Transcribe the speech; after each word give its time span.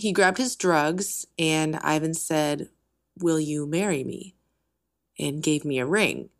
he 0.00 0.12
grabbed 0.12 0.38
his 0.38 0.56
drugs, 0.56 1.26
and 1.38 1.76
Ivan 1.76 2.14
said, 2.14 2.68
Will 3.18 3.40
you 3.40 3.66
marry 3.66 4.02
me? 4.02 4.34
and 5.20 5.42
gave 5.42 5.64
me 5.64 5.78
a 5.78 5.86
ring. 5.86 6.30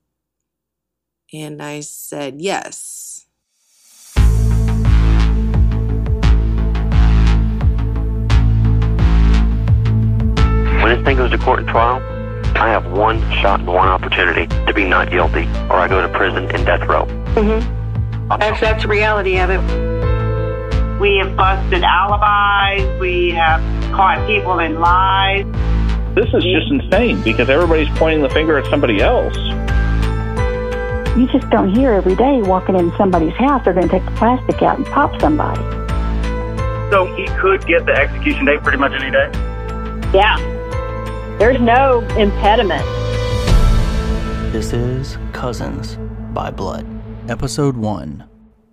And 1.33 1.63
I 1.63 1.81
said, 1.81 2.41
Yes. 2.41 3.27
When 10.81 10.97
this 10.97 11.05
thing 11.05 11.19
goes 11.19 11.31
to 11.31 11.39
court 11.39 11.61
and 11.61 11.69
trial, 11.69 12.03
I 12.57 12.69
have 12.69 12.91
one 12.91 13.21
shot 13.41 13.61
and 13.61 13.69
one 13.69 13.89
opportunity 13.89 14.47
to 14.67 14.73
be 14.75 14.85
not 14.85 15.11
guilty, 15.11 15.45
or 15.69 15.75
I 15.75 15.87
go 15.89 16.01
to 16.01 16.09
prison 16.09 16.51
and 16.51 16.67
death 16.67 16.89
row. 16.89 17.05
Mm-hmm. 17.35 18.29
That's, 18.39 18.61
that's 18.61 18.83
the 18.83 18.89
reality 18.89 19.39
of 19.39 19.51
it. 19.51 19.90
We 21.01 21.17
have 21.17 21.35
busted 21.35 21.83
alibis. 21.83 23.01
We 23.01 23.31
have 23.31 23.63
caught 23.91 24.27
people 24.27 24.59
in 24.59 24.81
lies. 24.81 25.47
This 26.15 26.29
is 26.35 26.45
just 26.45 26.71
insane 26.71 27.23
because 27.23 27.49
everybody's 27.49 27.89
pointing 27.99 28.21
the 28.21 28.29
finger 28.29 28.59
at 28.59 28.69
somebody 28.69 29.01
else. 29.01 29.35
You 31.17 31.27
just 31.33 31.49
don't 31.49 31.75
hear 31.75 31.93
every 31.93 32.15
day 32.17 32.43
walking 32.43 32.77
in 32.77 32.93
somebody's 32.99 33.33
house, 33.33 33.65
they're 33.65 33.73
going 33.73 33.89
to 33.89 33.99
take 33.99 34.05
the 34.05 34.11
plastic 34.13 34.61
out 34.61 34.77
and 34.77 34.87
pop 34.89 35.19
somebody. 35.23 35.63
So 36.91 37.07
he 37.17 37.27
could 37.41 37.67
get 37.67 37.87
the 37.87 37.93
execution 37.93 38.45
date 38.45 38.63
pretty 38.63 38.77
much 38.77 38.93
any 38.93 39.11
day? 39.11 39.31
Yeah. 40.13 40.37
There's 41.39 41.61
no 41.63 42.01
impediment. 42.19 42.85
This 44.53 44.75
is 44.75 45.17
Cousins 45.33 45.97
by 46.35 46.51
Blood. 46.51 46.87
Episode 47.27 47.79
1 47.79 48.25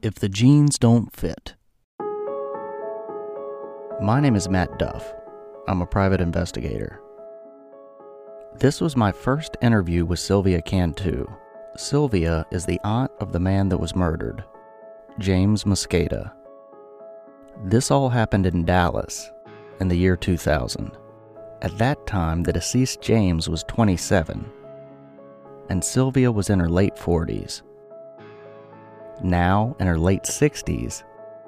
If 0.02 0.16
the 0.16 0.28
Genes 0.28 0.78
Don't 0.78 1.16
Fit. 1.16 1.57
My 4.00 4.20
name 4.20 4.36
is 4.36 4.48
Matt 4.48 4.78
Duff. 4.78 5.12
I'm 5.68 5.82
a 5.82 5.88
private 5.88 6.22
investigator. 6.22 7.02
This 8.60 8.80
was 8.80 8.96
my 8.96 9.12
first 9.12 9.58
interview 9.60 10.06
with 10.06 10.20
Sylvia 10.20 10.62
Cantu. 10.62 11.26
Sylvia 11.76 12.46
is 12.52 12.64
the 12.64 12.80
aunt 12.84 13.12
of 13.20 13.32
the 13.32 13.40
man 13.40 13.70
that 13.70 13.80
was 13.80 13.96
murdered, 13.96 14.44
James 15.18 15.64
Mosqueda. 15.64 16.32
This 17.66 17.90
all 17.90 18.08
happened 18.08 18.46
in 18.46 18.66
Dallas 18.66 19.32
in 19.80 19.88
the 19.88 19.98
year 19.98 20.16
2000. 20.16 20.92
At 21.64 21.76
that 21.80 22.06
time, 22.06 22.44
the 22.44 22.54
deceased 22.54 23.02
James 23.02 23.50
was 23.50 23.64
27, 23.64 24.48
and 25.70 25.84
Sylvia 25.84 26.32
was 26.32 26.52
in 26.52 26.60
her 26.60 26.70
late 26.70 26.96
40s. 26.98 27.64
Now, 29.24 29.76
in 29.80 29.88
her 29.88 29.98
late 29.98 30.24
60s, 30.24 31.02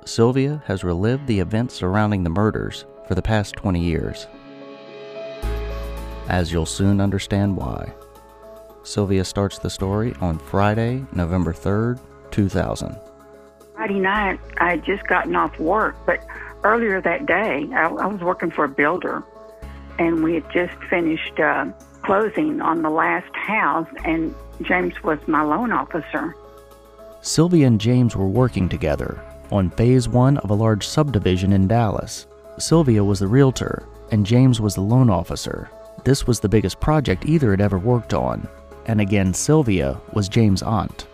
Sylvia 0.06 0.62
has 0.66 0.84
relived 0.84 1.28
the 1.28 1.40
events 1.40 1.76
surrounding 1.76 2.24
the 2.24 2.30
murders 2.30 2.86
for 3.08 3.16
the 3.16 3.22
past 3.22 3.56
20 3.56 3.80
years 3.80 4.28
as 6.30 6.52
you'll 6.52 6.66
soon 6.66 7.02
understand 7.02 7.58
why. 7.58 7.92
Sylvia 8.84 9.26
starts 9.26 9.58
the 9.58 9.70
story 9.70 10.14
on 10.22 10.40
Friday, 10.40 11.06
November 11.12 11.52
3rd, 11.52 12.00
2000. 12.32 12.96
Friday 13.76 14.00
night, 14.00 14.40
I 14.60 14.72
had 14.72 14.86
just 14.86 15.06
gotten 15.08 15.36
off 15.36 15.60
work, 15.60 15.96
but 16.06 16.26
earlier 16.64 17.02
that 17.02 17.26
day, 17.26 17.68
I, 17.74 17.88
I 17.88 18.06
was 18.06 18.22
working 18.22 18.52
for 18.52 18.66
a 18.66 18.70
builder, 18.70 19.24
and 19.98 20.24
we 20.24 20.36
had 20.36 20.50
just 20.52 20.74
finished 20.90 21.40
uh, 21.40 21.66
closing 22.04 22.62
on 22.62 22.84
the 22.84 22.90
last 22.90 23.36
house, 23.36 23.88
and 24.06 24.34
James 24.62 25.02
was 25.04 25.20
my 25.28 25.42
loan 25.42 25.72
officer. 25.72 26.36
Sylvia 27.22 27.68
and 27.68 27.82
James 27.82 28.16
were 28.16 28.28
working 28.28 28.70
together 28.70 29.22
on 29.52 29.70
phase 29.72 30.08
one 30.08 30.38
of 30.38 30.50
a 30.50 30.56
large 30.56 30.86
subdivision 30.86 31.54
in 31.54 31.68
Dallas. 31.68 32.28
Sylvia 32.58 33.04
was 33.04 33.20
the 33.20 33.28
realtor, 33.28 33.88
and 34.12 34.26
James 34.26 34.60
was 34.60 34.76
the 34.76 34.82
loan 34.82 35.10
officer. 35.10 35.70
This 36.06 36.28
was 36.28 36.40
the 36.40 36.50
biggest 36.50 36.80
project 36.80 37.26
either 37.26 37.52
had 37.52 37.62
ever 37.62 37.78
worked 37.78 38.14
on. 38.14 38.48
And 38.86 39.02
again, 39.02 39.34
Sylvia 39.34 40.00
was 40.14 40.30
James' 40.30 40.64
aunt. 40.64 41.08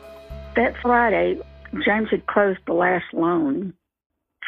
That 0.56 0.76
Friday, 0.82 1.40
James 1.86 2.10
had 2.10 2.26
closed 2.28 2.60
the 2.66 2.74
last 2.74 3.06
loan. 3.14 3.74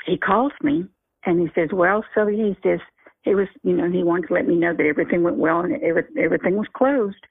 He 0.06 0.18
calls 0.18 0.54
me 0.62 0.86
and 1.26 1.42
he 1.42 1.48
says, 1.54 1.70
Well, 1.74 2.04
Sylvia, 2.14 2.46
he 2.46 2.58
says, 2.64 2.80
he 3.24 3.36
was, 3.36 3.48
you 3.64 3.74
know, 3.74 3.92
he 3.92 4.04
wanted 4.04 4.28
to 4.28 4.34
let 4.34 4.48
me 4.48 4.56
know 4.56 4.74
that 4.74 4.86
everything 4.86 5.22
went 5.22 5.38
well 5.38 5.60
and 5.60 5.74
everything 5.84 6.56
was 6.56 6.68
closed. 6.74 7.28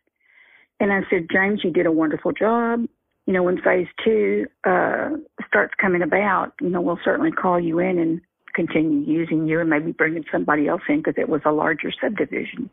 And 0.78 0.92
I 0.92 1.00
said, 1.08 1.28
James, 1.32 1.60
you 1.64 1.70
did 1.70 1.86
a 1.86 1.92
wonderful 1.92 2.32
job. 2.32 2.84
You 3.26 3.32
know, 3.32 3.42
when 3.42 3.60
phase 3.60 3.88
two 4.04 4.46
uh, 4.64 5.10
starts 5.46 5.74
coming 5.80 6.02
about, 6.02 6.52
you 6.60 6.68
know, 6.68 6.80
we'll 6.80 7.00
certainly 7.04 7.32
call 7.32 7.58
you 7.58 7.80
in 7.80 7.98
and 7.98 8.20
continue 8.54 9.00
using 9.00 9.46
you 9.46 9.60
and 9.60 9.68
maybe 9.68 9.92
bringing 9.92 10.24
somebody 10.32 10.68
else 10.68 10.82
in 10.88 10.98
because 10.98 11.14
it 11.18 11.28
was 11.28 11.42
a 11.44 11.52
larger 11.52 11.92
subdivision. 12.00 12.70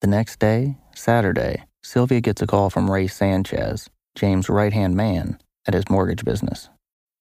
The 0.00 0.08
next 0.08 0.38
day, 0.38 0.76
Saturday, 0.94 1.64
Sylvia 1.82 2.20
gets 2.20 2.42
a 2.42 2.46
call 2.46 2.70
from 2.70 2.90
Ray 2.90 3.06
Sanchez, 3.06 3.88
James' 4.14 4.48
right-hand 4.48 4.96
man 4.96 5.38
at 5.66 5.74
his 5.74 5.88
mortgage 5.88 6.24
business. 6.24 6.68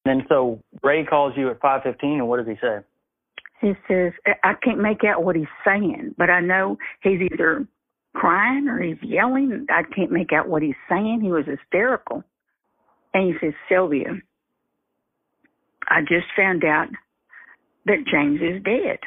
And 0.05 0.23
so 0.29 0.59
Ray 0.83 1.05
calls 1.05 1.33
you 1.35 1.49
at 1.49 1.59
5:15 1.59 2.19
and 2.19 2.27
what 2.27 2.37
does 2.37 2.47
he 2.47 2.55
say? 2.61 2.79
He 3.61 3.73
says, 3.87 4.13
I 4.43 4.53
can't 4.53 4.79
make 4.79 5.03
out 5.03 5.23
what 5.23 5.35
he's 5.35 5.45
saying, 5.65 6.15
but 6.17 6.29
I 6.29 6.39
know 6.39 6.77
he's 7.03 7.19
either 7.21 7.67
crying 8.15 8.69
or 8.69 8.81
he's 8.81 9.01
yelling. 9.01 9.67
I 9.69 9.83
can't 9.83 10.11
make 10.11 10.31
out 10.31 10.47
what 10.47 10.61
he's 10.61 10.79
saying. 10.87 11.19
He 11.21 11.31
was 11.31 11.45
hysterical. 11.45 12.23
And 13.13 13.33
he 13.33 13.39
says, 13.39 13.53
Sylvia, 13.67 14.13
I 15.87 16.01
just 16.01 16.27
found 16.35 16.63
out 16.63 16.87
that 17.85 18.05
James 18.11 18.39
is 18.41 18.61
dead. 18.63 18.99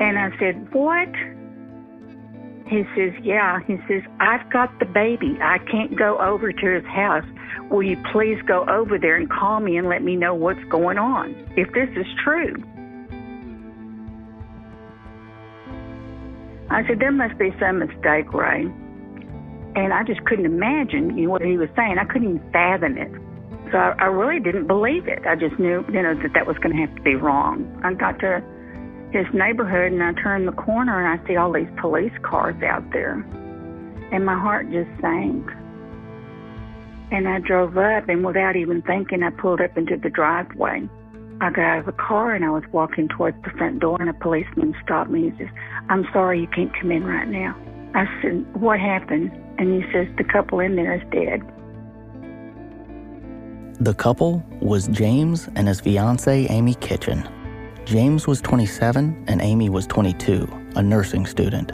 And 0.00 0.18
I 0.18 0.30
said, 0.38 0.72
What? 0.72 1.08
He 2.66 2.84
says, 2.96 3.12
Yeah. 3.22 3.58
He 3.66 3.76
says, 3.86 4.02
I've 4.20 4.50
got 4.50 4.70
the 4.78 4.86
baby. 4.86 5.36
I 5.42 5.58
can't 5.70 5.98
go 5.98 6.18
over 6.18 6.52
to 6.52 6.74
his 6.74 6.84
house. 6.86 7.24
Will 7.70 7.82
you 7.82 8.02
please 8.12 8.38
go 8.46 8.64
over 8.68 8.98
there 8.98 9.16
and 9.16 9.28
call 9.28 9.60
me 9.60 9.76
and 9.76 9.88
let 9.88 10.02
me 10.02 10.16
know 10.16 10.34
what's 10.34 10.64
going 10.70 10.98
on, 10.98 11.34
if 11.56 11.72
this 11.74 11.88
is 11.96 12.06
true? 12.24 12.54
I 16.70 16.86
said, 16.86 17.00
There 17.00 17.12
must 17.12 17.36
be 17.38 17.50
some 17.58 17.80
mistake, 17.80 18.32
Ray. 18.32 18.62
And 19.74 19.92
I 19.92 20.02
just 20.04 20.24
couldn't 20.24 20.46
imagine 20.46 21.16
you 21.16 21.26
know, 21.26 21.30
what 21.30 21.42
he 21.42 21.56
was 21.56 21.68
saying. 21.76 21.98
I 21.98 22.04
couldn't 22.04 22.36
even 22.36 22.52
fathom 22.52 22.96
it. 22.96 23.10
So 23.70 23.78
I, 23.78 23.94
I 23.98 24.06
really 24.06 24.40
didn't 24.40 24.66
believe 24.66 25.06
it. 25.06 25.26
I 25.26 25.36
just 25.36 25.58
knew, 25.58 25.84
you 25.92 26.02
know, 26.02 26.14
that 26.14 26.32
that 26.34 26.46
was 26.46 26.56
going 26.58 26.74
to 26.74 26.80
have 26.80 26.94
to 26.96 27.02
be 27.02 27.14
wrong. 27.14 27.66
I 27.84 27.94
got 27.94 28.18
to 28.20 28.42
his 29.12 29.26
neighborhood 29.34 29.92
and 29.92 30.02
I 30.02 30.12
turned 30.22 30.46
the 30.46 30.52
corner 30.52 31.04
and 31.04 31.20
I 31.20 31.26
see 31.26 31.36
all 31.36 31.52
these 31.52 31.70
police 31.80 32.12
cars 32.22 32.60
out 32.62 32.84
there. 32.92 33.14
And 34.12 34.24
my 34.24 34.38
heart 34.38 34.70
just 34.70 34.90
sank. 35.00 35.46
And 37.10 37.28
I 37.28 37.40
drove 37.40 37.76
up 37.76 38.08
and 38.08 38.24
without 38.24 38.54
even 38.54 38.82
thinking, 38.82 39.22
I 39.22 39.30
pulled 39.30 39.60
up 39.60 39.76
into 39.76 39.96
the 39.96 40.10
driveway. 40.10 40.88
I 41.42 41.50
got 41.50 41.64
out 41.64 41.78
of 41.80 41.86
the 41.86 41.92
car 41.92 42.34
and 42.34 42.44
I 42.44 42.50
was 42.50 42.64
walking 42.70 43.08
towards 43.08 43.42
the 43.44 43.50
front 43.50 43.80
door 43.80 43.96
and 43.98 44.10
a 44.10 44.12
policeman 44.12 44.74
stopped 44.84 45.08
me 45.10 45.28
and 45.28 45.38
says, 45.38 45.48
I'm 45.88 46.06
sorry 46.12 46.40
you 46.40 46.46
can't 46.48 46.72
come 46.78 46.90
in 46.90 47.04
right 47.04 47.28
now. 47.28 47.56
I 47.94 48.04
said, 48.20 48.44
what 48.54 48.78
happened? 48.78 49.32
And 49.58 49.82
he 49.82 49.90
says, 49.90 50.06
the 50.18 50.24
couple 50.24 50.60
in 50.60 50.76
there 50.76 50.94
is 50.94 51.02
dead. 51.10 51.40
The 53.80 53.94
couple 53.94 54.44
was 54.60 54.88
James 54.88 55.48
and 55.54 55.66
his 55.66 55.80
fiancee, 55.80 56.46
Amy 56.50 56.74
Kitchen. 56.74 57.26
James 57.86 58.26
was 58.26 58.42
27 58.42 59.24
and 59.26 59.40
Amy 59.40 59.70
was 59.70 59.86
22, 59.86 60.46
a 60.76 60.82
nursing 60.82 61.24
student. 61.24 61.72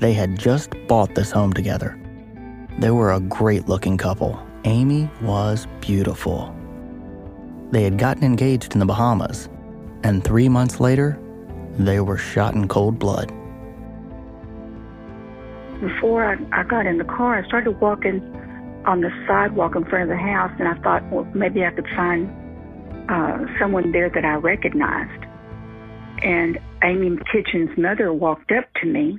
They 0.00 0.12
had 0.12 0.36
just 0.36 0.74
bought 0.88 1.14
this 1.14 1.30
home 1.30 1.52
together. 1.52 1.96
They 2.80 2.90
were 2.90 3.12
a 3.12 3.20
great 3.20 3.68
looking 3.68 3.96
couple. 3.96 4.44
Amy 4.64 5.08
was 5.22 5.68
beautiful. 5.80 6.52
They 7.72 7.82
had 7.82 7.98
gotten 7.98 8.22
engaged 8.22 8.74
in 8.74 8.80
the 8.80 8.86
Bahamas, 8.86 9.48
and 10.04 10.22
three 10.22 10.48
months 10.48 10.78
later, 10.78 11.18
they 11.78 12.00
were 12.00 12.18
shot 12.18 12.54
in 12.54 12.68
cold 12.68 12.98
blood. 12.98 13.28
Before 15.80 16.24
I, 16.24 16.36
I 16.52 16.62
got 16.62 16.86
in 16.86 16.98
the 16.98 17.04
car, 17.04 17.42
I 17.42 17.46
started 17.48 17.80
walking 17.80 18.22
on 18.86 19.00
the 19.00 19.10
sidewalk 19.26 19.74
in 19.74 19.84
front 19.86 20.04
of 20.04 20.08
the 20.10 20.22
house, 20.22 20.52
and 20.60 20.68
I 20.68 20.74
thought, 20.82 21.02
well, 21.10 21.24
maybe 21.34 21.64
I 21.64 21.70
could 21.70 21.88
find 21.96 22.30
uh, 23.10 23.38
someone 23.58 23.90
there 23.90 24.10
that 24.10 24.24
I 24.24 24.34
recognized. 24.34 25.24
And 26.22 26.58
Amy 26.84 27.18
Kitchen's 27.32 27.76
mother 27.76 28.12
walked 28.12 28.52
up 28.52 28.66
to 28.80 28.86
me 28.86 29.18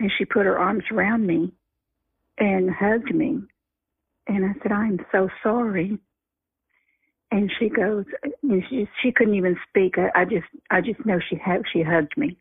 and 0.00 0.10
she 0.16 0.24
put 0.24 0.46
her 0.46 0.58
arms 0.58 0.84
around 0.90 1.26
me 1.26 1.52
and 2.38 2.70
hugged 2.70 3.14
me. 3.14 3.42
And 4.26 4.46
I 4.46 4.54
said, 4.62 4.72
I'm 4.72 4.98
so 5.12 5.28
sorry. 5.42 5.98
And 7.32 7.50
she 7.58 7.68
goes, 7.68 8.04
and 8.42 8.62
she, 8.68 8.88
she 9.02 9.12
couldn't 9.12 9.34
even 9.34 9.56
speak. 9.68 9.96
I, 9.98 10.22
I 10.22 10.24
just, 10.24 10.46
I 10.70 10.80
just 10.80 11.04
know 11.06 11.20
she 11.20 11.36
had, 11.36 11.62
she 11.72 11.82
hugged 11.82 12.16
me. 12.16 12.36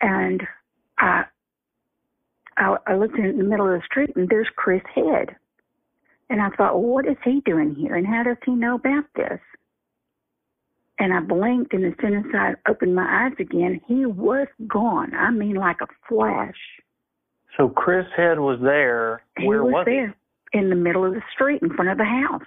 And 0.00 0.42
I, 0.98 1.24
I, 2.56 2.76
I 2.86 2.94
looked 2.96 3.18
in 3.18 3.38
the 3.38 3.44
middle 3.44 3.66
of 3.66 3.80
the 3.80 3.86
street 3.86 4.10
and 4.16 4.28
there's 4.28 4.48
Chris 4.56 4.82
Head 4.94 5.36
And 6.30 6.40
I 6.40 6.48
thought, 6.50 6.74
well, 6.74 6.82
what 6.82 7.06
is 7.06 7.16
he 7.24 7.42
doing 7.44 7.74
here? 7.74 7.94
And 7.94 8.06
how 8.06 8.22
does 8.22 8.38
he 8.44 8.52
know 8.52 8.76
about 8.76 9.04
this? 9.14 9.40
And 10.98 11.12
I 11.12 11.20
blinked, 11.20 11.72
and 11.74 11.84
as 11.84 11.92
soon 12.00 12.14
as 12.14 12.24
I 12.34 12.54
opened 12.70 12.94
my 12.94 13.26
eyes 13.26 13.34
again, 13.40 13.80
he 13.86 14.06
was 14.06 14.46
gone. 14.68 15.12
I 15.14 15.30
mean, 15.30 15.56
like 15.56 15.80
a 15.80 15.86
flash. 16.08 16.54
So 17.56 17.68
Chris 17.68 18.06
Head 18.16 18.38
was 18.38 18.60
there. 18.62 19.22
He 19.36 19.46
Where 19.46 19.64
was, 19.64 19.72
was 19.72 19.86
there 19.86 20.14
in 20.52 20.70
the 20.70 20.76
middle 20.76 21.04
of 21.04 21.14
the 21.14 21.22
street 21.34 21.62
in 21.62 21.74
front 21.74 21.90
of 21.90 21.98
the 21.98 22.04
house. 22.04 22.46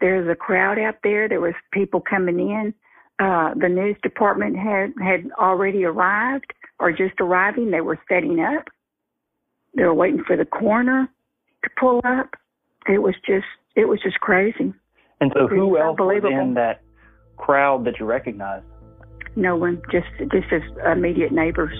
There's 0.00 0.28
a 0.28 0.34
crowd 0.34 0.78
out 0.78 0.96
there. 1.02 1.28
There 1.28 1.40
was 1.40 1.54
people 1.72 2.00
coming 2.00 2.38
in. 2.38 2.74
Uh, 3.18 3.54
the 3.54 3.68
news 3.68 3.96
department 4.02 4.56
had 4.56 4.92
had 5.02 5.30
already 5.38 5.84
arrived 5.84 6.52
or 6.78 6.92
just 6.92 7.18
arriving. 7.20 7.70
They 7.70 7.80
were 7.80 7.98
setting 8.08 8.40
up. 8.40 8.68
They 9.74 9.84
were 9.84 9.94
waiting 9.94 10.22
for 10.26 10.36
the 10.36 10.44
coroner 10.44 11.08
to 11.64 11.70
pull 11.78 12.00
up. 12.04 12.34
It 12.86 12.98
was 12.98 13.14
just 13.26 13.46
it 13.74 13.88
was 13.88 14.00
just 14.02 14.20
crazy. 14.20 14.74
And 15.20 15.32
so, 15.34 15.48
who 15.48 15.78
else 15.78 15.98
was 15.98 16.22
in 16.30 16.54
that 16.54 16.82
crowd 17.38 17.86
that 17.86 17.98
you 17.98 18.04
recognized? 18.04 18.66
No 19.34 19.56
one, 19.56 19.80
just 19.90 20.06
just 20.30 20.48
his 20.50 20.62
immediate 20.84 21.32
neighbors. 21.32 21.74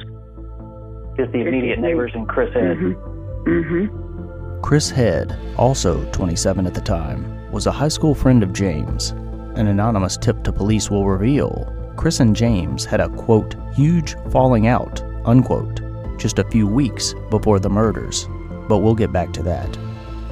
Just 1.19 1.33
the 1.33 1.41
immediate 1.41 1.77
his 1.77 1.83
neighbors 1.83 2.13
and 2.15 2.29
Chris 2.29 2.53
Head. 2.55 2.77
Mm-hmm. 2.77 3.51
Mm-hmm. 3.51 4.61
Chris 4.63 4.91
Head, 4.91 5.39
also 5.57 6.05
27 6.13 6.67
at 6.67 6.75
the 6.75 6.81
time, 6.81 7.36
was 7.57 7.67
a 7.67 7.73
high 7.73 7.89
school 7.89 8.15
friend 8.15 8.43
of 8.43 8.53
James. 8.53 9.13
An 9.57 9.69
anonymous 9.69 10.19
tip 10.19 10.45
to 10.45 10.53
police 10.53 10.91
will 10.91 11.07
reveal 11.07 11.73
Chris 11.97 12.21
and 12.21 12.37
James 12.37 12.85
had 12.85 13.01
a 13.01 13.09
quote, 13.09 13.57
huge 13.75 14.15
falling 14.31 14.67
out, 14.67 15.03
unquote, 15.25 15.81
just 16.19 16.39
a 16.39 16.45
few 16.51 16.67
weeks 16.67 17.15
before 17.31 17.59
the 17.59 17.71
murders. 17.71 18.29
But 18.69 18.81
we'll 18.81 18.95
get 18.95 19.11
back 19.11 19.33
to 19.33 19.43
that. 19.45 19.75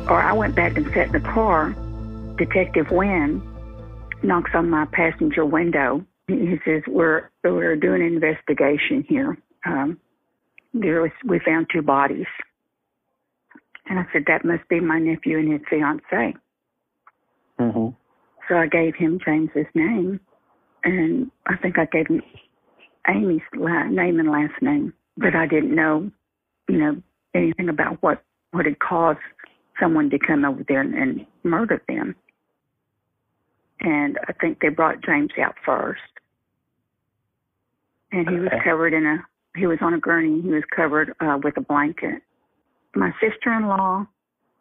Or 0.06 0.20
I 0.20 0.34
went 0.34 0.54
back 0.54 0.76
and 0.76 0.84
sat 0.92 1.06
in 1.06 1.12
the 1.12 1.20
car. 1.20 1.70
Detective 2.36 2.90
Wynn 2.90 3.40
knocks 4.22 4.50
on 4.52 4.68
my 4.68 4.84
passenger 4.92 5.46
window. 5.46 6.04
He 6.28 6.60
says, 6.62 6.82
"We're 6.86 7.30
we're 7.42 7.74
doing 7.76 8.02
an 8.02 8.08
investigation 8.08 9.02
here. 9.08 9.38
Um, 9.64 9.98
there 10.74 11.00
was 11.00 11.12
we 11.24 11.38
found 11.38 11.68
two 11.72 11.80
bodies." 11.80 12.26
And 13.86 13.98
I 13.98 14.06
said, 14.12 14.24
"That 14.26 14.44
must 14.44 14.68
be 14.68 14.80
my 14.80 14.98
nephew 14.98 15.38
and 15.38 15.50
his 15.50 15.62
fiancee." 15.70 16.36
Hmm 17.58 17.88
So 18.48 18.56
I 18.56 18.66
gave 18.66 18.94
him 18.94 19.18
James's 19.24 19.66
name, 19.74 20.20
and 20.82 21.30
I 21.46 21.56
think 21.56 21.78
I 21.78 21.86
gave 21.86 22.08
him 22.08 22.22
Amy's 23.08 23.42
la- 23.54 23.84
name 23.84 24.18
and 24.18 24.30
last 24.30 24.60
name, 24.60 24.92
but 25.16 25.34
I 25.34 25.46
didn't 25.46 25.74
know, 25.74 26.10
you 26.68 26.78
know, 26.78 27.02
anything 27.34 27.68
about 27.68 28.02
what 28.02 28.22
what 28.52 28.66
had 28.66 28.78
caused 28.78 29.18
someone 29.80 30.08
to 30.10 30.18
come 30.18 30.44
over 30.44 30.64
there 30.68 30.80
and, 30.80 30.94
and 30.94 31.26
murder 31.42 31.82
them. 31.88 32.14
And 33.80 34.18
I 34.28 34.32
think 34.32 34.60
they 34.60 34.68
brought 34.68 35.04
James 35.04 35.32
out 35.42 35.56
first, 35.64 36.00
and 38.12 38.28
he 38.28 38.38
was 38.38 38.50
covered 38.62 38.94
in 38.94 39.04
a 39.04 39.24
he 39.56 39.66
was 39.66 39.78
on 39.80 39.94
a 39.94 39.98
gurney. 39.98 40.40
He 40.40 40.48
was 40.48 40.64
covered 40.74 41.14
uh, 41.20 41.38
with 41.42 41.56
a 41.56 41.60
blanket. 41.60 42.22
My 42.94 43.12
sister-in-law 43.20 44.06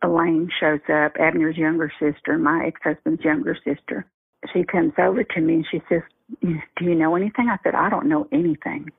Elaine 0.03 0.49
shows 0.59 0.81
up, 0.89 1.13
Abner's 1.17 1.57
younger 1.57 1.91
sister, 1.99 2.37
my 2.37 2.65
ex-husband's 2.65 3.23
younger 3.23 3.55
sister. 3.63 4.05
She 4.51 4.63
comes 4.65 4.91
over 4.97 5.23
to 5.23 5.41
me 5.41 5.55
and 5.55 5.67
she 5.71 5.81
says, 5.87 6.01
"Do 6.41 6.85
you 6.85 6.95
know 6.95 7.15
anything?" 7.15 7.47
I 7.49 7.57
said, 7.63 7.73
"I 7.73 7.89
don't 7.89 8.07
know 8.07 8.27
anything. 8.31 8.91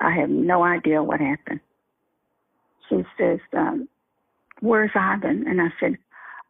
I 0.00 0.12
have 0.12 0.30
no 0.30 0.62
idea 0.62 1.02
what 1.02 1.20
happened." 1.20 1.60
She 2.88 3.04
says, 3.18 3.40
um, 3.52 3.88
"Where's 4.60 4.92
Ivan?" 4.94 5.48
And 5.48 5.60
I 5.60 5.72
said, 5.80 5.98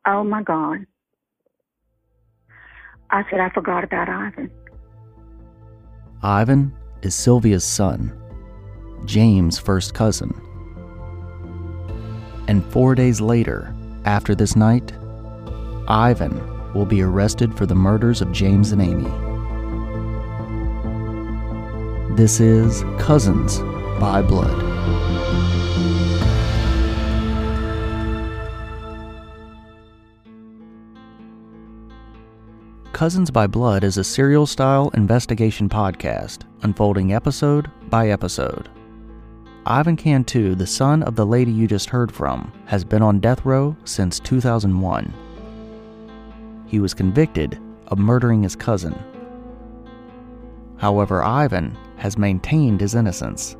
"Oh 0.06 0.22
my 0.22 0.42
God." 0.42 0.86
I 3.08 3.24
said, 3.30 3.40
"I 3.40 3.48
forgot 3.50 3.82
about 3.82 4.10
Ivan." 4.10 4.50
Ivan 6.22 6.74
is 7.00 7.14
Sylvia's 7.14 7.64
son, 7.64 8.12
James' 9.06 9.58
first 9.58 9.94
cousin. 9.94 10.34
And 12.48 12.64
four 12.66 12.94
days 12.94 13.20
later, 13.20 13.74
after 14.06 14.34
this 14.34 14.54
night, 14.54 14.92
Ivan 15.88 16.72
will 16.72 16.86
be 16.86 17.02
arrested 17.02 17.56
for 17.56 17.66
the 17.66 17.74
murders 17.74 18.22
of 18.22 18.32
James 18.32 18.72
and 18.72 18.80
Amy. 18.80 19.10
This 22.14 22.40
is 22.40 22.82
Cousins 22.98 23.58
by 24.00 24.22
Blood. 24.22 24.62
Cousins 32.92 33.30
by 33.30 33.46
Blood 33.46 33.84
is 33.84 33.98
a 33.98 34.04
serial 34.04 34.46
style 34.46 34.90
investigation 34.94 35.68
podcast, 35.68 36.44
unfolding 36.62 37.12
episode 37.12 37.70
by 37.90 38.08
episode. 38.08 38.70
Ivan 39.68 39.96
Cantu, 39.96 40.54
the 40.54 40.64
son 40.64 41.02
of 41.02 41.16
the 41.16 41.26
lady 41.26 41.50
you 41.50 41.66
just 41.66 41.90
heard 41.90 42.12
from, 42.12 42.52
has 42.66 42.84
been 42.84 43.02
on 43.02 43.18
death 43.18 43.44
row 43.44 43.76
since 43.84 44.20
2001. 44.20 45.12
He 46.68 46.78
was 46.78 46.94
convicted 46.94 47.58
of 47.88 47.98
murdering 47.98 48.44
his 48.44 48.54
cousin. 48.54 48.96
However, 50.76 51.20
Ivan 51.20 51.76
has 51.96 52.16
maintained 52.16 52.80
his 52.80 52.94
innocence. 52.94 53.56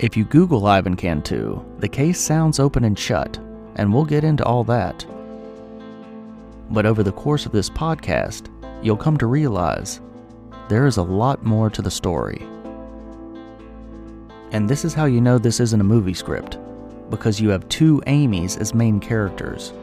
If 0.00 0.16
you 0.16 0.24
Google 0.24 0.66
Ivan 0.66 0.96
Cantu, 0.96 1.64
the 1.78 1.88
case 1.88 2.18
sounds 2.18 2.58
open 2.58 2.82
and 2.82 2.98
shut, 2.98 3.38
and 3.76 3.94
we'll 3.94 4.04
get 4.04 4.24
into 4.24 4.44
all 4.44 4.64
that. 4.64 5.06
But 6.70 6.84
over 6.84 7.04
the 7.04 7.12
course 7.12 7.46
of 7.46 7.52
this 7.52 7.70
podcast, 7.70 8.50
you'll 8.82 8.96
come 8.96 9.18
to 9.18 9.28
realize 9.28 10.00
there 10.68 10.88
is 10.88 10.96
a 10.96 11.02
lot 11.02 11.44
more 11.44 11.70
to 11.70 11.80
the 11.80 11.92
story. 11.92 12.44
And 14.56 14.70
this 14.70 14.86
is 14.86 14.94
how 14.94 15.04
you 15.04 15.20
know 15.20 15.36
this 15.36 15.60
isn't 15.60 15.82
a 15.82 15.84
movie 15.84 16.14
script, 16.14 16.56
because 17.10 17.38
you 17.38 17.50
have 17.50 17.68
two 17.68 18.02
Amy's 18.06 18.56
as 18.56 18.72
main 18.72 19.00
characters. 19.00 19.74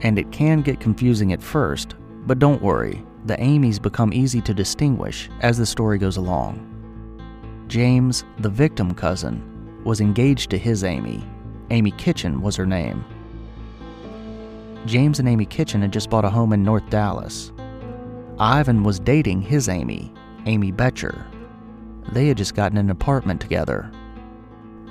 And 0.00 0.18
it 0.18 0.32
can 0.32 0.62
get 0.62 0.80
confusing 0.80 1.34
at 1.34 1.42
first, 1.42 1.94
but 2.24 2.38
don't 2.38 2.62
worry, 2.62 3.04
the 3.26 3.38
Amy's 3.38 3.78
become 3.78 4.14
easy 4.14 4.40
to 4.40 4.54
distinguish 4.54 5.28
as 5.42 5.58
the 5.58 5.66
story 5.66 5.98
goes 5.98 6.16
along. 6.16 6.64
James, 7.68 8.24
the 8.38 8.48
victim 8.48 8.94
cousin, 8.94 9.82
was 9.84 10.00
engaged 10.00 10.48
to 10.48 10.56
his 10.56 10.82
Amy. 10.82 11.22
Amy 11.68 11.90
Kitchen 11.90 12.40
was 12.40 12.56
her 12.56 12.64
name. 12.64 13.04
James 14.86 15.18
and 15.18 15.28
Amy 15.28 15.44
Kitchen 15.44 15.82
had 15.82 15.92
just 15.92 16.08
bought 16.08 16.24
a 16.24 16.30
home 16.30 16.54
in 16.54 16.62
North 16.62 16.88
Dallas. 16.88 17.52
Ivan 18.38 18.84
was 18.84 18.98
dating 18.98 19.42
his 19.42 19.68
Amy, 19.68 20.14
Amy 20.46 20.72
Boettcher. 20.72 21.26
They 22.12 22.28
had 22.28 22.36
just 22.36 22.54
gotten 22.54 22.78
an 22.78 22.90
apartment 22.90 23.40
together. 23.40 23.90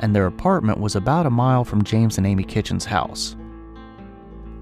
And 0.01 0.15
their 0.15 0.27
apartment 0.27 0.79
was 0.79 0.95
about 0.95 1.25
a 1.25 1.31
mile 1.31 1.63
from 1.63 1.83
James 1.83 2.17
and 2.17 2.27
Amy 2.27 2.43
Kitchen's 2.43 2.85
house. 2.85 3.35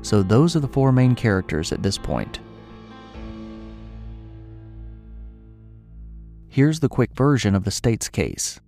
So 0.02 0.24
those 0.24 0.56
are 0.56 0.60
the 0.62 0.68
four 0.68 0.92
main 0.92 1.16
characters 1.16 1.72
at 1.72 1.84
this 1.84 1.98
point. 1.98 2.40
Here's 6.48 6.80
the 6.80 6.88
quick 6.88 7.12
version 7.14 7.54
of 7.54 7.66
the 7.66 7.72
state's 7.72 8.08
case. 8.08 8.62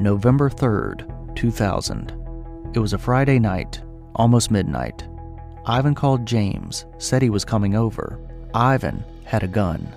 November 0.00 0.48
3rd, 0.48 1.34
2000. 1.34 2.12
It 2.72 2.78
was 2.78 2.92
a 2.92 2.98
Friday 2.98 3.40
night, 3.40 3.82
almost 4.14 4.52
midnight. 4.52 5.08
Ivan 5.66 5.96
called 5.96 6.24
James, 6.24 6.86
said 6.98 7.20
he 7.20 7.30
was 7.30 7.44
coming 7.44 7.74
over. 7.74 8.20
Ivan 8.54 9.04
had 9.24 9.42
a 9.42 9.48
gun. 9.48 9.92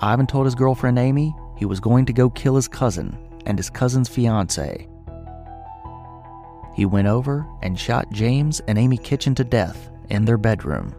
Ivan 0.00 0.26
told 0.26 0.46
his 0.46 0.54
girlfriend 0.54 0.98
Amy 0.98 1.34
he 1.56 1.64
was 1.64 1.80
going 1.80 2.06
to 2.06 2.12
go 2.12 2.30
kill 2.30 2.54
his 2.54 2.68
cousin 2.68 3.18
and 3.46 3.58
his 3.58 3.70
cousin's 3.70 4.08
fiance. 4.08 4.86
He 6.74 6.86
went 6.86 7.08
over 7.08 7.44
and 7.62 7.78
shot 7.78 8.12
James 8.12 8.60
and 8.68 8.78
Amy 8.78 8.96
Kitchen 8.96 9.34
to 9.34 9.44
death 9.44 9.90
in 10.10 10.24
their 10.24 10.38
bedroom. 10.38 10.94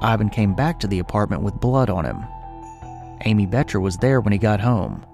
Ivan 0.00 0.30
came 0.30 0.54
back 0.54 0.80
to 0.80 0.86
the 0.86 1.00
apartment 1.00 1.42
with 1.42 1.60
blood 1.60 1.90
on 1.90 2.06
him. 2.06 2.24
Amy 3.26 3.46
Boettcher 3.46 3.82
was 3.82 3.98
there 3.98 4.22
when 4.22 4.32
he 4.32 4.38
got 4.38 4.60
home. 4.60 5.04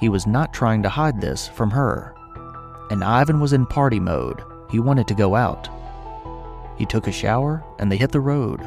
He 0.00 0.08
was 0.08 0.26
not 0.26 0.54
trying 0.54 0.82
to 0.84 0.88
hide 0.88 1.20
this 1.20 1.46
from 1.46 1.70
her. 1.70 2.14
And 2.90 3.04
Ivan 3.04 3.40
was 3.40 3.52
in 3.52 3.66
party 3.66 4.00
mode. 4.00 4.42
He 4.70 4.80
wanted 4.80 5.06
to 5.08 5.14
go 5.14 5.34
out. 5.34 5.68
He 6.78 6.86
took 6.86 7.06
a 7.06 7.12
shower 7.12 7.62
and 7.78 7.92
they 7.92 7.98
hit 7.98 8.12
the 8.12 8.20
road. 8.20 8.66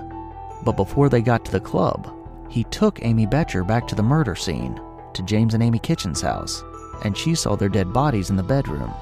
But 0.64 0.74
before 0.74 1.10
they 1.10 1.22
got 1.22 1.44
to 1.46 1.52
the 1.52 1.60
club, 1.60 2.16
he 2.52 2.66
took 2.66 3.04
Amy 3.06 3.26
Boettcher 3.26 3.66
back 3.66 3.88
to 3.88 3.96
the 3.96 4.04
murder 4.04 4.36
scene, 4.36 4.80
to 5.14 5.24
James 5.24 5.54
and 5.54 5.64
Amy 5.64 5.80
Kitchen's 5.80 6.22
house, 6.22 6.62
and 7.06 7.18
she 7.18 7.34
saw 7.34 7.56
their 7.56 7.70
dead 7.70 7.94
bodies 7.94 8.30
in 8.30 8.36
the 8.36 8.44
bedroom. 8.44 8.94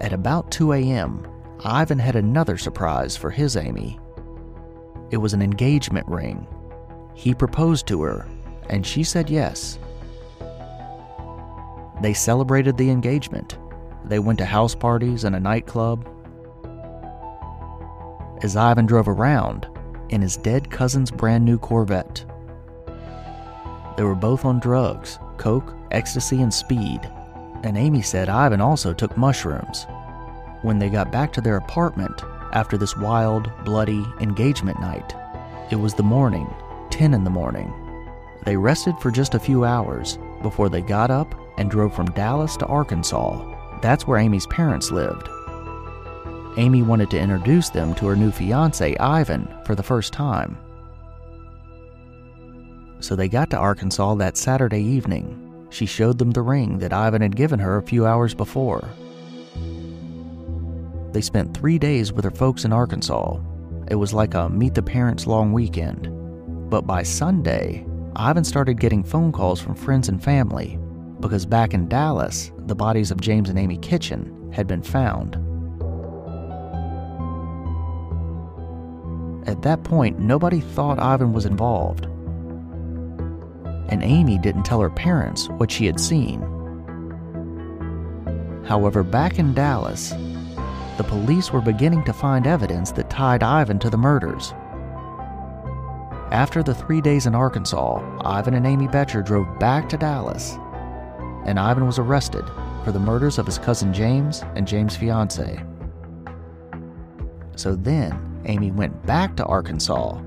At 0.00 0.12
about 0.12 0.48
2 0.52 0.74
a.m., 0.74 1.26
Ivan 1.64 1.98
had 1.98 2.14
another 2.14 2.56
surprise 2.56 3.16
for 3.16 3.30
his 3.30 3.56
Amy. 3.56 3.98
It 5.10 5.16
was 5.16 5.34
an 5.34 5.42
engagement 5.42 6.06
ring. 6.06 6.46
He 7.14 7.34
proposed 7.34 7.88
to 7.88 8.00
her, 8.02 8.24
and 8.70 8.86
she 8.86 9.02
said 9.02 9.28
yes. 9.28 9.76
They 12.00 12.14
celebrated 12.14 12.76
the 12.76 12.90
engagement. 12.90 13.58
They 14.04 14.20
went 14.20 14.38
to 14.38 14.44
house 14.44 14.76
parties 14.76 15.24
and 15.24 15.34
a 15.34 15.40
nightclub. 15.40 16.08
As 18.44 18.54
Ivan 18.54 18.86
drove 18.86 19.08
around 19.08 19.66
in 20.10 20.22
his 20.22 20.36
dead 20.36 20.70
cousin's 20.70 21.10
brand 21.10 21.44
new 21.44 21.58
Corvette, 21.58 22.24
they 23.98 24.04
were 24.04 24.14
both 24.14 24.44
on 24.44 24.60
drugs 24.60 25.18
coke, 25.38 25.74
ecstasy, 25.90 26.40
and 26.40 26.54
speed. 26.54 27.00
And 27.64 27.76
Amy 27.76 28.02
said 28.02 28.28
Ivan 28.28 28.60
also 28.60 28.92
took 28.92 29.16
mushrooms. 29.16 29.86
When 30.62 30.78
they 30.78 30.88
got 30.88 31.12
back 31.12 31.32
to 31.32 31.40
their 31.40 31.56
apartment 31.56 32.22
after 32.52 32.76
this 32.76 32.96
wild, 32.96 33.50
bloody 33.64 34.06
engagement 34.20 34.80
night, 34.80 35.14
it 35.70 35.76
was 35.76 35.94
the 35.94 36.02
morning, 36.02 36.52
10 36.90 37.12
in 37.12 37.24
the 37.24 37.30
morning. 37.30 37.72
They 38.44 38.56
rested 38.56 38.96
for 39.00 39.10
just 39.10 39.34
a 39.34 39.40
few 39.40 39.64
hours 39.64 40.18
before 40.42 40.68
they 40.68 40.80
got 40.80 41.10
up 41.10 41.34
and 41.58 41.70
drove 41.70 41.94
from 41.94 42.10
Dallas 42.12 42.56
to 42.58 42.66
Arkansas. 42.66 43.80
That's 43.80 44.06
where 44.06 44.18
Amy's 44.18 44.46
parents 44.46 44.92
lived. 44.92 45.28
Amy 46.58 46.82
wanted 46.82 47.08
to 47.10 47.20
introduce 47.20 47.70
them 47.70 47.94
to 47.94 48.06
her 48.08 48.16
new 48.16 48.32
fiance, 48.32 48.96
Ivan, 48.98 49.48
for 49.64 49.76
the 49.76 49.82
first 49.82 50.12
time. 50.12 50.58
So 52.98 53.14
they 53.14 53.28
got 53.28 53.48
to 53.50 53.56
Arkansas 53.56 54.16
that 54.16 54.36
Saturday 54.36 54.82
evening. 54.82 55.66
She 55.70 55.86
showed 55.86 56.18
them 56.18 56.32
the 56.32 56.42
ring 56.42 56.78
that 56.78 56.92
Ivan 56.92 57.22
had 57.22 57.36
given 57.36 57.60
her 57.60 57.76
a 57.76 57.82
few 57.82 58.06
hours 58.06 58.34
before. 58.34 58.88
They 61.12 61.20
spent 61.20 61.56
three 61.56 61.78
days 61.78 62.12
with 62.12 62.24
her 62.24 62.32
folks 62.32 62.64
in 62.64 62.72
Arkansas. 62.72 63.38
It 63.88 63.94
was 63.94 64.12
like 64.12 64.34
a 64.34 64.48
meet 64.48 64.74
the 64.74 64.82
parents 64.82 65.28
long 65.28 65.52
weekend. 65.52 66.08
But 66.68 66.88
by 66.88 67.04
Sunday, 67.04 67.86
Ivan 68.16 68.42
started 68.42 68.80
getting 68.80 69.04
phone 69.04 69.30
calls 69.30 69.60
from 69.60 69.76
friends 69.76 70.08
and 70.08 70.22
family 70.22 70.76
because 71.20 71.46
back 71.46 71.72
in 71.72 71.88
Dallas, 71.88 72.50
the 72.66 72.74
bodies 72.74 73.12
of 73.12 73.20
James 73.20 73.48
and 73.48 73.58
Amy 73.60 73.78
Kitchen 73.78 74.50
had 74.52 74.66
been 74.66 74.82
found. 74.82 75.38
At 79.48 79.62
that 79.62 79.82
point, 79.82 80.18
nobody 80.18 80.60
thought 80.60 80.98
Ivan 80.98 81.32
was 81.32 81.46
involved. 81.46 82.04
And 83.88 84.02
Amy 84.02 84.36
didn't 84.36 84.64
tell 84.64 84.78
her 84.82 84.90
parents 84.90 85.48
what 85.48 85.70
she 85.70 85.86
had 85.86 85.98
seen. 85.98 86.42
However, 88.66 89.02
back 89.02 89.38
in 89.38 89.54
Dallas, 89.54 90.10
the 90.98 91.04
police 91.08 91.50
were 91.50 91.62
beginning 91.62 92.04
to 92.04 92.12
find 92.12 92.46
evidence 92.46 92.92
that 92.92 93.08
tied 93.08 93.42
Ivan 93.42 93.78
to 93.78 93.88
the 93.88 93.96
murders. 93.96 94.52
After 96.30 96.62
the 96.62 96.74
three 96.74 97.00
days 97.00 97.24
in 97.24 97.34
Arkansas, 97.34 98.02
Ivan 98.26 98.52
and 98.52 98.66
Amy 98.66 98.86
Boettcher 98.86 99.24
drove 99.24 99.58
back 99.58 99.88
to 99.88 99.96
Dallas, 99.96 100.58
and 101.46 101.58
Ivan 101.58 101.86
was 101.86 101.98
arrested 101.98 102.44
for 102.84 102.92
the 102.92 103.00
murders 103.00 103.38
of 103.38 103.46
his 103.46 103.56
cousin 103.56 103.94
James 103.94 104.44
and 104.56 104.68
James' 104.68 104.94
fiance. 104.94 105.58
So 107.56 107.74
then, 107.74 108.27
Amy 108.48 108.70
went 108.70 109.04
back 109.04 109.36
to 109.36 109.44
Arkansas 109.44 110.18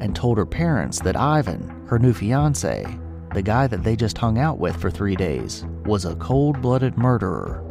and 0.00 0.16
told 0.16 0.38
her 0.38 0.46
parents 0.46 1.00
that 1.00 1.16
Ivan, 1.16 1.86
her 1.86 1.98
new 1.98 2.14
fiance, 2.14 2.86
the 3.34 3.42
guy 3.42 3.66
that 3.66 3.84
they 3.84 3.94
just 3.94 4.16
hung 4.16 4.38
out 4.38 4.58
with 4.58 4.74
for 4.76 4.90
three 4.90 5.14
days, 5.14 5.66
was 5.84 6.06
a 6.06 6.16
cold 6.16 6.62
blooded 6.62 6.96
murderer. 6.96 7.62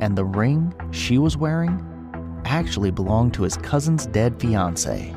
And 0.00 0.18
the 0.18 0.24
ring 0.24 0.74
she 0.90 1.18
was 1.18 1.36
wearing 1.36 1.84
actually 2.44 2.90
belonged 2.90 3.34
to 3.34 3.42
his 3.44 3.56
cousin's 3.56 4.06
dead 4.06 4.40
fiance. 4.40 5.14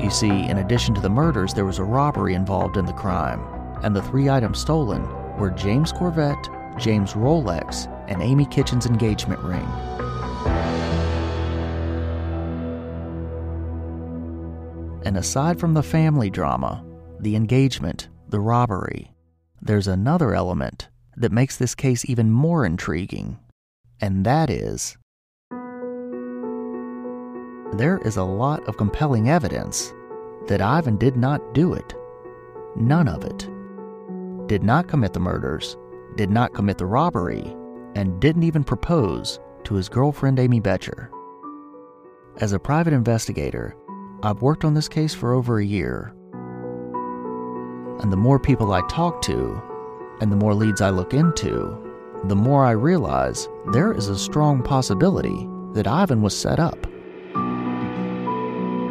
You 0.00 0.10
see, 0.10 0.46
in 0.48 0.58
addition 0.58 0.94
to 0.94 1.00
the 1.00 1.10
murders, 1.10 1.54
there 1.54 1.64
was 1.64 1.78
a 1.78 1.84
robbery 1.84 2.34
involved 2.34 2.76
in 2.76 2.86
the 2.86 2.92
crime, 2.92 3.40
and 3.82 3.96
the 3.96 4.02
three 4.02 4.28
items 4.28 4.58
stolen 4.58 5.08
were 5.38 5.50
James' 5.50 5.92
Corvette, 5.92 6.48
James' 6.76 7.14
Rolex, 7.14 7.88
and 8.12 8.22
Amy 8.22 8.44
Kitchen's 8.44 8.84
engagement 8.84 9.40
ring. 9.40 9.66
And 15.04 15.16
aside 15.16 15.58
from 15.58 15.72
the 15.72 15.82
family 15.82 16.28
drama, 16.28 16.84
the 17.20 17.34
engagement, 17.34 18.08
the 18.28 18.40
robbery, 18.40 19.14
there's 19.62 19.88
another 19.88 20.34
element 20.34 20.88
that 21.16 21.32
makes 21.32 21.56
this 21.56 21.74
case 21.74 22.08
even 22.08 22.30
more 22.30 22.66
intriguing, 22.66 23.38
and 24.00 24.26
that 24.26 24.50
is 24.50 24.98
there 27.78 27.98
is 28.04 28.18
a 28.18 28.24
lot 28.24 28.62
of 28.68 28.76
compelling 28.76 29.30
evidence 29.30 29.94
that 30.46 30.60
Ivan 30.60 30.98
did 30.98 31.16
not 31.16 31.54
do 31.54 31.72
it. 31.72 31.94
None 32.76 33.08
of 33.08 33.24
it. 33.24 33.48
Did 34.46 34.62
not 34.62 34.88
commit 34.88 35.14
the 35.14 35.20
murders, 35.20 35.78
did 36.16 36.28
not 36.28 36.52
commit 36.52 36.76
the 36.76 36.84
robbery, 36.84 37.56
and 37.94 38.20
didn't 38.20 38.42
even 38.42 38.64
propose 38.64 39.38
to 39.64 39.74
his 39.74 39.88
girlfriend 39.88 40.38
Amy 40.38 40.60
Boettcher. 40.60 41.08
As 42.38 42.52
a 42.52 42.58
private 42.58 42.92
investigator, 42.92 43.76
I've 44.22 44.42
worked 44.42 44.64
on 44.64 44.74
this 44.74 44.88
case 44.88 45.14
for 45.14 45.32
over 45.32 45.58
a 45.58 45.64
year. 45.64 46.14
And 48.00 48.10
the 48.12 48.16
more 48.16 48.38
people 48.38 48.72
I 48.72 48.80
talk 48.88 49.20
to, 49.22 49.60
and 50.20 50.32
the 50.32 50.36
more 50.36 50.54
leads 50.54 50.80
I 50.80 50.90
look 50.90 51.12
into, 51.14 51.78
the 52.24 52.36
more 52.36 52.64
I 52.64 52.70
realize 52.70 53.48
there 53.72 53.92
is 53.92 54.08
a 54.08 54.18
strong 54.18 54.62
possibility 54.62 55.48
that 55.74 55.86
Ivan 55.86 56.22
was 56.22 56.36
set 56.38 56.60
up. 56.60 56.80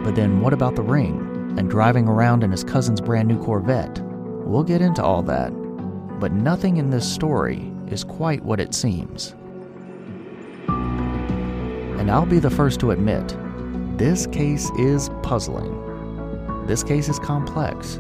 But 0.04 0.16
then 0.16 0.42
what 0.42 0.54
about 0.54 0.76
the 0.76 0.82
ring 0.82 1.56
and 1.58 1.70
driving 1.70 2.08
around 2.08 2.44
in 2.44 2.52
his 2.52 2.64
cousin's 2.64 3.02
brand 3.02 3.28
new 3.28 3.42
Corvette? 3.42 4.02
We'll 4.46 4.64
get 4.64 4.82
into 4.82 5.04
all 5.04 5.24
that, 5.24 5.52
but 6.20 6.34
nothing 6.34 6.78
in 6.78 6.90
this 6.90 7.10
story 7.12 7.71
is 7.92 8.04
quite 8.04 8.44
what 8.44 8.60
it 8.60 8.74
seems. 8.74 9.36
And 10.68 12.10
I'll 12.10 12.26
be 12.26 12.40
the 12.40 12.50
first 12.50 12.80
to 12.80 12.92
admit, 12.92 13.36
this 13.98 14.26
case 14.28 14.72
is 14.80 15.10
puzzling. 15.22 15.78
This 16.66 16.84
case 16.84 17.10
is 17.10 17.20
complex. 17.20 18.00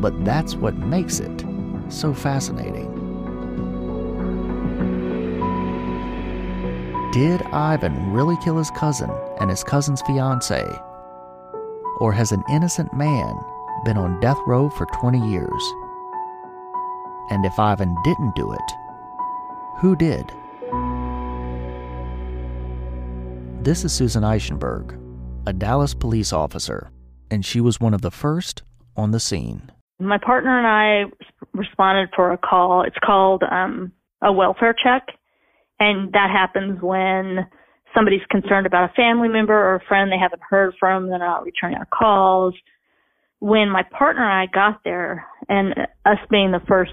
But 0.00 0.24
that's 0.24 0.54
what 0.54 0.74
makes 0.76 1.20
it 1.20 1.44
so 1.88 2.12
fascinating. 2.14 2.94
Did 7.12 7.42
Ivan 7.42 8.12
really 8.12 8.36
kill 8.44 8.58
his 8.58 8.70
cousin 8.72 9.10
and 9.40 9.50
his 9.50 9.64
cousin's 9.64 10.02
fiance? 10.02 10.64
Or 12.00 12.12
has 12.12 12.32
an 12.32 12.44
innocent 12.50 12.92
man 12.92 13.34
been 13.84 13.96
on 13.96 14.20
death 14.20 14.38
row 14.46 14.68
for 14.70 14.86
20 14.86 15.18
years? 15.30 15.72
And 17.30 17.44
if 17.44 17.58
Ivan 17.58 17.94
didn't 18.04 18.34
do 18.34 18.52
it, 18.52 18.72
who 19.80 19.94
did? 19.94 20.24
This 23.62 23.84
is 23.84 23.92
Susan 23.92 24.22
Eichenberg, 24.22 24.98
a 25.46 25.52
Dallas 25.52 25.92
police 25.92 26.32
officer, 26.32 26.90
and 27.30 27.44
she 27.44 27.60
was 27.60 27.80
one 27.80 27.92
of 27.92 28.02
the 28.02 28.10
first 28.10 28.62
on 28.96 29.10
the 29.10 29.20
scene. 29.20 29.70
My 30.00 30.18
partner 30.18 30.56
and 30.56 30.66
I 30.66 31.28
responded 31.52 32.08
for 32.14 32.32
a 32.32 32.38
call. 32.38 32.82
It's 32.82 32.96
called 33.04 33.42
um, 33.42 33.92
a 34.22 34.32
welfare 34.32 34.74
check, 34.82 35.08
and 35.78 36.12
that 36.12 36.30
happens 36.30 36.80
when 36.80 37.46
somebody's 37.94 38.24
concerned 38.30 38.66
about 38.66 38.90
a 38.90 38.94
family 38.94 39.28
member 39.28 39.54
or 39.54 39.76
a 39.76 39.84
friend 39.86 40.10
they 40.10 40.18
haven't 40.18 40.42
heard 40.48 40.74
from, 40.78 41.08
they're 41.08 41.18
not 41.18 41.44
returning 41.44 41.78
our 41.78 41.86
calls. 41.86 42.54
When 43.40 43.70
my 43.70 43.82
partner 43.96 44.24
and 44.24 44.48
I 44.48 44.52
got 44.52 44.82
there, 44.84 45.26
and 45.48 45.74
us 46.04 46.18
being 46.30 46.52
the 46.52 46.62
first 46.66 46.92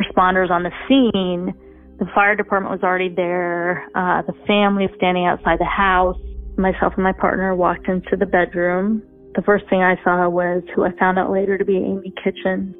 responders 0.00 0.50
on 0.50 0.62
the 0.62 0.72
scene, 0.88 1.54
the 1.98 2.06
fire 2.14 2.34
department 2.34 2.72
was 2.72 2.82
already 2.82 3.08
there. 3.08 3.86
Uh, 3.94 4.22
the 4.22 4.34
family 4.46 4.86
was 4.86 4.94
standing 4.96 5.26
outside 5.26 5.58
the 5.58 5.64
house. 5.64 6.18
Myself 6.56 6.94
and 6.96 7.04
my 7.04 7.12
partner 7.12 7.54
walked 7.54 7.88
into 7.88 8.16
the 8.16 8.26
bedroom. 8.26 9.02
The 9.34 9.42
first 9.42 9.64
thing 9.68 9.82
I 9.82 9.96
saw 10.04 10.28
was 10.28 10.62
who 10.74 10.84
I 10.84 10.90
found 10.98 11.18
out 11.18 11.30
later 11.30 11.58
to 11.58 11.64
be 11.64 11.76
Amy 11.76 12.12
Kitchen. 12.22 12.74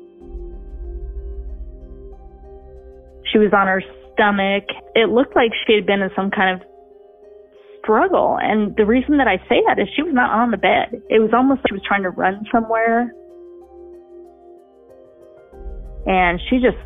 She 3.32 3.38
was 3.38 3.52
on 3.52 3.66
her 3.66 3.82
stomach. 4.14 4.64
It 4.94 5.10
looked 5.10 5.34
like 5.34 5.50
she 5.66 5.74
had 5.74 5.86
been 5.86 6.02
in 6.02 6.10
some 6.14 6.30
kind 6.30 6.54
of 6.54 6.66
struggle. 7.82 8.38
And 8.40 8.74
the 8.76 8.86
reason 8.86 9.18
that 9.18 9.26
I 9.26 9.38
say 9.48 9.62
that 9.66 9.78
is 9.78 9.88
she 9.94 10.02
was 10.02 10.14
not 10.14 10.30
on 10.30 10.50
the 10.50 10.56
bed. 10.56 11.02
It 11.10 11.18
was 11.18 11.30
almost 11.34 11.58
like 11.58 11.68
she 11.68 11.74
was 11.74 11.82
trying 11.86 12.02
to 12.02 12.10
run 12.10 12.46
somewhere. 12.52 13.12
And 16.06 16.40
she 16.48 16.58
just, 16.58 16.78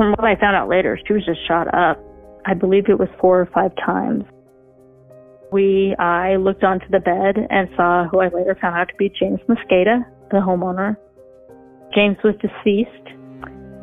from 0.00 0.12
what 0.12 0.24
I 0.24 0.34
found 0.40 0.56
out 0.56 0.68
later, 0.68 0.98
she 1.06 1.12
was 1.12 1.24
just 1.26 1.46
shot 1.46 1.68
up. 1.74 2.02
I 2.46 2.54
believe 2.54 2.88
it 2.88 2.98
was 2.98 3.08
four 3.20 3.38
or 3.38 3.46
five 3.52 3.72
times. 3.84 4.24
We, 5.52 5.94
I 5.98 6.36
looked 6.36 6.64
onto 6.64 6.88
the 6.88 7.00
bed 7.00 7.36
and 7.50 7.68
saw 7.76 8.08
who 8.08 8.20
I 8.20 8.28
later 8.28 8.56
found 8.58 8.76
out 8.76 8.88
to 8.88 8.94
be 8.96 9.10
James 9.10 9.40
Mosqueda, 9.48 10.00
the 10.30 10.38
homeowner. 10.38 10.96
James 11.94 12.16
was 12.24 12.34
deceased, 12.40 13.08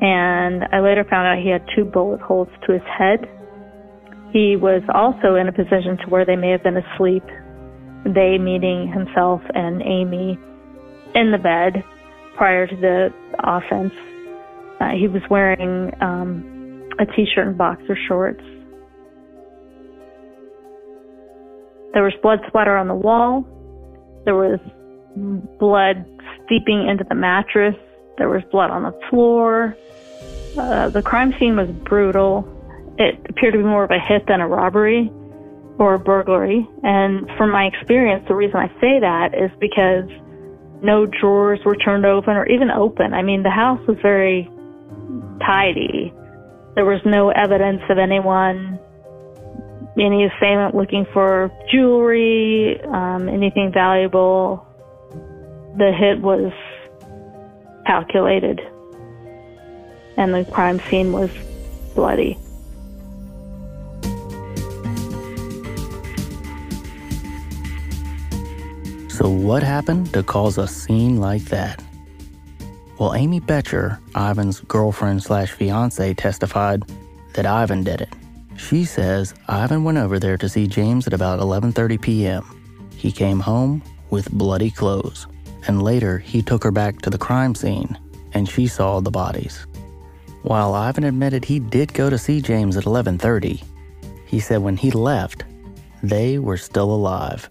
and 0.02 0.64
I 0.72 0.80
later 0.80 1.06
found 1.08 1.28
out 1.28 1.44
he 1.44 1.50
had 1.50 1.62
two 1.76 1.86
bullet 1.86 2.22
holes 2.22 2.48
to 2.66 2.74
his 2.74 2.82
head 2.98 3.30
he 4.32 4.56
was 4.56 4.84
also 4.94 5.36
in 5.36 5.48
a 5.48 5.52
position 5.52 5.98
to 6.04 6.10
where 6.10 6.26
they 6.26 6.36
may 6.36 6.52
have 6.52 6.64
been 6.64 6.78
asleep, 6.78 7.24
they 8.04 8.38
meaning 8.38 8.92
himself 8.92 9.42
and 9.54 9.82
Amy 9.82 10.38
in 11.16 11.32
the 11.32 11.38
bed. 11.38 11.84
prior 12.36 12.68
to 12.68 12.76
the 12.76 13.12
offense. 13.40 13.94
Uh, 14.80 14.92
he 14.92 15.08
was 15.08 15.22
wearing 15.30 15.92
um, 16.02 16.90
a 17.00 17.06
t-shirt 17.06 17.48
and 17.48 17.58
boxer 17.58 17.98
shorts. 18.08 18.44
There 21.94 22.04
was 22.04 22.14
blood 22.22 22.40
splatter 22.48 22.78
on 22.78 22.88
the 22.88 22.96
wall. 22.96 23.48
There 24.26 24.36
was 24.36 24.60
blood 25.60 26.06
steeping 26.46 26.88
into 26.88 27.04
the 27.04 27.16
mattress. 27.16 27.76
There 28.18 28.30
was 28.30 28.44
blood 28.52 28.70
on 28.70 28.84
the 28.84 29.00
floor. 29.10 29.76
Uh, 30.58 30.90
the 30.90 31.02
crime 31.02 31.34
scene 31.40 31.56
was 31.56 31.70
brutal. 31.70 32.48
It 32.98 33.16
appeared 33.30 33.54
to 33.54 33.60
be 33.60 33.64
more 33.64 33.84
of 33.84 33.92
a 33.92 34.00
hit 34.00 34.28
than 34.28 34.42
a 34.42 34.48
robbery 34.48 35.12
or 35.80 35.96
a 35.96 36.00
burglary. 36.00 36.68
And 36.84 37.30
from 37.38 37.52
my 37.52 37.66
experience, 37.66 38.26
the 38.28 38.36
reason 38.36 38.58
I 38.58 38.68
say 38.82 39.00
that 39.00 39.34
is 39.34 39.52
because 39.60 40.10
no 40.82 41.06
drawers 41.06 41.60
were 41.66 41.76
turned 41.76 42.06
open 42.06 42.36
or 42.36 42.46
even 42.48 42.70
open. 42.70 43.14
I 43.14 43.22
mean, 43.22 43.44
the 43.44 43.50
house 43.50 43.80
was 43.88 43.98
very 44.02 44.50
tidy. 45.39 46.13
There 46.75 46.86
was 46.86 47.01
no 47.06 47.29
evidence 47.29 47.82
of 47.89 47.98
anyone, 47.98 48.79
any 50.00 50.25
assailant 50.25 50.75
looking 50.75 51.06
for 51.12 51.51
jewelry, 51.72 52.79
um, 52.84 53.27
anything 53.27 53.72
valuable. 53.72 54.65
The 55.77 55.91
hit 55.91 56.22
was 56.22 56.51
calculated, 57.86 58.60
and 60.17 60.34
the 60.34 60.46
crime 60.51 60.79
scene 60.89 61.12
was 61.12 61.32
bloody. 61.96 62.38
So, 69.17 69.29
what 69.29 69.63
happened 69.63 70.13
to 70.13 70.22
cause 70.22 70.60
a 70.60 70.67
scene 70.67 71.17
like 71.17 71.41
that? 71.46 71.82
Well, 73.00 73.13
Amy 73.13 73.39
Boettcher, 73.39 74.00
Ivan's 74.16 74.62
girlfriend 74.62 75.22
slash 75.22 75.51
fiance, 75.51 76.16
testified 76.16 76.84
that 77.34 77.46
Ivan 77.46 77.84
did 77.84 78.01
it. 78.01 78.10
She 78.58 78.86
says 78.86 79.36
Ivan 79.48 79.84
went 79.84 80.00
over 80.00 80.18
there 80.18 80.38
to 80.38 80.50
see 80.50 80.66
James 80.66 81.06
at 81.06 81.13
about 81.13 81.39
11:30 81.39 82.01
p.m. 82.01 82.44
He 82.96 83.12
came 83.12 83.39
home 83.39 83.84
with 84.10 84.32
bloody 84.32 84.72
clothes, 84.72 85.27
and 85.68 85.84
later 85.84 86.18
he 86.18 86.42
took 86.42 86.63
her 86.63 86.72
back 86.72 87.01
to 87.01 87.12
the 87.12 87.20
crime 87.20 87.54
scene 87.54 87.98
and 88.34 88.50
she 88.50 88.68
saw 88.68 89.00
the 89.00 89.12
bodies. 89.12 89.66
While 90.42 90.74
Ivan 90.74 91.04
admitted 91.04 91.46
he 91.46 91.60
did 91.60 91.94
go 91.94 92.10
to 92.10 92.18
see 92.18 92.42
James 92.42 92.77
at 92.77 92.86
11:30, 92.86 93.63
he 94.25 94.39
said 94.39 94.63
when 94.63 94.77
he 94.77 94.89
left, 94.89 95.44
they 96.01 96.39
were 96.39 96.58
still 96.58 96.92
alive 96.92 97.50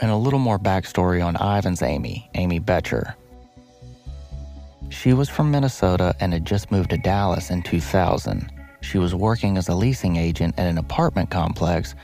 and 0.00 0.10
a 0.10 0.16
little 0.16 0.38
more 0.38 0.58
backstory 0.58 1.24
on 1.24 1.36
Ivan's 1.36 1.82
Amy, 1.82 2.30
Amy 2.34 2.58
Boettcher. 2.58 3.14
She 4.88 5.12
was 5.12 5.28
from 5.28 5.50
Minnesota 5.50 6.14
and 6.20 6.32
had 6.32 6.44
just 6.44 6.70
moved 6.70 6.90
to 6.90 6.98
Dallas 6.98 7.50
in 7.50 7.62
2000. 7.62 8.50
She 8.80 8.98
was 8.98 9.14
working 9.14 9.56
as 9.56 9.68
a 9.68 9.74
leasing 9.74 10.16
agent 10.16 10.54
at 10.58 10.66
an 10.66 10.78
apartment 10.78 11.30
complex, 11.30 11.94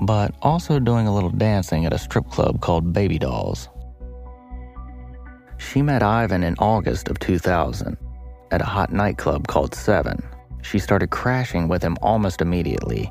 but 0.00 0.34
also 0.42 0.78
doing 0.78 1.06
a 1.06 1.14
little 1.14 1.30
dancing 1.30 1.84
at 1.86 1.92
a 1.92 1.98
strip 1.98 2.28
club 2.30 2.60
called 2.60 2.92
Baby 2.92 3.18
Dolls. 3.18 3.68
She 5.58 5.82
met 5.82 6.02
Ivan 6.02 6.42
in 6.42 6.56
August 6.58 7.08
of 7.08 7.18
2000 7.20 7.96
at 8.50 8.60
a 8.60 8.64
hot 8.64 8.92
nightclub 8.92 9.46
called 9.46 9.74
Seven. 9.74 10.22
She 10.62 10.78
started 10.78 11.10
crashing 11.10 11.68
with 11.68 11.82
him 11.82 11.96
almost 12.02 12.40
immediately 12.40 13.10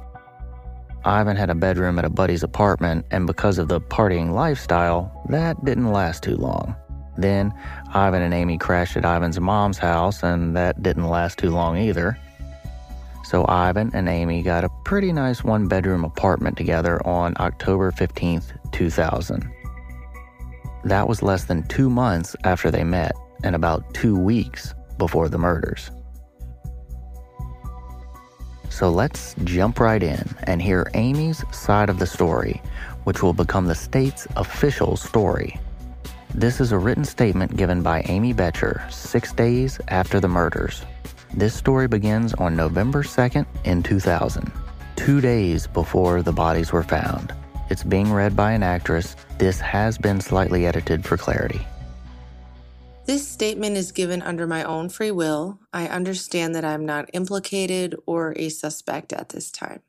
Ivan 1.03 1.35
had 1.35 1.49
a 1.49 1.55
bedroom 1.55 1.97
at 1.97 2.05
a 2.05 2.09
buddy's 2.09 2.43
apartment, 2.43 3.05
and 3.09 3.25
because 3.25 3.57
of 3.57 3.67
the 3.67 3.81
partying 3.81 4.33
lifestyle, 4.33 5.11
that 5.29 5.63
didn't 5.65 5.91
last 5.91 6.21
too 6.21 6.35
long. 6.35 6.75
Then, 7.17 7.53
Ivan 7.93 8.21
and 8.21 8.33
Amy 8.33 8.57
crashed 8.57 8.97
at 8.97 9.05
Ivan's 9.05 9.39
mom's 9.39 9.77
house, 9.77 10.23
and 10.23 10.55
that 10.55 10.81
didn't 10.83 11.07
last 11.07 11.39
too 11.39 11.49
long 11.49 11.77
either. 11.77 12.17
So, 13.23 13.45
Ivan 13.47 13.91
and 13.93 14.07
Amy 14.07 14.43
got 14.43 14.63
a 14.63 14.69
pretty 14.85 15.11
nice 15.11 15.43
one 15.43 15.67
bedroom 15.67 16.03
apartment 16.03 16.57
together 16.57 17.05
on 17.05 17.33
October 17.39 17.91
15th, 17.91 18.51
2000. 18.71 19.49
That 20.83 21.07
was 21.07 21.23
less 21.23 21.45
than 21.45 21.63
two 21.67 21.89
months 21.89 22.35
after 22.43 22.69
they 22.69 22.83
met, 22.83 23.13
and 23.43 23.55
about 23.55 23.93
two 23.93 24.17
weeks 24.17 24.73
before 24.97 25.29
the 25.29 25.37
murders. 25.37 25.89
So 28.71 28.89
let's 28.89 29.35
jump 29.43 29.81
right 29.81 30.01
in 30.01 30.23
and 30.43 30.61
hear 30.61 30.89
Amy's 30.93 31.43
side 31.51 31.89
of 31.89 31.99
the 31.99 32.07
story, 32.07 32.61
which 33.03 33.21
will 33.21 33.33
become 33.33 33.65
the 33.67 33.75
state's 33.75 34.25
official 34.37 34.95
story. 34.95 35.59
This 36.33 36.61
is 36.61 36.71
a 36.71 36.79
written 36.79 37.03
statement 37.03 37.57
given 37.57 37.83
by 37.83 38.01
Amy 38.07 38.33
Boettcher 38.33 38.89
six 38.89 39.33
days 39.33 39.79
after 39.89 40.21
the 40.21 40.29
murders. 40.29 40.83
This 41.33 41.53
story 41.53 41.89
begins 41.89 42.33
on 42.35 42.55
November 42.55 43.03
2nd 43.03 43.45
in 43.65 43.83
2000, 43.83 44.49
two 44.95 45.19
days 45.19 45.67
before 45.67 46.21
the 46.23 46.31
bodies 46.31 46.71
were 46.71 46.81
found. 46.81 47.35
It's 47.69 47.83
being 47.83 48.11
read 48.11 48.37
by 48.37 48.53
an 48.53 48.63
actress. 48.63 49.17
This 49.37 49.59
has 49.59 49.97
been 49.97 50.21
slightly 50.21 50.65
edited 50.65 51.05
for 51.05 51.17
clarity. 51.17 51.59
This 53.05 53.27
statement 53.27 53.77
is 53.77 53.91
given 53.91 54.21
under 54.21 54.45
my 54.45 54.63
own 54.63 54.87
free 54.87 55.11
will. 55.11 55.59
I 55.73 55.87
understand 55.87 56.53
that 56.55 56.63
I'm 56.63 56.85
not 56.85 57.09
implicated 57.13 57.95
or 58.05 58.33
a 58.35 58.49
suspect 58.49 59.11
at 59.11 59.29
this 59.29 59.51
time. 59.51 59.81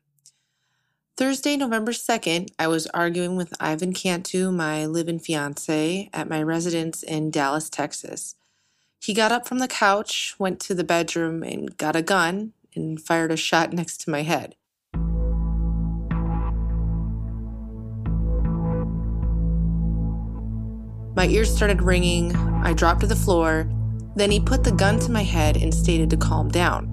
Thursday, 1.15 1.55
November 1.55 1.91
2nd, 1.91 2.49
I 2.57 2.67
was 2.67 2.87
arguing 2.87 3.35
with 3.35 3.53
Ivan 3.59 3.93
Cantu, 3.93 4.51
my 4.51 4.87
live 4.87 5.07
in 5.07 5.19
fiance, 5.19 6.09
at 6.11 6.27
my 6.27 6.41
residence 6.41 7.03
in 7.03 7.29
Dallas, 7.29 7.69
Texas. 7.69 8.35
He 8.99 9.13
got 9.13 9.31
up 9.31 9.47
from 9.47 9.59
the 9.59 9.67
couch, 9.67 10.33
went 10.39 10.59
to 10.61 10.73
the 10.73 10.83
bedroom, 10.83 11.43
and 11.43 11.77
got 11.77 11.95
a 11.95 12.01
gun 12.01 12.53
and 12.73 12.99
fired 12.99 13.31
a 13.31 13.37
shot 13.37 13.71
next 13.73 13.97
to 14.01 14.09
my 14.09 14.23
head. 14.23 14.55
My 21.15 21.27
ears 21.27 21.55
started 21.55 21.81
ringing. 21.81 22.35
I 22.35 22.73
dropped 22.73 23.01
to 23.01 23.07
the 23.07 23.15
floor. 23.15 23.69
Then 24.15 24.31
he 24.31 24.39
put 24.39 24.63
the 24.63 24.71
gun 24.71 24.99
to 24.99 25.11
my 25.11 25.23
head 25.23 25.57
and 25.57 25.73
stated 25.73 26.09
to 26.09 26.17
calm 26.17 26.49
down. 26.49 26.89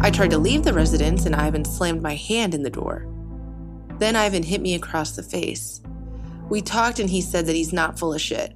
I 0.00 0.10
tried 0.10 0.30
to 0.30 0.38
leave 0.38 0.64
the 0.64 0.72
residence 0.72 1.26
and 1.26 1.34
Ivan 1.34 1.64
slammed 1.64 2.02
my 2.02 2.14
hand 2.14 2.54
in 2.54 2.62
the 2.62 2.70
door. 2.70 3.06
Then 3.98 4.16
Ivan 4.16 4.42
hit 4.42 4.60
me 4.60 4.74
across 4.74 5.12
the 5.12 5.22
face. 5.22 5.80
We 6.48 6.60
talked 6.60 6.98
and 6.98 7.08
he 7.08 7.20
said 7.20 7.46
that 7.46 7.54
he's 7.54 7.72
not 7.72 7.98
full 7.98 8.12
of 8.12 8.20
shit. 8.20 8.54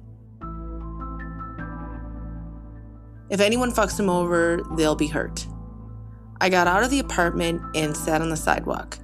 If 3.29 3.41
anyone 3.41 3.71
fucks 3.71 3.99
him 3.99 4.09
over, 4.09 4.61
they'll 4.77 4.95
be 4.95 5.07
hurt. 5.07 5.47
I 6.39 6.49
got 6.49 6.67
out 6.67 6.83
of 6.83 6.91
the 6.91 6.99
apartment 6.99 7.61
and 7.75 7.95
sat 7.95 8.21
on 8.21 8.29
the 8.29 8.37
sidewalk. 8.37 8.99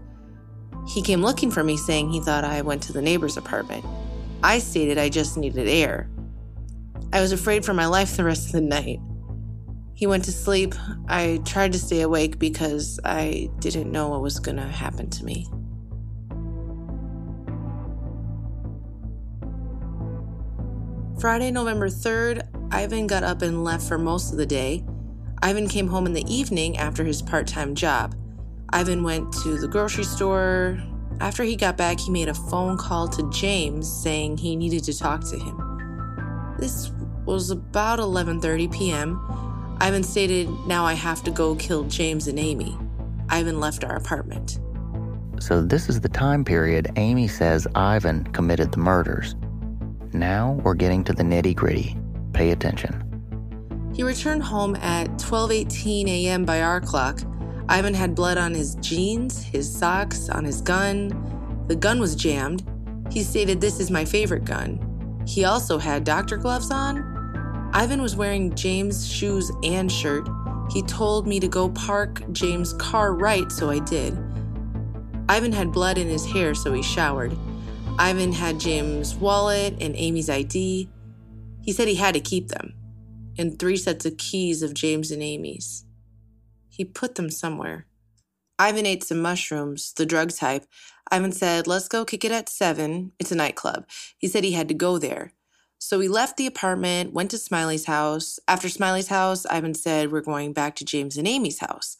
He 0.87 1.01
came 1.01 1.21
looking 1.21 1.51
for 1.51 1.63
me, 1.63 1.77
saying 1.77 2.09
he 2.09 2.19
thought 2.19 2.43
I 2.43 2.61
went 2.61 2.83
to 2.83 2.93
the 2.93 3.01
neighbor's 3.01 3.37
apartment. 3.37 3.85
I 4.43 4.59
stated 4.59 4.97
I 4.97 5.09
just 5.09 5.37
needed 5.37 5.67
air. 5.67 6.09
I 7.13 7.21
was 7.21 7.31
afraid 7.31 7.63
for 7.63 7.73
my 7.73 7.85
life 7.85 8.17
the 8.17 8.23
rest 8.23 8.47
of 8.47 8.51
the 8.53 8.61
night. 8.61 8.99
He 9.93 10.07
went 10.07 10.25
to 10.25 10.31
sleep. 10.31 10.73
I 11.07 11.39
tried 11.45 11.71
to 11.73 11.79
stay 11.79 12.01
awake 12.01 12.39
because 12.39 12.99
I 13.05 13.49
didn't 13.59 13.91
know 13.91 14.09
what 14.09 14.21
was 14.21 14.39
going 14.39 14.57
to 14.57 14.63
happen 14.63 15.09
to 15.11 15.23
me. 15.23 15.47
Friday, 21.19 21.51
November 21.51 21.87
3rd, 21.87 22.47
Ivan 22.73 23.07
got 23.07 23.23
up 23.23 23.41
and 23.43 23.63
left 23.63 23.87
for 23.87 23.97
most 23.97 24.31
of 24.31 24.37
the 24.37 24.45
day. 24.45 24.83
Ivan 25.41 25.69
came 25.69 25.87
home 25.87 26.05
in 26.05 26.13
the 26.13 26.25
evening 26.27 26.77
after 26.77 27.05
his 27.05 27.21
part 27.21 27.47
time 27.47 27.75
job. 27.75 28.15
Ivan 28.73 29.03
went 29.03 29.31
to 29.43 29.59
the 29.59 29.67
grocery 29.67 30.03
store. 30.03 30.81
After 31.19 31.43
he 31.43 31.55
got 31.55 31.77
back, 31.77 31.99
he 31.99 32.09
made 32.09 32.27
a 32.27 32.33
phone 32.33 32.75
call 32.75 33.07
to 33.09 33.29
James 33.29 33.87
saying 33.87 34.37
he 34.37 34.55
needed 34.55 34.83
to 34.85 34.97
talk 34.97 35.21
to 35.29 35.37
him. 35.37 36.55
This 36.57 36.91
was 37.27 37.51
about 37.51 37.99
11:30 37.99 38.71
p.m. 38.71 39.19
Ivan 39.79 40.01
stated, 40.01 40.49
"Now 40.65 40.85
I 40.85 40.93
have 40.93 41.21
to 41.23 41.29
go 41.29 41.53
kill 41.53 41.83
James 41.83 42.27
and 42.27 42.39
Amy." 42.39 42.75
Ivan 43.29 43.59
left 43.59 43.83
our 43.83 43.95
apartment. 43.95 44.59
So 45.39 45.61
this 45.61 45.87
is 45.87 46.01
the 46.01 46.09
time 46.09 46.43
period 46.43 46.91
Amy 46.95 47.27
says 47.27 47.67
Ivan 47.75 48.23
committed 48.33 48.71
the 48.71 48.79
murders. 48.79 49.35
Now 50.13 50.53
we're 50.63 50.73
getting 50.73 51.03
to 51.03 51.13
the 51.13 51.23
nitty-gritty. 51.23 51.95
Pay 52.33 52.49
attention. 52.49 53.03
He 53.93 54.01
returned 54.01 54.41
home 54.41 54.75
at 54.77 55.09
12:18 55.19 56.07
a.m. 56.07 56.43
by 56.43 56.63
our 56.63 56.81
clock 56.81 57.19
Ivan 57.69 57.93
had 57.93 58.15
blood 58.15 58.37
on 58.37 58.53
his 58.53 58.75
jeans, 58.75 59.41
his 59.41 59.71
socks, 59.71 60.29
on 60.29 60.43
his 60.43 60.61
gun. 60.61 61.65
The 61.67 61.75
gun 61.75 61.99
was 61.99 62.15
jammed. 62.15 62.63
He 63.11 63.23
stated, 63.23 63.61
This 63.61 63.79
is 63.79 63.89
my 63.89 64.05
favorite 64.05 64.45
gun. 64.45 65.23
He 65.25 65.45
also 65.45 65.77
had 65.77 66.03
doctor 66.03 66.37
gloves 66.37 66.71
on. 66.71 67.71
Ivan 67.73 68.01
was 68.01 68.15
wearing 68.15 68.53
James' 68.55 69.07
shoes 69.07 69.51
and 69.63 69.91
shirt. 69.91 70.27
He 70.71 70.81
told 70.83 71.25
me 71.25 71.39
to 71.39 71.47
go 71.47 71.69
park 71.69 72.21
James' 72.31 72.73
car 72.73 73.13
right, 73.13 73.51
so 73.51 73.69
I 73.69 73.79
did. 73.79 74.17
Ivan 75.29 75.53
had 75.53 75.71
blood 75.71 75.97
in 75.97 76.07
his 76.07 76.25
hair, 76.25 76.53
so 76.53 76.73
he 76.73 76.83
showered. 76.83 77.35
Ivan 77.97 78.33
had 78.33 78.59
James' 78.59 79.15
wallet 79.15 79.75
and 79.79 79.95
Amy's 79.95 80.29
ID. 80.29 80.89
He 81.61 81.71
said 81.71 81.87
he 81.87 81.95
had 81.95 82.13
to 82.15 82.19
keep 82.19 82.49
them, 82.49 82.73
and 83.37 83.57
three 83.57 83.77
sets 83.77 84.05
of 84.05 84.17
keys 84.17 84.61
of 84.61 84.73
James 84.73 85.11
and 85.11 85.23
Amy's. 85.23 85.85
He 86.73 86.85
put 86.85 87.15
them 87.15 87.29
somewhere. 87.29 87.85
Ivan 88.57 88.87
ate 88.87 89.03
some 89.03 89.21
mushrooms, 89.21 89.93
the 89.93 90.07
drug 90.07 90.31
type. 90.31 90.65
Ivan 91.11 91.31
said, 91.31 91.67
Let's 91.67 91.87
go 91.87 92.03
kick 92.03 92.25
it 92.25 92.31
at 92.31 92.49
seven. 92.49 93.11
It's 93.19 93.31
a 93.31 93.35
nightclub. 93.35 93.85
He 94.17 94.27
said 94.27 94.43
he 94.43 94.53
had 94.53 94.67
to 94.69 94.73
go 94.73 94.97
there. 94.97 95.33
So 95.77 95.99
we 95.99 96.07
left 96.07 96.35
the 96.35 96.47
apartment, 96.47 97.13
went 97.13 97.29
to 97.31 97.37
Smiley's 97.37 97.85
house. 97.85 98.39
After 98.47 98.69
Smiley's 98.69 99.09
house, 99.09 99.45
Ivan 99.45 99.75
said, 99.75 100.11
We're 100.11 100.21
going 100.21 100.51
back 100.51 100.75
to 100.77 100.85
James 100.85 101.15
and 101.15 101.27
Amy's 101.27 101.59
house. 101.59 101.97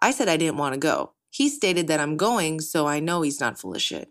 I 0.00 0.10
said 0.10 0.28
I 0.28 0.36
didn't 0.36 0.58
want 0.58 0.74
to 0.74 0.78
go. 0.78 1.12
He 1.30 1.48
stated 1.48 1.86
that 1.86 2.00
I'm 2.00 2.18
going, 2.18 2.60
so 2.60 2.86
I 2.86 3.00
know 3.00 3.22
he's 3.22 3.40
not 3.40 3.58
full 3.58 3.74
of 3.74 3.80
shit. 3.80 4.10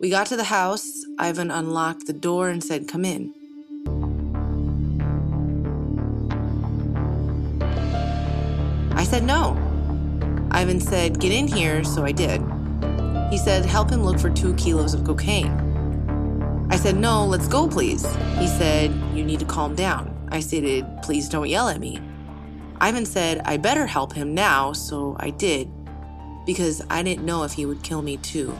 We 0.00 0.10
got 0.10 0.26
to 0.28 0.36
the 0.36 0.44
house. 0.44 0.90
Ivan 1.16 1.52
unlocked 1.52 2.08
the 2.08 2.12
door 2.12 2.48
and 2.48 2.64
said, 2.64 2.88
Come 2.88 3.04
in. 3.04 3.32
Said 9.06 9.22
no. 9.22 9.52
Ivan 10.50 10.80
said, 10.80 11.20
Get 11.20 11.30
in 11.30 11.46
here, 11.46 11.84
so 11.84 12.04
I 12.04 12.12
did. 12.12 12.42
He 13.30 13.38
said, 13.38 13.64
Help 13.64 13.88
him 13.88 14.02
look 14.02 14.18
for 14.18 14.30
two 14.30 14.52
kilos 14.54 14.94
of 14.94 15.04
cocaine. 15.04 16.66
I 16.70 16.76
said, 16.76 16.96
No, 16.96 17.24
let's 17.24 17.46
go, 17.46 17.68
please. 17.68 18.04
He 18.38 18.48
said, 18.48 18.90
You 19.14 19.24
need 19.24 19.38
to 19.38 19.46
calm 19.46 19.76
down. 19.76 20.28
I 20.32 20.40
stated, 20.40 20.84
Please 21.02 21.28
don't 21.28 21.48
yell 21.48 21.68
at 21.68 21.78
me. 21.78 22.00
Ivan 22.80 23.06
said, 23.06 23.40
I 23.44 23.56
better 23.56 23.86
help 23.86 24.12
him 24.12 24.34
now, 24.34 24.72
so 24.72 25.16
I 25.20 25.30
did, 25.30 25.70
because 26.44 26.82
I 26.90 27.02
didn't 27.02 27.24
know 27.24 27.44
if 27.44 27.52
he 27.52 27.64
would 27.64 27.82
kill 27.84 28.02
me 28.02 28.16
too. 28.18 28.58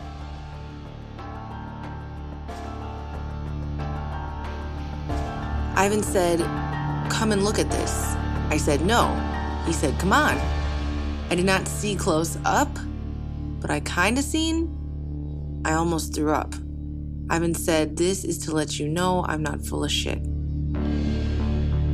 Ivan 5.74 6.04
said, 6.04 6.38
Come 7.10 7.32
and 7.32 7.44
look 7.44 7.58
at 7.58 7.70
this. 7.70 8.14
I 8.48 8.58
said, 8.58 8.80
No. 8.82 9.35
He 9.66 9.72
said, 9.72 9.98
Come 9.98 10.12
on. 10.12 10.38
I 11.28 11.34
did 11.34 11.44
not 11.44 11.66
see 11.66 11.96
close 11.96 12.38
up, 12.44 12.70
but 13.60 13.70
I 13.70 13.80
kinda 13.80 14.22
seen. 14.22 14.72
I 15.64 15.72
almost 15.72 16.14
threw 16.14 16.32
up. 16.32 16.54
Ivan 17.28 17.54
said, 17.54 17.96
This 17.96 18.24
is 18.24 18.38
to 18.46 18.52
let 18.52 18.78
you 18.78 18.88
know 18.88 19.24
I'm 19.28 19.42
not 19.42 19.66
full 19.66 19.84
of 19.84 19.90
shit. 19.90 20.20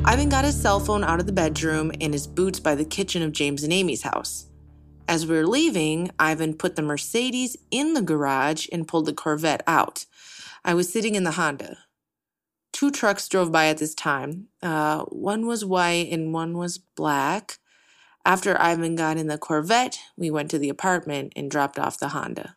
Ivan 0.05 0.29
got 0.29 0.45
his 0.45 0.61
cell 0.61 0.81
phone 0.81 1.03
out 1.05 1.21
of 1.21 1.27
the 1.27 1.33
bedroom 1.33 1.93
and 2.01 2.13
his 2.13 2.27
boots 2.27 2.61
by 2.61 2.75
the 2.75 2.85
kitchen 2.85 3.23
of 3.23 3.33
James 3.33 3.65
and 3.65 3.73
Amy's 3.73 4.03
house. 4.03 4.49
As 5.09 5.27
we 5.27 5.35
were 5.35 5.47
leaving, 5.47 6.11
Ivan 6.19 6.55
put 6.55 6.77
the 6.77 6.83
Mercedes 6.83 7.57
in 7.71 7.95
the 7.95 8.03
garage 8.03 8.69
and 8.71 8.87
pulled 8.87 9.07
the 9.07 9.15
Corvette 9.15 9.63
out. 9.67 10.05
I 10.65 10.75
was 10.75 10.93
sitting 10.93 11.15
in 11.15 11.25
the 11.25 11.33
Honda. 11.33 11.79
Two 12.73 12.91
trucks 12.91 13.29
drove 13.29 13.53
by 13.53 13.67
at 13.67 13.79
this 13.79 13.95
time. 13.95 14.49
Uh, 14.63 15.05
one 15.05 15.47
was 15.47 15.65
white 15.65 16.09
and 16.11 16.33
one 16.33 16.59
was 16.59 16.79
black. 16.79 17.59
After 18.25 18.61
Ivan 18.61 18.97
got 18.97 19.17
in 19.17 19.27
the 19.27 19.39
Corvette, 19.39 19.99
we 20.17 20.31
went 20.31 20.51
to 20.51 20.59
the 20.59 20.69
apartment 20.69 21.33
and 21.35 21.51
dropped 21.51 21.79
off 21.79 21.99
the 21.99 22.09
Honda. 22.09 22.57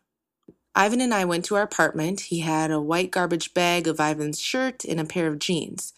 Ivan 0.74 1.00
and 1.00 1.12
I 1.12 1.24
went 1.24 1.44
to 1.46 1.56
our 1.56 1.62
apartment. 1.62 2.20
He 2.20 2.40
had 2.40 2.70
a 2.70 2.80
white 2.80 3.10
garbage 3.10 3.54
bag 3.54 3.88
of 3.88 3.98
Ivan's 3.98 4.40
shirt 4.40 4.84
and 4.84 5.00
a 5.00 5.04
pair 5.04 5.26
of 5.26 5.38
jeans. 5.38 5.92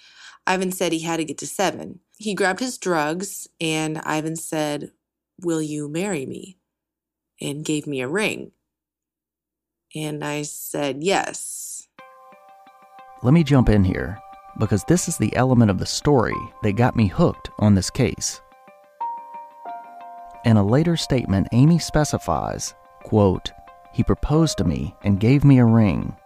Ivan 0.47 0.73
said 0.73 0.93
he 0.93 1.01
had 1.01 1.17
to 1.17 1.25
get 1.25 1.39
to 1.39 1.47
seven. 1.47 2.01
He 2.17 2.35
grabbed 2.35 2.61
his 2.61 2.79
drugs, 2.79 3.49
and 3.61 3.99
Ivan 3.99 4.37
said, 4.37 4.93
Will 5.41 5.61
you 5.61 5.89
marry 5.89 6.25
me? 6.25 6.59
and 7.41 7.65
gave 7.65 7.87
me 7.87 8.01
a 8.01 8.09
ring. 8.09 8.53
And 9.95 10.25
I 10.25 10.43
said, 10.43 11.03
Yes. 11.03 11.89
Let 13.23 13.35
me 13.35 13.43
jump 13.43 13.69
in 13.69 13.85
here 13.85 14.19
because 14.59 14.85
this 14.85 15.09
is 15.09 15.17
the 15.17 15.35
element 15.35 15.71
of 15.71 15.79
the 15.79 15.87
story 15.87 16.37
that 16.63 16.73
got 16.73 16.97
me 16.97 17.07
hooked 17.07 17.51
on 17.59 17.75
this 17.75 17.91
case. 17.91 18.41
In 20.49 20.57
a 20.57 20.65
later 20.65 20.97
statement, 20.97 21.47
Amy 21.53 21.79
specifies, 21.79 22.73
quote, 23.03 23.53
he 23.93 24.03
proposed 24.03 24.57
to 24.57 24.65
me 24.65 24.97
and 25.03 25.21
gave 25.21 25.45
me 25.45 25.59
a 25.59 25.65
ring. 25.67 26.17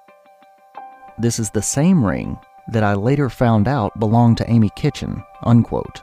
This 1.18 1.40
is 1.40 1.50
the 1.50 1.60
same 1.60 2.06
ring 2.06 2.38
that 2.68 2.84
I 2.84 2.94
later 2.94 3.28
found 3.28 3.66
out 3.66 3.98
belonged 3.98 4.36
to 4.36 4.48
Amy 4.48 4.70
Kitchen, 4.76 5.24
unquote. 5.42 6.02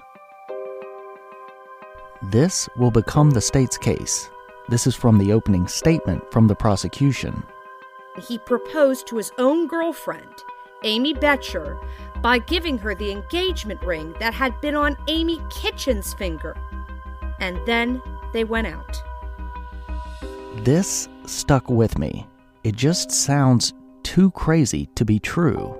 This 2.23 2.67
will 2.75 2.91
become 2.91 3.31
the 3.31 3.39
state's 3.39 3.77
case. 3.77 4.29
This 4.67 4.85
is 4.85 4.97
from 4.97 5.17
the 5.17 5.31
opening 5.31 5.65
statement 5.69 6.21
from 6.29 6.47
the 6.47 6.55
prosecution. 6.55 7.41
He 8.27 8.37
proposed 8.37 9.07
to 9.07 9.15
his 9.15 9.31
own 9.37 9.65
girlfriend, 9.65 10.43
Amy 10.83 11.13
Boettcher, 11.13 11.81
by 12.21 12.39
giving 12.39 12.77
her 12.79 12.93
the 12.93 13.13
engagement 13.13 13.81
ring 13.81 14.13
that 14.19 14.33
had 14.33 14.59
been 14.59 14.75
on 14.75 14.97
Amy 15.07 15.41
Kitchen's 15.49 16.13
finger. 16.13 16.53
And 17.39 17.59
then 17.65 18.01
they 18.33 18.43
went 18.43 18.67
out. 18.67 19.01
This 20.63 21.07
stuck 21.25 21.69
with 21.69 21.97
me. 21.97 22.27
It 22.63 22.75
just 22.75 23.11
sounds 23.11 23.73
too 24.03 24.31
crazy 24.31 24.89
to 24.95 25.05
be 25.05 25.19
true. 25.19 25.77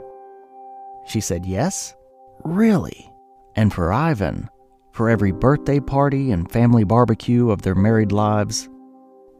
She 1.07 1.19
said, 1.21 1.45
Yes? 1.45 1.95
Really? 2.43 3.11
And 3.55 3.73
for 3.73 3.91
Ivan, 3.91 4.49
for 4.91 5.09
every 5.09 5.31
birthday 5.31 5.79
party 5.79 6.31
and 6.31 6.51
family 6.51 6.83
barbecue 6.83 7.49
of 7.49 7.61
their 7.61 7.75
married 7.75 8.11
lives, 8.11 8.69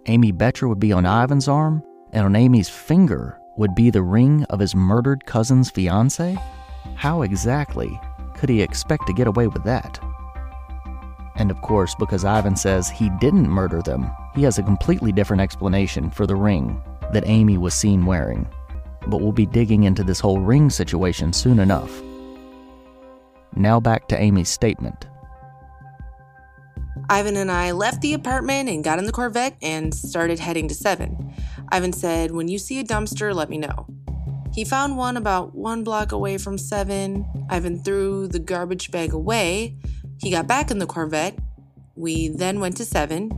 Amy 0.08 0.34
Boettcher 0.34 0.68
would 0.68 0.80
be 0.80 0.92
on 0.92 1.06
Ivan's 1.06 1.48
arm, 1.48 1.84
and 2.12 2.26
on 2.26 2.36
Amy's 2.36 2.70
finger 2.70 3.40
would 3.58 3.76
be 3.76 3.90
the 3.90 4.02
ring 4.02 4.44
of 4.46 4.60
his 4.60 4.74
murdered 4.74 5.26
cousin's 5.26 5.70
fiance? 5.70 6.38
How 6.96 7.22
exactly 7.22 8.00
could 8.36 8.50
he 8.50 8.62
expect 8.62 9.06
to 9.08 9.14
get 9.14 9.28
away 9.28 9.48
with 9.48 9.64
that? 9.66 10.00
And 11.40 11.50
of 11.52 11.62
course, 11.62 11.96
because 11.96 12.26
Ivan 12.26 12.56
says 12.56 12.90
he 12.90 13.10
didn't 13.22 13.50
murder 13.50 13.82
them, 13.82 14.12
he 14.36 14.44
has 14.44 14.60
a 14.60 14.64
completely 14.64 15.14
different 15.14 15.42
explanation 15.42 16.12
for 16.12 16.28
the 16.28 16.36
ring 16.36 16.82
that 17.14 17.28
Amy 17.28 17.58
was 17.58 17.74
seen 17.74 18.06
wearing. 18.06 18.48
But 19.08 19.22
we'll 19.22 19.32
be 19.32 19.46
digging 19.46 19.86
into 19.86 20.04
this 20.04 20.20
whole 20.20 20.40
ring 20.40 20.70
situation 20.70 21.32
soon 21.32 21.60
enough. 21.60 22.02
Now 23.56 23.80
back 23.80 24.08
to 24.10 24.22
Amy's 24.22 24.50
statement. 24.50 25.08
Ivan 27.10 27.38
and 27.38 27.50
I 27.50 27.72
left 27.72 28.02
the 28.02 28.14
apartment 28.14 28.70
and 28.70 28.84
got 28.84 29.00
in 29.00 29.06
the 29.06 29.12
Corvette 29.12 29.56
and 29.62 29.94
started 29.96 30.38
heading 30.38 30.68
to 30.68 30.76
7. 30.76 31.34
Ivan 31.72 31.94
said, 31.94 32.32
When 32.32 32.48
you 32.48 32.60
see 32.60 32.80
a 32.80 32.84
dumpster, 32.84 33.34
let 33.34 33.50
me 33.50 33.58
know. 33.58 33.88
He 34.54 34.66
found 34.66 34.98
one 34.98 35.18
about 35.18 35.56
one 35.56 35.84
block 35.84 36.12
away 36.12 36.38
from 36.38 36.58
7. 36.58 37.48
Ivan 37.50 37.82
threw 37.84 38.28
the 38.28 38.40
garbage 38.40 38.92
bag 38.92 39.14
away. 39.14 39.78
He 40.20 40.32
got 40.32 40.48
back 40.48 40.70
in 40.70 40.80
the 40.80 40.86
Corvette. 40.86 41.40
We 41.96 42.28
then 42.28 42.60
went 42.60 42.76
to 42.78 42.86
7. 42.86 43.32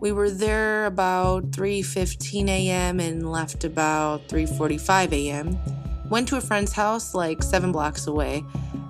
We 0.00 0.12
were 0.12 0.30
there 0.30 0.84
about 0.84 1.50
3:15 1.50 2.48
a.m. 2.48 3.00
and 3.00 3.30
left 3.30 3.64
about 3.64 4.28
3:45 4.28 5.12
a.m. 5.12 5.58
Went 6.10 6.28
to 6.28 6.36
a 6.36 6.40
friend's 6.40 6.72
house 6.72 7.14
like 7.14 7.42
7 7.42 7.72
blocks 7.72 8.06
away. 8.06 8.44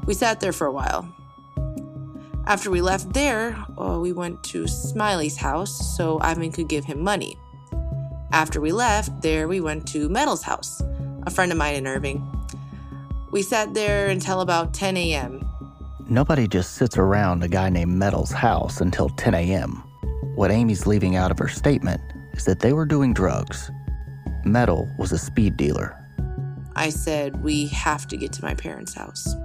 We 0.07 0.15
sat 0.15 0.41
there 0.41 0.53
for 0.53 0.67
a 0.67 0.73
while. 0.73 1.07
After 2.47 2.69
we 2.69 2.81
left 2.81 3.13
there, 3.13 3.57
uh, 3.79 3.99
we 4.01 4.13
went 4.13 4.43
to 4.45 4.67
Smiley's 4.67 5.37
house 5.37 5.97
so 5.97 6.19
Ivan 6.21 6.51
could 6.51 6.69
give 6.69 6.85
him 6.85 7.01
money. 7.01 7.37
After 8.33 8.61
we 8.61 8.73
left 8.73 9.23
there, 9.23 9.47
we 9.47 9.61
went 9.61 9.87
to 9.89 10.09
Metal's 10.09 10.43
house, 10.43 10.83
a 11.27 11.31
friend 11.31 11.53
of 11.53 11.59
mine 11.59 11.77
in 11.77 11.87
Irving. 11.87 12.27
We 13.31 13.43
sat 13.43 13.75
there 13.75 14.09
until 14.09 14.41
about 14.41 14.75
10 14.75 14.97
a.m. 14.97 15.50
Nobody 16.13 16.49
just 16.49 16.75
sits 16.75 16.99
around 16.99 17.45
a 17.45 17.49
guy 17.49 17.71
named 17.71 17.93
Metal's 17.97 18.33
house 18.33 18.81
until 18.81 19.11
10 19.11 19.33
a.m. 19.33 19.75
What 20.35 20.51
Amy's 20.51 20.85
leaving 20.85 21.15
out 21.15 21.31
of 21.31 21.39
her 21.39 21.47
statement 21.47 22.01
is 22.33 22.45
that 22.47 22.59
they 22.59 22.73
were 22.73 22.85
doing 22.85 23.15
drugs. 23.15 23.71
Metal 24.45 24.89
was 24.99 25.13
a 25.13 25.19
speed 25.19 25.57
dealer. 25.57 25.97
I 26.75 26.91
said, 26.91 27.45
We 27.45 27.69
have 27.69 28.09
to 28.09 28.17
get 28.17 28.33
to 28.33 28.45
my 28.45 28.55
parents' 28.55 28.93
house. 28.93 29.37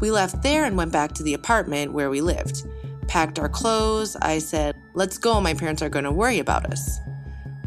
We 0.00 0.10
left 0.10 0.42
there 0.42 0.64
and 0.64 0.76
went 0.76 0.90
back 0.90 1.12
to 1.12 1.22
the 1.22 1.34
apartment 1.34 1.92
where 1.92 2.10
we 2.10 2.20
lived. 2.20 2.66
Packed 3.06 3.38
our 3.38 3.48
clothes. 3.48 4.16
I 4.16 4.40
said, 4.40 4.74
Let's 4.94 5.18
go, 5.18 5.40
my 5.40 5.54
parents 5.54 5.82
are 5.82 5.88
going 5.88 6.04
to 6.04 6.10
worry 6.10 6.40
about 6.40 6.66
us. 6.66 6.98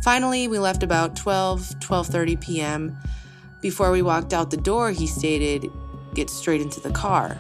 Finally, 0.04 0.50
we 0.50 0.60
left 0.60 0.84
about 0.84 1.16
12, 1.16 1.62
12:30 1.80 2.42
p.m. 2.42 2.98
Before 3.62 3.92
we 3.92 4.02
walked 4.02 4.34
out 4.34 4.52
the 4.52 4.58
door, 4.58 4.92
he 4.92 5.08
stated, 5.08 5.68
"Get 6.14 6.30
straight 6.30 6.60
into 6.60 6.82
the 6.82 6.92
car." 6.92 7.40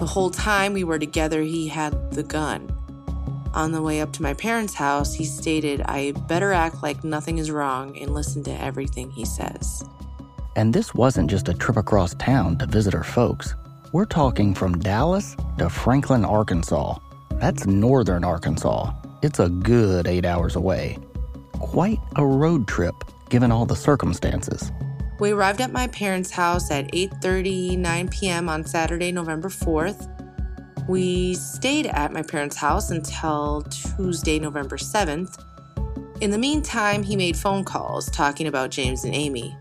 The 0.00 0.06
whole 0.06 0.30
time 0.30 0.72
we 0.72 0.82
were 0.82 0.98
together, 0.98 1.42
he 1.42 1.68
had 1.68 2.10
the 2.12 2.22
gun. 2.22 2.74
On 3.52 3.72
the 3.72 3.82
way 3.82 4.00
up 4.00 4.14
to 4.14 4.22
my 4.22 4.32
parents' 4.32 4.72
house, 4.72 5.12
he 5.12 5.26
stated, 5.26 5.82
I 5.82 6.12
better 6.26 6.54
act 6.54 6.82
like 6.82 7.04
nothing 7.04 7.36
is 7.36 7.50
wrong 7.50 7.98
and 7.98 8.14
listen 8.14 8.42
to 8.44 8.50
everything 8.62 9.10
he 9.10 9.26
says. 9.26 9.84
And 10.56 10.72
this 10.72 10.94
wasn't 10.94 11.28
just 11.28 11.50
a 11.50 11.54
trip 11.54 11.76
across 11.76 12.14
town 12.14 12.56
to 12.58 12.66
visit 12.66 12.94
her 12.94 13.04
folks. 13.04 13.54
We're 13.92 14.06
talking 14.06 14.54
from 14.54 14.78
Dallas 14.78 15.36
to 15.58 15.68
Franklin, 15.68 16.24
Arkansas. 16.24 16.98
That's 17.32 17.66
northern 17.66 18.24
Arkansas. 18.24 18.92
It's 19.20 19.38
a 19.38 19.50
good 19.50 20.06
eight 20.06 20.24
hours 20.24 20.56
away. 20.56 20.96
quite 21.60 22.00
a 22.16 22.24
road 22.24 22.66
trip 22.66 22.94
given 23.28 23.52
all 23.52 23.66
the 23.66 23.76
circumstances. 23.76 24.72
We 25.20 25.32
arrived 25.32 25.60
at 25.60 25.70
my 25.70 25.86
parents' 25.88 26.30
house 26.30 26.70
at 26.70 26.90
8:39 26.92 28.10
p.m. 28.10 28.48
on 28.48 28.64
Saturday, 28.64 29.12
November 29.12 29.50
4th. 29.50 30.08
We 30.88 31.34
stayed 31.34 31.88
at 31.88 32.10
my 32.10 32.22
parents' 32.22 32.56
house 32.56 32.90
until 32.90 33.60
Tuesday, 33.68 34.38
November 34.38 34.78
7th. 34.78 35.44
In 36.22 36.30
the 36.30 36.38
meantime, 36.38 37.02
he 37.02 37.16
made 37.16 37.36
phone 37.36 37.64
calls 37.64 38.10
talking 38.10 38.46
about 38.46 38.70
James 38.70 39.04
and 39.04 39.14
Amy. 39.14 39.54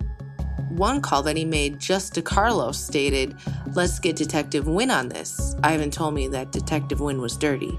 One 0.69 1.01
call 1.01 1.23
that 1.23 1.35
he 1.35 1.43
made 1.43 1.77
just 1.77 2.13
to 2.15 2.21
Carlos 2.21 2.79
stated, 2.79 3.35
Let's 3.73 3.99
get 3.99 4.15
Detective 4.15 4.65
Wynn 4.65 4.89
on 4.89 5.09
this. 5.09 5.57
Ivan 5.61 5.91
told 5.91 6.13
me 6.13 6.29
that 6.29 6.53
Detective 6.53 7.01
Wynn 7.01 7.19
was 7.19 7.35
dirty. 7.35 7.77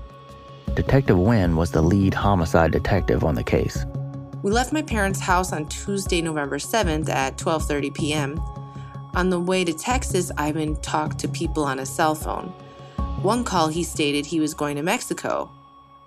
Detective 0.75 1.19
Wynn 1.19 1.57
was 1.57 1.71
the 1.71 1.83
lead 1.83 2.13
homicide 2.13 2.73
detective 2.73 3.25
on 3.25 3.37
the 3.37 3.43
case. 3.43 3.87
We 4.43 4.51
left 4.51 4.73
my 4.73 4.81
parents' 4.81 5.21
house 5.21 5.53
on 5.53 5.67
Tuesday, 5.67 6.23
November 6.23 6.57
7th 6.57 7.11
at 7.11 7.37
12:30 7.37 7.93
p.m. 7.93 8.41
On 9.15 9.29
the 9.29 9.39
way 9.39 9.65
to 9.65 9.73
Texas, 9.75 10.33
Ivan 10.39 10.81
talked 10.81 11.19
to 11.19 11.29
people 11.29 11.63
on 11.63 11.77
his 11.77 11.91
cell 11.91 12.15
phone. 12.15 12.47
One 13.21 13.45
call 13.45 13.69
he 13.69 13.85
stated 13.85 14.25
he 14.25 14.41
was 14.41 14.55
going 14.55 14.77
to 14.77 14.83
Mexico. 14.83 15.51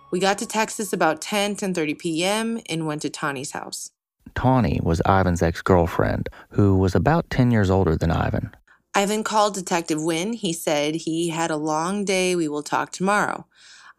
We 0.09 0.19
got 0.19 0.39
to 0.39 0.47
Texas 0.47 0.93
about 0.93 1.21
10, 1.21 1.57
10:30 1.57 1.99
p.m. 1.99 2.59
and 2.67 2.87
went 2.87 3.03
to 3.03 3.09
Tawny's 3.11 3.51
house. 3.51 3.91
Tawny 4.33 4.79
was 4.81 4.99
Ivan's 5.05 5.43
ex-girlfriend, 5.43 6.27
who 6.49 6.75
was 6.75 6.95
about 6.95 7.29
10 7.29 7.51
years 7.51 7.69
older 7.69 7.95
than 7.95 8.09
Ivan. 8.09 8.49
Ivan 8.95 9.23
called 9.23 9.53
Detective 9.53 10.01
Wynn. 10.01 10.33
He 10.33 10.53
said 10.53 10.95
he 10.95 11.29
had 11.29 11.51
a 11.51 11.55
long 11.55 12.03
day. 12.03 12.35
We 12.35 12.47
will 12.47 12.63
talk 12.63 12.91
tomorrow. 12.91 13.45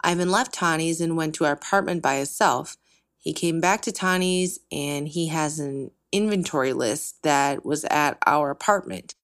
Ivan 0.03 0.29
left 0.29 0.53
Tawny's 0.53 0.99
and 0.99 1.15
went 1.15 1.35
to 1.35 1.45
our 1.45 1.53
apartment 1.53 2.01
by 2.01 2.15
himself. 2.15 2.75
He 3.25 3.33
came 3.33 3.59
back 3.59 3.81
to 3.81 3.91
Tawny's 3.91 4.59
and 4.71 5.07
he 5.07 5.29
has 5.29 5.57
an 5.57 5.89
inventory 6.11 6.73
list 6.73 7.23
that 7.23 7.65
was 7.65 7.83
at 7.85 8.19
our 8.27 8.51
apartment. 8.51 9.15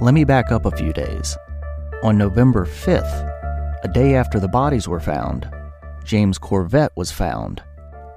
Let 0.00 0.14
me 0.14 0.24
back 0.24 0.50
up 0.50 0.64
a 0.64 0.70
few 0.70 0.94
days. 0.94 1.36
On 2.02 2.16
November 2.16 2.64
5th, 2.64 3.84
a 3.84 3.88
day 3.88 4.14
after 4.14 4.40
the 4.40 4.48
bodies 4.48 4.88
were 4.88 5.00
found, 5.00 5.50
James' 6.02 6.38
Corvette 6.38 6.96
was 6.96 7.12
found, 7.12 7.62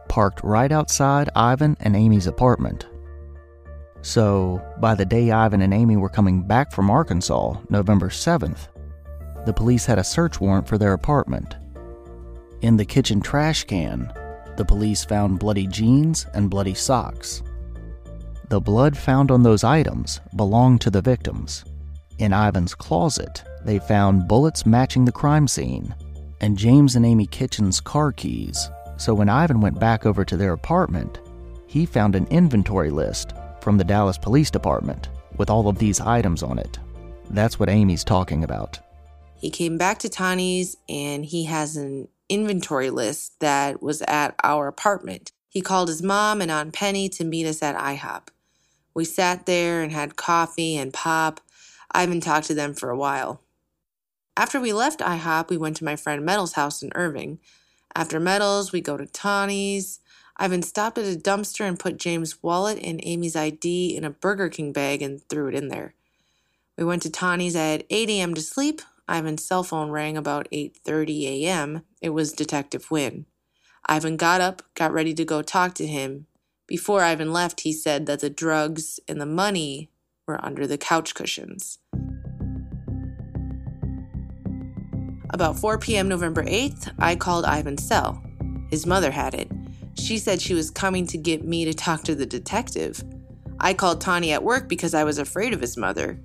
parked 0.08 0.42
right 0.42 0.72
outside 0.72 1.30
Ivan 1.36 1.76
and 1.82 1.94
Amy's 1.94 2.28
apartment. 2.28 2.88
So, 4.04 4.62
by 4.80 4.96
the 4.96 5.06
day 5.06 5.32
Ivan 5.32 5.62
and 5.62 5.74
Amy 5.74 5.98
were 5.98 6.08
coming 6.08 6.44
back 6.44 6.72
from 6.72 6.90
Arkansas, 6.90 7.56
November 7.70 8.08
7th, 8.08 8.70
the 9.46 9.54
police 9.54 9.86
had 9.86 10.00
a 10.00 10.04
search 10.04 10.40
warrant 10.40 10.70
for 10.70 10.78
their 10.78 10.94
apartment. 10.94 11.58
In 12.62 12.78
the 12.78 12.86
kitchen 12.86 13.22
trash 13.22 13.64
can, 13.64 14.14
the 14.56 14.66
police 14.66 15.04
found 15.04 15.40
bloody 15.40 15.66
jeans 15.66 16.28
and 16.36 16.50
bloody 16.50 16.76
socks. 16.76 17.42
The 18.50 18.62
blood 18.62 18.96
found 18.96 19.32
on 19.32 19.42
those 19.42 19.64
items 19.64 20.22
belonged 20.36 20.82
to 20.82 20.92
the 20.92 21.02
victims. 21.02 21.66
In 22.20 22.34
Ivan's 22.34 22.76
closet, 22.76 23.44
they 23.66 23.80
found 23.80 24.28
bullets 24.28 24.66
matching 24.66 25.06
the 25.06 25.12
crime 25.12 25.48
scene 25.48 25.96
and 26.40 26.58
James 26.58 26.96
and 26.96 27.04
Amy 27.04 27.26
Kitchen's 27.26 27.80
car 27.80 28.12
keys. 28.12 28.70
So 28.98 29.16
when 29.16 29.30
Ivan 29.30 29.60
went 29.60 29.80
back 29.80 30.06
over 30.06 30.24
to 30.24 30.38
their 30.38 30.54
apartment, 30.54 31.20
he 31.66 31.88
found 31.88 32.16
an 32.16 32.28
inventory 32.28 32.92
list 32.92 33.34
from 33.62 33.78
the 33.78 33.84
Dallas 33.84 34.20
Police 34.20 34.52
Department 34.52 35.10
with 35.38 35.50
all 35.50 35.68
of 35.68 35.80
these 35.80 36.00
items 36.00 36.44
on 36.44 36.60
it. 36.60 36.78
That's 37.32 37.60
what 37.60 37.70
Amy's 37.70 38.04
talking 38.04 38.44
about. 38.44 38.80
He 39.40 39.50
came 39.50 39.80
back 39.80 39.98
to 40.00 40.10
Tawny's 40.10 40.78
and 40.88 41.26
he 41.26 41.46
has 41.46 41.76
an 41.76 42.08
inventory 42.32 42.90
list 42.90 43.40
that 43.42 43.84
was 43.84 44.02
at 44.04 44.36
our 44.44 44.68
apartment. 44.68 45.34
He 45.50 45.62
called 45.62 45.90
his 45.90 46.02
mom 46.02 46.42
and 46.42 46.50
Aunt 46.50 46.74
Penny 46.74 47.10
to 47.10 47.26
meet 47.26 47.46
us 47.46 47.62
at 47.62 47.76
IHOP. 47.76 48.30
We 48.94 49.04
sat 49.04 49.46
there 49.46 49.82
and 49.82 49.92
had 49.92 50.16
coffee 50.16 50.78
and 50.78 50.94
pop. 50.94 51.42
I 51.92 52.02
haven't 52.02 52.22
talked 52.22 52.48
to 52.48 52.54
them 52.54 52.74
for 52.74 52.90
a 52.90 52.98
while. 52.98 53.42
After 54.38 54.62
we 54.62 54.72
left 54.72 55.02
IHOP, 55.02 55.50
we 55.50 55.58
went 55.58 55.76
to 55.78 55.84
my 55.84 55.98
friend 55.98 56.26
Metal's 56.26 56.54
house 56.54 56.82
in 56.82 56.92
Irving. 56.96 57.40
After 57.94 58.18
Metal's, 58.20 58.72
we 58.72 58.80
go 58.80 58.96
to 58.96 59.06
Tawny's. 59.06 60.00
Ivan 60.38 60.64
stopped 60.64 60.98
at 60.98 61.14
a 61.14 61.20
dumpster 61.20 61.68
and 61.68 61.78
put 61.78 61.98
James' 61.98 62.42
wallet 62.42 62.80
and 62.82 63.02
Amy's 63.04 63.36
ID 63.36 63.96
in 63.96 64.06
a 64.06 64.10
Burger 64.10 64.48
King 64.50 64.72
bag 64.72 65.02
and 65.02 65.22
threw 65.28 65.50
it 65.50 65.56
in 65.56 65.68
there. 65.68 65.94
We 66.78 66.86
went 66.86 67.02
to 67.04 67.12
Tawny's 67.12 67.56
at 67.56 67.84
8 67.90 68.10
a.m. 68.10 68.34
to 68.34 68.42
sleep. 68.42 68.82
Ivan's 69.12 69.44
cell 69.44 69.64
phone 69.64 69.92
rang 69.92 70.18
about 70.18 70.48
8:30 70.52 71.44
a.m. 71.44 71.84
It 72.02 72.10
was 72.10 72.34
Detective 72.34 72.90
Wynn. 72.90 73.26
Ivan 73.86 74.16
got 74.16 74.42
up, 74.42 74.62
got 74.76 74.94
ready 74.94 75.14
to 75.14 75.26
go 75.26 75.42
talk 75.42 75.74
to 75.76 75.88
him. 75.88 76.28
Before 76.68 77.02
Ivan 77.02 77.34
left, 77.34 77.62
he 77.62 77.74
said 77.74 78.06
that 78.06 78.22
the 78.22 78.30
drugs 78.30 79.00
and 79.08 79.20
the 79.20 79.26
money 79.26 79.90
were 80.28 80.44
under 80.46 80.66
the 80.66 80.78
couch 80.78 81.14
cushions. 81.14 81.80
About 85.32 85.60
4 85.60 85.78
p.m. 85.80 86.08
November 86.08 86.44
8th, 86.44 86.94
I 87.00 87.16
called 87.16 87.46
Ivan's 87.46 87.86
cell. 87.86 88.22
His 88.70 88.86
mother 88.86 89.12
had 89.12 89.34
it. 89.34 89.52
She 89.96 90.18
said 90.18 90.42
she 90.42 90.54
was 90.54 90.72
coming 90.72 91.06
to 91.08 91.18
get 91.18 91.44
me 91.44 91.66
to 91.66 91.74
talk 91.74 92.04
to 92.04 92.16
the 92.16 92.26
detective. 92.26 93.04
I 93.60 93.74
called 93.74 94.02
Tawny 94.02 94.32
at 94.32 94.44
work 94.44 94.70
because 94.70 94.94
I 94.94 95.04
was 95.04 95.18
afraid 95.18 95.54
of 95.54 95.62
his 95.62 95.78
mother. 95.78 96.20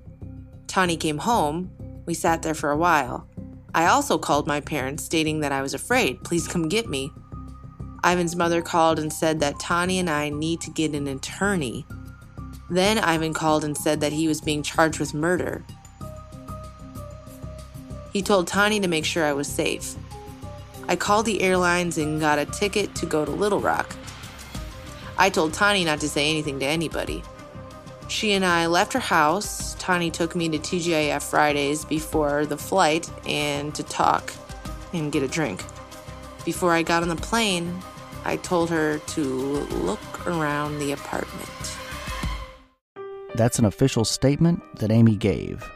Tawny 0.67 0.97
came 0.97 1.17
home. 1.19 1.71
We 2.07 2.13
sat 2.13 2.41
there 2.41 2.55
for 2.55 2.71
a 2.71 2.77
while. 2.77 3.27
I 3.75 3.85
also 3.85 4.17
called 4.17 4.47
my 4.47 4.61
parents, 4.61 5.03
stating 5.03 5.41
that 5.41 5.51
I 5.51 5.61
was 5.61 5.73
afraid. 5.73 6.23
Please 6.23 6.47
come 6.47 6.69
get 6.69 6.87
me. 6.89 7.11
Ivan's 8.03 8.35
mother 8.35 8.61
called 8.61 8.97
and 8.97 9.11
said 9.11 9.41
that 9.41 9.59
Tawny 9.59 9.99
and 9.99 10.09
I 10.09 10.29
need 10.29 10.61
to 10.61 10.71
get 10.71 10.95
an 10.95 11.07
attorney. 11.07 11.85
Then 12.69 12.97
Ivan 12.97 13.33
called 13.33 13.65
and 13.65 13.77
said 13.77 13.99
that 13.99 14.13
he 14.13 14.27
was 14.27 14.39
being 14.39 14.63
charged 14.63 14.99
with 14.99 15.13
murder. 15.13 15.65
He 18.13 18.21
told 18.21 18.47
Tawny 18.47 18.79
to 18.79 18.87
make 18.87 19.05
sure 19.05 19.25
I 19.25 19.33
was 19.33 19.47
safe. 19.47 19.95
I 20.87 20.95
called 20.95 21.25
the 21.25 21.41
airlines 21.41 21.97
and 21.97 22.21
got 22.21 22.39
a 22.39 22.45
ticket 22.45 22.95
to 22.95 23.05
go 23.05 23.25
to 23.25 23.31
Little 23.31 23.59
Rock. 23.59 23.93
I 25.17 25.29
told 25.29 25.53
Tawny 25.53 25.83
not 25.83 25.99
to 25.99 26.09
say 26.09 26.29
anything 26.29 26.59
to 26.61 26.65
anybody. 26.65 27.21
She 28.07 28.31
and 28.33 28.45
I 28.45 28.67
left 28.67 28.93
her 28.93 28.99
house. 28.99 29.75
Tawny 29.79 30.09
took 30.09 30.35
me 30.35 30.47
to 30.49 30.57
TGIF 30.57 31.21
Fridays 31.23 31.83
before 31.83 32.45
the 32.45 32.57
flight 32.57 33.09
and 33.27 33.75
to 33.75 33.83
talk 33.83 34.33
and 34.93 35.11
get 35.11 35.23
a 35.23 35.27
drink. 35.27 35.63
Before 36.45 36.71
I 36.71 36.83
got 36.83 37.03
on 37.03 37.09
the 37.09 37.17
plane, 37.17 37.81
I 38.23 38.37
told 38.37 38.69
her 38.69 38.99
to 38.99 39.21
look 39.21 40.27
around 40.27 40.79
the 40.79 40.93
apartment. 40.93 41.77
That's 43.35 43.59
an 43.59 43.65
official 43.65 44.05
statement 44.05 44.61
that 44.77 44.89
Amy 44.89 45.15
gave. 45.15 45.69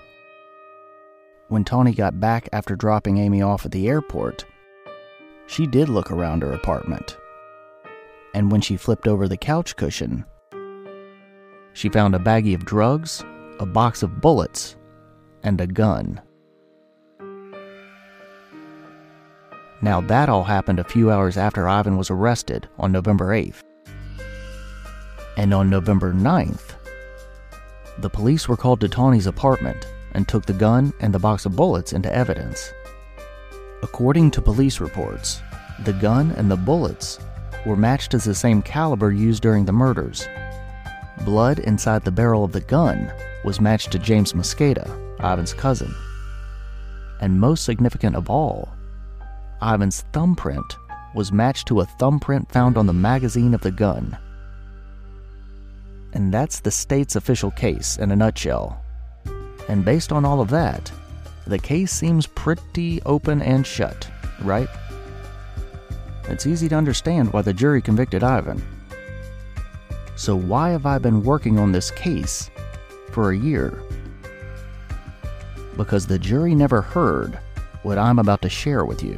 When 1.50 1.66
Tawny 1.66 1.94
got 1.94 2.20
back 2.20 2.48
after 2.54 2.78
dropping 2.78 3.18
Amy 3.18 3.42
off 3.42 3.66
at 3.66 3.72
the 3.74 3.90
airport, 3.90 4.46
she 5.48 5.68
did 5.68 5.90
look 5.90 6.10
around 6.10 6.44
her 6.44 6.54
apartment. 6.54 7.18
And 8.34 8.50
when 8.50 8.62
she 8.62 8.78
flipped 8.78 9.08
over 9.08 9.28
the 9.28 9.36
couch 9.36 9.76
cushion, 9.76 10.26
she 11.74 11.90
found 11.90 12.16
a 12.16 12.20
baggie 12.20 12.56
of 12.56 12.66
drugs, 12.66 13.24
a 13.60 13.66
box 13.66 14.04
of 14.04 14.22
bullets, 14.22 14.76
and 15.44 15.60
a 15.62 15.68
gun. 15.68 16.22
Now, 19.82 20.00
that 20.02 20.30
all 20.30 20.44
happened 20.44 20.80
a 20.80 20.84
few 20.84 21.10
hours 21.10 21.38
after 21.38 21.68
Ivan 21.68 21.98
was 21.98 22.12
arrested 22.12 22.70
on 22.78 22.92
November 22.92 23.30
8th. 23.30 23.64
And 25.38 25.54
on 25.54 25.70
November 25.70 26.14
9th, 26.14 26.76
the 27.98 28.10
police 28.10 28.48
were 28.48 28.58
called 28.58 28.80
to 28.82 28.90
Tawny's 28.90 29.28
apartment 29.28 29.88
and 30.14 30.28
took 30.28 30.46
the 30.46 30.54
gun 30.54 30.94
and 31.00 31.14
the 31.14 31.20
box 31.20 31.46
of 31.46 31.56
bullets 31.56 31.94
into 31.94 32.14
evidence. 32.14 32.72
According 33.82 34.32
to 34.32 34.42
police 34.42 34.80
reports, 34.80 35.42
the 35.84 35.94
gun 35.94 36.32
and 36.32 36.52
the 36.52 36.58
bullets 36.58 37.20
were 37.66 37.76
matched 37.76 38.14
as 38.14 38.26
the 38.26 38.36
same 38.36 38.62
caliber 38.62 39.12
used 39.12 39.42
during 39.42 39.66
the 39.66 39.74
murders. 39.74 40.28
Blood 41.26 41.60
inside 41.60 42.04
the 42.04 42.12
barrel 42.12 42.44
of 42.44 42.52
the 42.52 42.62
gun 42.62 43.12
was 43.44 43.62
matched 43.62 43.92
to 43.92 44.00
James 44.00 44.34
Mosqueda, 44.34 44.90
Ivan's 45.20 45.54
cousin. 45.54 45.94
And 47.20 47.40
most 47.40 47.64
significant 47.64 48.16
of 48.16 48.30
all, 48.30 48.70
Ivan's 49.62 50.02
thumbprint 50.14 50.78
was 51.14 51.32
matched 51.32 51.68
to 51.68 51.82
a 51.82 51.86
thumbprint 51.86 52.52
found 52.52 52.78
on 52.78 52.88
the 52.88 52.94
magazine 52.94 53.54
of 53.54 53.62
the 53.62 53.72
gun. 53.72 54.18
And 56.14 56.34
that's 56.34 56.60
the 56.60 56.72
state's 56.72 57.16
official 57.16 57.52
case 57.52 57.98
in 57.98 58.12
a 58.12 58.16
nutshell. 58.16 58.84
And 59.70 59.86
based 59.86 60.12
on 60.12 60.26
all 60.26 60.42
of 60.42 60.50
that, 60.50 60.92
the 61.46 61.60
case 61.60 61.92
seems 61.92 62.26
pretty 62.28 63.02
open 63.04 63.42
and 63.42 63.66
shut, 63.66 64.10
right? 64.42 64.70
It's 66.28 66.48
easy 66.48 66.68
to 66.70 66.76
understand 66.76 67.32
why 67.32 67.42
the 67.42 67.54
jury 67.54 67.82
convicted 67.82 68.24
Ivan. 68.24 68.62
So, 70.22 70.36
why 70.36 70.70
have 70.70 70.86
I 70.86 71.00
been 71.00 71.24
working 71.24 71.58
on 71.58 71.72
this 71.72 71.90
case 71.90 72.52
for 73.10 73.32
a 73.32 73.36
year? 73.36 73.82
Because 75.76 76.06
the 76.06 76.20
jury 76.20 76.54
never 76.54 76.80
heard 76.80 77.40
what 77.82 77.98
I'm 77.98 78.20
about 78.20 78.44
to 78.44 78.48
share 78.50 78.86
with 78.86 79.02
you. 79.02 79.18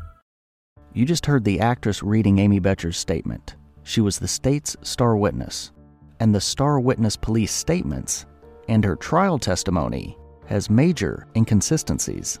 You 0.93 1.05
just 1.05 1.25
heard 1.25 1.45
the 1.45 1.61
actress 1.61 2.03
reading 2.03 2.39
Amy 2.39 2.59
Boettcher's 2.59 2.97
statement. 2.97 3.55
She 3.83 4.01
was 4.01 4.19
the 4.19 4.27
state's 4.27 4.75
star 4.81 5.15
witness. 5.15 5.71
And 6.19 6.35
the 6.35 6.41
star 6.41 6.81
witness 6.81 7.15
police 7.15 7.53
statements 7.53 8.25
and 8.67 8.83
her 8.83 8.97
trial 8.97 9.39
testimony 9.39 10.17
has 10.47 10.69
major 10.69 11.27
inconsistencies. 11.33 12.39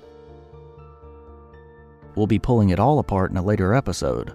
We'll 2.15 2.27
be 2.27 2.39
pulling 2.39 2.69
it 2.69 2.79
all 2.79 2.99
apart 2.99 3.31
in 3.31 3.37
a 3.37 3.41
later 3.41 3.73
episode. 3.73 4.33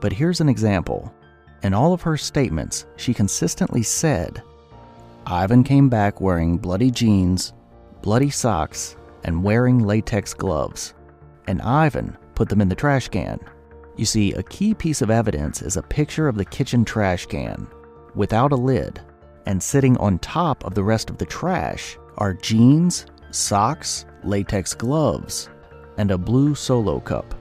But 0.00 0.14
here's 0.14 0.40
an 0.40 0.48
example. 0.48 1.12
In 1.62 1.74
all 1.74 1.92
of 1.92 2.00
her 2.00 2.16
statements, 2.16 2.86
she 2.96 3.12
consistently 3.12 3.82
said, 3.82 4.42
Ivan 5.26 5.62
came 5.62 5.90
back 5.90 6.22
wearing 6.22 6.56
bloody 6.56 6.90
jeans, 6.90 7.52
bloody 8.00 8.30
socks, 8.30 8.96
and 9.24 9.44
wearing 9.44 9.80
latex 9.80 10.32
gloves. 10.32 10.94
And 11.46 11.60
Ivan 11.60 12.16
put 12.40 12.48
them 12.48 12.62
in 12.62 12.70
the 12.70 12.74
trash 12.74 13.06
can. 13.06 13.38
You 13.96 14.06
see, 14.06 14.32
a 14.32 14.42
key 14.42 14.72
piece 14.72 15.02
of 15.02 15.10
evidence 15.10 15.60
is 15.60 15.76
a 15.76 15.82
picture 15.82 16.26
of 16.26 16.36
the 16.36 16.44
kitchen 16.46 16.86
trash 16.86 17.26
can 17.26 17.66
without 18.14 18.50
a 18.50 18.56
lid, 18.56 18.98
and 19.44 19.62
sitting 19.62 19.94
on 19.98 20.18
top 20.20 20.64
of 20.64 20.74
the 20.74 20.82
rest 20.82 21.10
of 21.10 21.18
the 21.18 21.26
trash 21.26 21.98
are 22.16 22.32
jeans, 22.32 23.04
socks, 23.30 24.06
latex 24.24 24.72
gloves, 24.72 25.50
and 25.98 26.10
a 26.10 26.16
blue 26.16 26.54
solo 26.54 26.98
cup. 27.00 27.34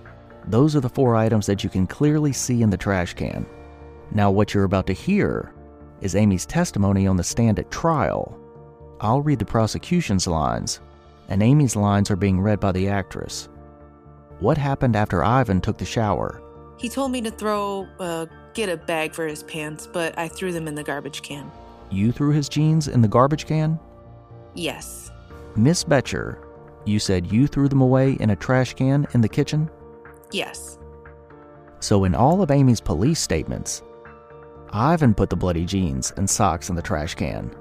Those 0.47 0.75
are 0.75 0.81
the 0.81 0.89
four 0.89 1.15
items 1.15 1.45
that 1.45 1.63
you 1.63 1.69
can 1.69 1.87
clearly 1.87 2.33
see 2.33 2.61
in 2.61 2.69
the 2.69 2.75
trash 2.75 3.13
can. 3.13 3.45
Now, 4.11 4.29
what 4.29 4.53
you're 4.53 4.65
about 4.65 4.87
to 4.87 4.93
hear 4.93 5.53
is 6.01 6.13
Amy's 6.13 6.45
testimony 6.45 7.07
on 7.07 7.15
the 7.15 7.23
stand 7.23 7.57
at 7.57 7.71
trial. 7.71 8.37
I'll 8.99 9.21
read 9.21 9.39
the 9.39 9.45
prosecution's 9.45 10.27
lines, 10.27 10.81
and 11.29 11.41
Amy's 11.41 11.77
lines 11.77 12.11
are 12.11 12.17
being 12.17 12.41
read 12.41 12.59
by 12.59 12.73
the 12.73 12.89
actress. 12.89 13.47
What 14.39 14.57
happened 14.57 14.95
after 14.95 15.23
Ivan 15.23 15.59
took 15.59 15.77
the 15.77 15.85
shower? 15.85 16.41
He 16.77 16.87
told 16.87 17.11
me 17.11 17.21
to 17.21 17.31
throw, 17.31 17.87
uh, 17.99 18.27
get 18.53 18.69
a 18.69 18.77
bag 18.77 19.13
for 19.13 19.27
his 19.27 19.43
pants, 19.43 19.85
but 19.85 20.17
I 20.17 20.29
threw 20.29 20.53
them 20.53 20.67
in 20.67 20.75
the 20.75 20.83
garbage 20.83 21.21
can. 21.21 21.51
You 21.91 22.13
threw 22.13 22.31
his 22.31 22.47
jeans 22.47 22.87
in 22.87 23.01
the 23.01 23.07
garbage 23.07 23.45
can? 23.45 23.77
Yes. 24.55 25.11
Miss 25.57 25.83
Boettcher, 25.83 26.37
you 26.85 26.99
said 26.99 27.31
you 27.31 27.47
threw 27.47 27.67
them 27.67 27.81
away 27.81 28.13
in 28.13 28.29
a 28.29 28.35
trash 28.35 28.73
can 28.75 29.05
in 29.13 29.19
the 29.19 29.27
kitchen? 29.27 29.69
Yes. 30.31 30.77
So, 31.81 32.05
in 32.05 32.15
all 32.15 32.41
of 32.41 32.51
Amy's 32.51 32.81
police 32.81 33.19
statements, 33.19 33.83
Ivan 34.71 35.13
put 35.13 35.29
the 35.29 35.35
bloody 35.35 35.65
jeans 35.65 36.11
and 36.15 36.29
socks 36.29 36.69
in 36.69 36.75
the 36.75 36.81
trash 36.81 37.15
can. 37.15 37.53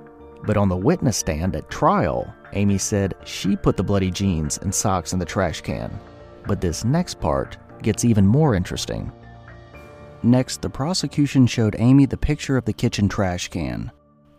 But 0.44 0.56
on 0.56 0.68
the 0.68 0.76
witness 0.76 1.16
stand 1.16 1.56
at 1.56 1.70
trial, 1.70 2.32
Amy 2.52 2.78
said 2.78 3.14
she 3.24 3.56
put 3.56 3.76
the 3.76 3.82
bloody 3.82 4.10
jeans 4.10 4.58
and 4.58 4.72
socks 4.72 5.12
in 5.12 5.18
the 5.18 5.24
trash 5.24 5.60
can. 5.60 5.90
But 6.48 6.62
this 6.62 6.82
next 6.82 7.20
part 7.20 7.58
gets 7.82 8.06
even 8.06 8.26
more 8.26 8.54
interesting. 8.54 9.12
Next, 10.22 10.62
the 10.62 10.70
prosecution 10.70 11.46
showed 11.46 11.76
Amy 11.78 12.06
the 12.06 12.16
picture 12.16 12.56
of 12.56 12.64
the 12.64 12.72
kitchen 12.72 13.08
trash 13.08 13.48
can 13.48 13.92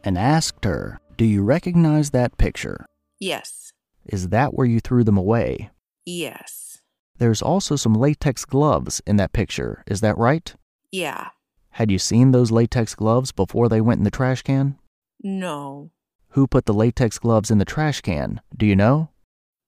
and 0.03 0.17
asked 0.17 0.65
her, 0.65 0.99
Do 1.17 1.23
you 1.23 1.43
recognize 1.43 2.09
that 2.09 2.37
picture? 2.37 2.87
Yes. 3.19 3.71
Is 4.05 4.29
that 4.29 4.55
where 4.55 4.65
you 4.65 4.79
threw 4.79 5.03
them 5.03 5.17
away? 5.17 5.69
Yes. 6.03 6.81
There's 7.19 7.43
also 7.43 7.75
some 7.75 7.93
latex 7.93 8.43
gloves 8.43 9.01
in 9.05 9.17
that 9.17 9.31
picture, 9.31 9.83
is 9.85 10.01
that 10.01 10.17
right? 10.17 10.53
Yeah. 10.91 11.29
Had 11.71 11.91
you 11.91 11.99
seen 11.99 12.31
those 12.31 12.49
latex 12.51 12.95
gloves 12.95 13.31
before 13.31 13.69
they 13.69 13.81
went 13.81 13.99
in 13.99 14.03
the 14.03 14.09
trash 14.09 14.41
can? 14.41 14.79
No. 15.21 15.91
Who 16.29 16.47
put 16.47 16.65
the 16.65 16.73
latex 16.73 17.19
gloves 17.19 17.51
in 17.51 17.59
the 17.59 17.65
trash 17.65 18.01
can? 18.01 18.41
Do 18.57 18.65
you 18.65 18.75
know? 18.75 19.09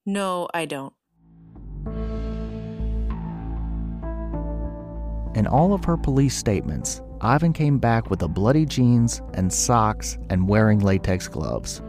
No, 0.04 0.48
I 0.52 0.64
don't. 0.66 0.92
In 5.34 5.46
all 5.46 5.72
of 5.72 5.84
her 5.84 5.96
police 5.96 6.36
statements, 6.36 7.00
Ivan 7.22 7.52
came 7.52 7.78
back 7.78 8.10
with 8.10 8.18
the 8.18 8.28
bloody 8.28 8.66
jeans 8.66 9.22
and 9.34 9.52
socks 9.52 10.18
and 10.28 10.48
wearing 10.48 10.80
latex 10.80 11.28
gloves. 11.28 11.80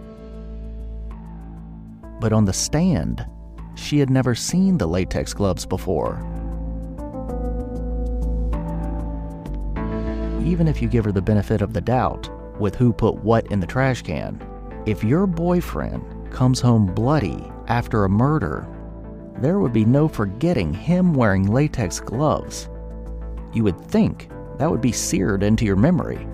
But 2.21 2.31
on 2.31 2.45
the 2.45 2.53
stand, 2.53 3.25
she 3.75 3.99
had 3.99 4.09
never 4.09 4.33
seen 4.35 4.77
the 4.77 4.87
latex 4.87 5.33
gloves 5.33 5.65
before. 5.65 6.19
Even 10.45 10.67
if 10.67 10.81
you 10.81 10.87
give 10.87 11.03
her 11.03 11.11
the 11.11 11.21
benefit 11.21 11.61
of 11.61 11.73
the 11.73 11.81
doubt 11.81 12.29
with 12.59 12.75
who 12.75 12.93
put 12.93 13.15
what 13.23 13.45
in 13.47 13.59
the 13.59 13.67
trash 13.67 14.03
can, 14.03 14.41
if 14.85 15.03
your 15.03 15.27
boyfriend 15.27 16.31
comes 16.31 16.61
home 16.61 16.85
bloody 16.85 17.51
after 17.67 18.05
a 18.05 18.09
murder, 18.09 18.67
there 19.39 19.59
would 19.59 19.73
be 19.73 19.85
no 19.85 20.07
forgetting 20.07 20.73
him 20.73 21.13
wearing 21.13 21.51
latex 21.51 21.99
gloves. 21.99 22.69
You 23.53 23.63
would 23.63 23.79
think 23.79 24.29
that 24.57 24.69
would 24.69 24.81
be 24.81 24.91
seared 24.91 25.43
into 25.43 25.65
your 25.65 25.75
memory. 25.75 26.27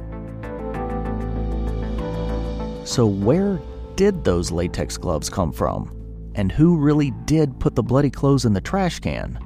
So, 2.85 3.05
where 3.05 3.61
did 3.95 4.23
those 4.23 4.51
latex 4.51 4.97
gloves 4.97 5.29
come 5.29 5.51
from? 5.51 5.95
And 6.35 6.51
who 6.51 6.77
really 6.77 7.11
did 7.25 7.59
put 7.59 7.75
the 7.75 7.83
bloody 7.83 8.09
clothes 8.09 8.45
in 8.45 8.53
the 8.53 8.61
trash 8.61 8.99
can? 8.99 9.39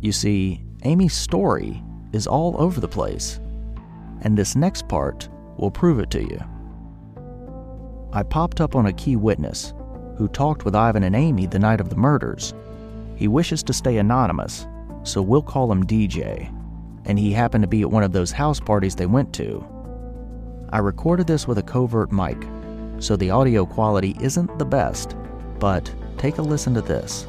You 0.00 0.12
see, 0.12 0.62
Amy's 0.84 1.14
story 1.14 1.82
is 2.12 2.26
all 2.26 2.54
over 2.60 2.80
the 2.80 2.88
place, 2.88 3.40
and 4.22 4.36
this 4.36 4.56
next 4.56 4.88
part 4.88 5.28
will 5.56 5.70
prove 5.70 5.98
it 5.98 6.10
to 6.10 6.22
you. 6.22 6.40
I 8.12 8.22
popped 8.22 8.60
up 8.60 8.74
on 8.74 8.86
a 8.86 8.92
key 8.92 9.16
witness 9.16 9.72
who 10.16 10.28
talked 10.28 10.64
with 10.64 10.74
Ivan 10.74 11.02
and 11.02 11.16
Amy 11.16 11.46
the 11.46 11.58
night 11.58 11.80
of 11.80 11.88
the 11.88 11.96
murders. 11.96 12.52
He 13.16 13.28
wishes 13.28 13.62
to 13.64 13.72
stay 13.72 13.98
anonymous, 13.98 14.66
so 15.02 15.22
we'll 15.22 15.42
call 15.42 15.70
him 15.70 15.86
DJ, 15.86 16.48
and 17.06 17.18
he 17.18 17.32
happened 17.32 17.62
to 17.62 17.68
be 17.68 17.82
at 17.82 17.90
one 17.90 18.02
of 18.02 18.12
those 18.12 18.30
house 18.30 18.60
parties 18.60 18.94
they 18.94 19.06
went 19.06 19.32
to. 19.34 19.64
I 20.70 20.78
recorded 20.78 21.26
this 21.26 21.48
with 21.48 21.58
a 21.58 21.62
covert 21.62 22.12
mic, 22.12 22.38
so 22.98 23.16
the 23.16 23.30
audio 23.30 23.66
quality 23.66 24.16
isn't 24.20 24.58
the 24.58 24.64
best, 24.64 25.16
but 25.58 25.92
take 26.18 26.38
a 26.38 26.42
listen 26.42 26.74
to 26.74 26.82
this. 26.82 27.26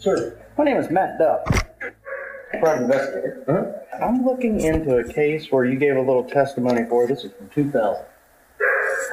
Sir, 0.00 0.38
my 0.58 0.64
name 0.64 0.76
is 0.76 0.90
Matt 0.90 1.18
Duff, 1.18 1.44
private 2.60 2.82
investigator. 2.82 3.44
Uh-huh. 3.48 4.04
I'm 4.04 4.24
looking 4.24 4.60
into 4.60 4.96
a 4.96 5.12
case 5.12 5.50
where 5.50 5.64
you 5.64 5.78
gave 5.78 5.96
a 5.96 6.00
little 6.00 6.24
testimony 6.24 6.84
for. 6.88 7.06
This 7.06 7.24
is 7.24 7.32
from 7.32 7.48
2000. 7.50 8.04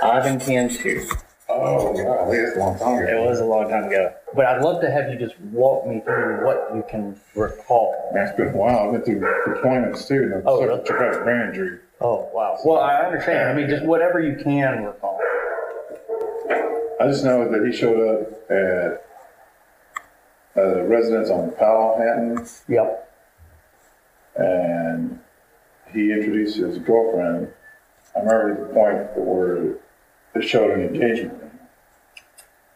Ivan 0.01 0.39
Cantu. 0.39 1.05
Oh, 1.61 1.91
wow, 1.91 2.31
that's 2.31 2.55
a 2.55 2.59
long 2.59 2.77
time 2.79 3.03
ago. 3.03 3.23
It 3.23 3.29
was 3.29 3.39
a 3.39 3.45
long 3.45 3.69
time 3.69 3.85
ago. 3.85 4.13
But 4.33 4.45
I'd 4.45 4.61
love 4.61 4.81
to 4.81 4.89
have 4.91 5.11
you 5.11 5.19
just 5.19 5.39
walk 5.39 5.85
me 5.87 6.01
through 6.01 6.45
what 6.45 6.71
you 6.75 6.83
can 6.89 7.19
recall. 7.35 8.11
That's 8.13 8.35
been 8.37 8.49
a 8.49 8.51
while. 8.57 8.87
I've 8.87 8.91
been 8.93 9.19
through 9.19 9.21
deployments 9.55 10.07
too. 10.07 10.31
And 10.33 10.43
Oh, 10.45 10.63
really? 10.63 10.83
traumatic 10.83 11.23
brain 11.23 11.47
injury. 11.49 11.79
Oh, 12.01 12.29
wow. 12.33 12.57
Well, 12.63 12.79
I 12.79 12.95
understand. 12.97 13.49
I 13.49 13.53
mean, 13.53 13.69
just 13.69 13.83
whatever 13.83 14.19
you 14.19 14.35
can 14.41 14.85
recall. 14.85 15.19
I 17.01 17.07
just 17.07 17.23
know 17.23 17.49
that 17.49 17.65
he 17.65 17.71
showed 17.75 17.99
up 18.21 18.51
at 18.51 19.05
a 20.61 20.83
residence 20.85 21.29
on 21.29 21.51
Powell-Hatton. 21.51 22.45
Yep. 22.67 23.05
And 24.35 25.19
he 25.91 26.11
introduced 26.11 26.57
his 26.57 26.77
girlfriend. 26.77 27.51
I 28.15 28.19
remember 28.19 28.67
the 28.67 28.73
point 28.73 29.17
where 29.17 29.75
they 30.33 30.45
showed 30.45 30.71
an 30.71 30.81
engagement. 30.93 31.38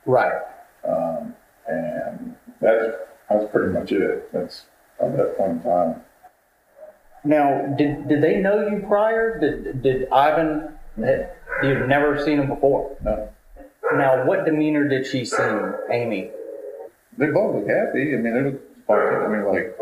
Right. 0.05 0.41
Um, 0.87 1.35
and 1.67 2.35
that's, 2.59 2.95
that's 3.29 3.51
pretty 3.51 3.73
much 3.73 3.91
it. 3.91 4.31
That's 4.33 4.65
at 5.01 5.15
that 5.17 5.37
point 5.37 5.51
in 5.53 5.61
time. 5.63 6.01
Now, 7.25 7.73
did 7.77 8.09
did 8.09 8.21
they 8.21 8.37
know 8.37 8.67
you 8.67 8.83
prior? 8.85 9.39
Did 9.39 9.81
did 9.81 10.09
Ivan? 10.11 10.73
Had, 10.97 11.31
you've 11.63 11.87
never 11.87 12.23
seen 12.23 12.39
him 12.39 12.47
before. 12.47 12.97
No. 13.01 13.29
Now, 13.93 14.25
what 14.25 14.45
demeanor 14.45 14.87
did 14.87 15.05
she 15.05 15.23
seem, 15.23 15.73
Amy? 15.89 16.31
They 17.17 17.27
both 17.27 17.55
look 17.55 17.67
happy. 17.67 18.13
I 18.13 18.17
mean, 18.17 18.33
they 18.33 18.41
look 18.41 18.85
fine. 18.87 18.97
I 18.97 19.27
mean, 19.27 19.45
like, 19.45 19.77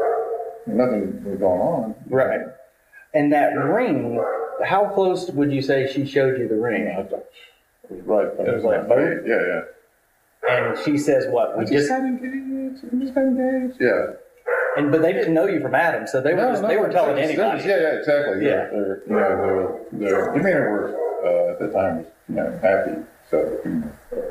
nothing 0.68 1.24
was 1.24 1.40
going 1.40 1.62
on. 1.62 1.96
Right. 2.10 2.42
And 3.14 3.34
that 3.34 3.54
ring, 3.58 4.24
how 4.64 4.86
close 4.94 5.30
would 5.32 5.52
you 5.52 5.62
say 5.62 5.92
she 5.92 6.06
showed 6.06 6.38
you 6.40 6.48
the 6.48 6.56
ring? 6.56 6.84
It 6.84 7.12
was 7.90 8.02
right. 8.06 8.28
It 8.48 8.54
was 8.56 8.64
like? 8.64 8.88
Yeah, 9.26 9.48
yeah. 9.48 9.62
And 10.50 10.78
she 10.84 10.98
says, 10.98 11.28
"What? 11.28 11.58
We 11.58 11.66
I 11.66 11.68
just 11.68 11.90
got 11.90 12.02
engaged. 12.02 12.84
I 12.86 12.96
just 12.98 13.14
got 13.14 13.22
engaged. 13.24 13.78
Yeah. 13.80 14.14
And 14.78 14.92
but 14.92 15.02
they 15.02 15.14
didn't 15.14 15.34
know 15.34 15.48
you 15.48 15.60
from 15.60 15.76
Adam, 15.76 16.08
so 16.08 16.22
they 16.22 16.34
were 16.34 16.42
just, 16.42 16.62
no, 16.62 16.68
they 16.70 16.78
were 16.78 16.90
telling 16.90 17.18
it's- 17.18 17.30
anybody. 17.30 17.60
it's- 17.60 17.66
Yeah, 17.66 17.82
yeah, 17.92 17.98
exactly. 18.00 18.46
Yeah. 18.46 18.52
They're, 18.72 19.02
you 19.08 19.16
know, 19.16 19.80
their, 19.92 20.10
their 20.10 20.34
demeanor 20.34 20.82
was, 20.82 20.94
uh, 21.26 21.52
at 21.52 21.60
the 21.60 21.78
time 21.78 21.98
was, 21.98 22.06
you 22.30 22.36
know, 22.36 22.60
happy. 22.62 22.92
So, 23.30 23.60
you 23.66 23.72
know, 23.72 23.92
uh, 24.14 24.22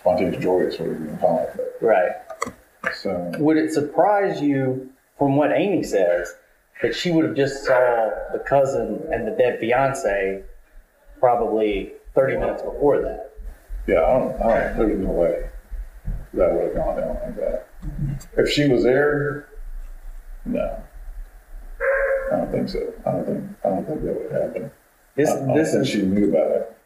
spontaneous, 0.00 0.42
joyous, 0.42 0.78
whatever 0.78 0.98
you 0.98 1.04
want 1.06 1.20
to 1.20 1.26
call 1.26 1.38
it. 1.40 1.50
But, 1.56 1.86
Right. 1.86 2.12
So, 2.94 3.32
Would 3.38 3.56
it 3.58 3.72
surprise 3.72 4.40
you, 4.40 4.90
from 5.18 5.36
what 5.36 5.52
Amy 5.52 5.82
says, 5.82 6.34
that 6.82 6.94
she 6.94 7.10
would 7.10 7.24
have 7.26 7.36
just 7.36 7.64
saw 7.64 8.10
the 8.32 8.38
cousin 8.38 9.02
and 9.12 9.26
the 9.26 9.30
dead 9.32 9.58
fiance 9.60 10.42
probably 11.20 11.92
30 12.14 12.36
minutes 12.38 12.62
before 12.62 13.00
that? 13.02 13.30
Yeah, 13.86 14.02
I 14.02 14.18
don't, 14.18 14.42
I 14.42 14.74
don't, 14.76 14.78
there's 14.78 14.98
no 14.98 15.10
way 15.10 15.50
that 16.34 16.52
would 16.52 16.64
have 16.64 16.74
gone 16.74 16.96
down 16.96 17.08
like 17.08 17.36
that. 17.36 17.68
Mm-hmm. 17.84 18.40
If 18.40 18.50
she 18.50 18.68
was 18.68 18.82
there, 18.82 19.48
no. 20.44 20.82
I 22.32 22.36
don't 22.36 22.50
think 22.50 22.68
so. 22.68 22.92
I 23.06 23.12
don't 23.12 23.26
think, 23.26 23.44
I 23.64 23.68
don't 23.68 23.86
think 23.86 24.02
that 24.02 24.14
would 24.14 24.32
happen. 24.32 24.70
This, 25.14 25.30
I, 25.30 25.50
I 25.50 25.54
this 25.56 25.72
think 25.72 25.82
is. 25.82 25.88
she 25.90 26.02
knew 26.02 26.30
about 26.30 26.50
it. 26.52 26.76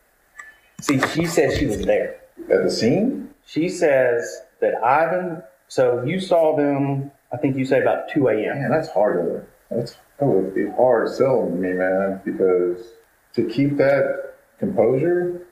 See, 0.80 1.00
she 1.14 1.26
says 1.26 1.56
she 1.56 1.66
was 1.66 1.84
there. 1.84 2.20
At 2.50 2.64
the 2.64 2.70
scene? 2.70 3.30
She 3.46 3.68
says 3.68 4.42
that 4.60 4.74
Ivan. 4.82 5.42
So 5.68 6.02
you 6.04 6.20
saw 6.20 6.56
them. 6.56 7.10
I 7.32 7.36
think 7.36 7.56
you 7.56 7.64
say 7.64 7.80
about 7.80 8.08
2 8.10 8.28
a.m. 8.28 8.58
Man, 8.60 8.70
that's 8.70 8.88
hard 8.88 9.16
to, 9.16 9.74
that's, 9.74 9.96
that 10.18 10.26
would 10.26 10.54
be 10.54 10.66
hard 10.68 11.10
selling 11.10 11.50
to 11.50 11.56
me, 11.56 11.72
man, 11.74 12.20
because 12.24 12.82
to 13.34 13.44
keep 13.44 13.76
that 13.76 14.34
composure, 14.58 15.46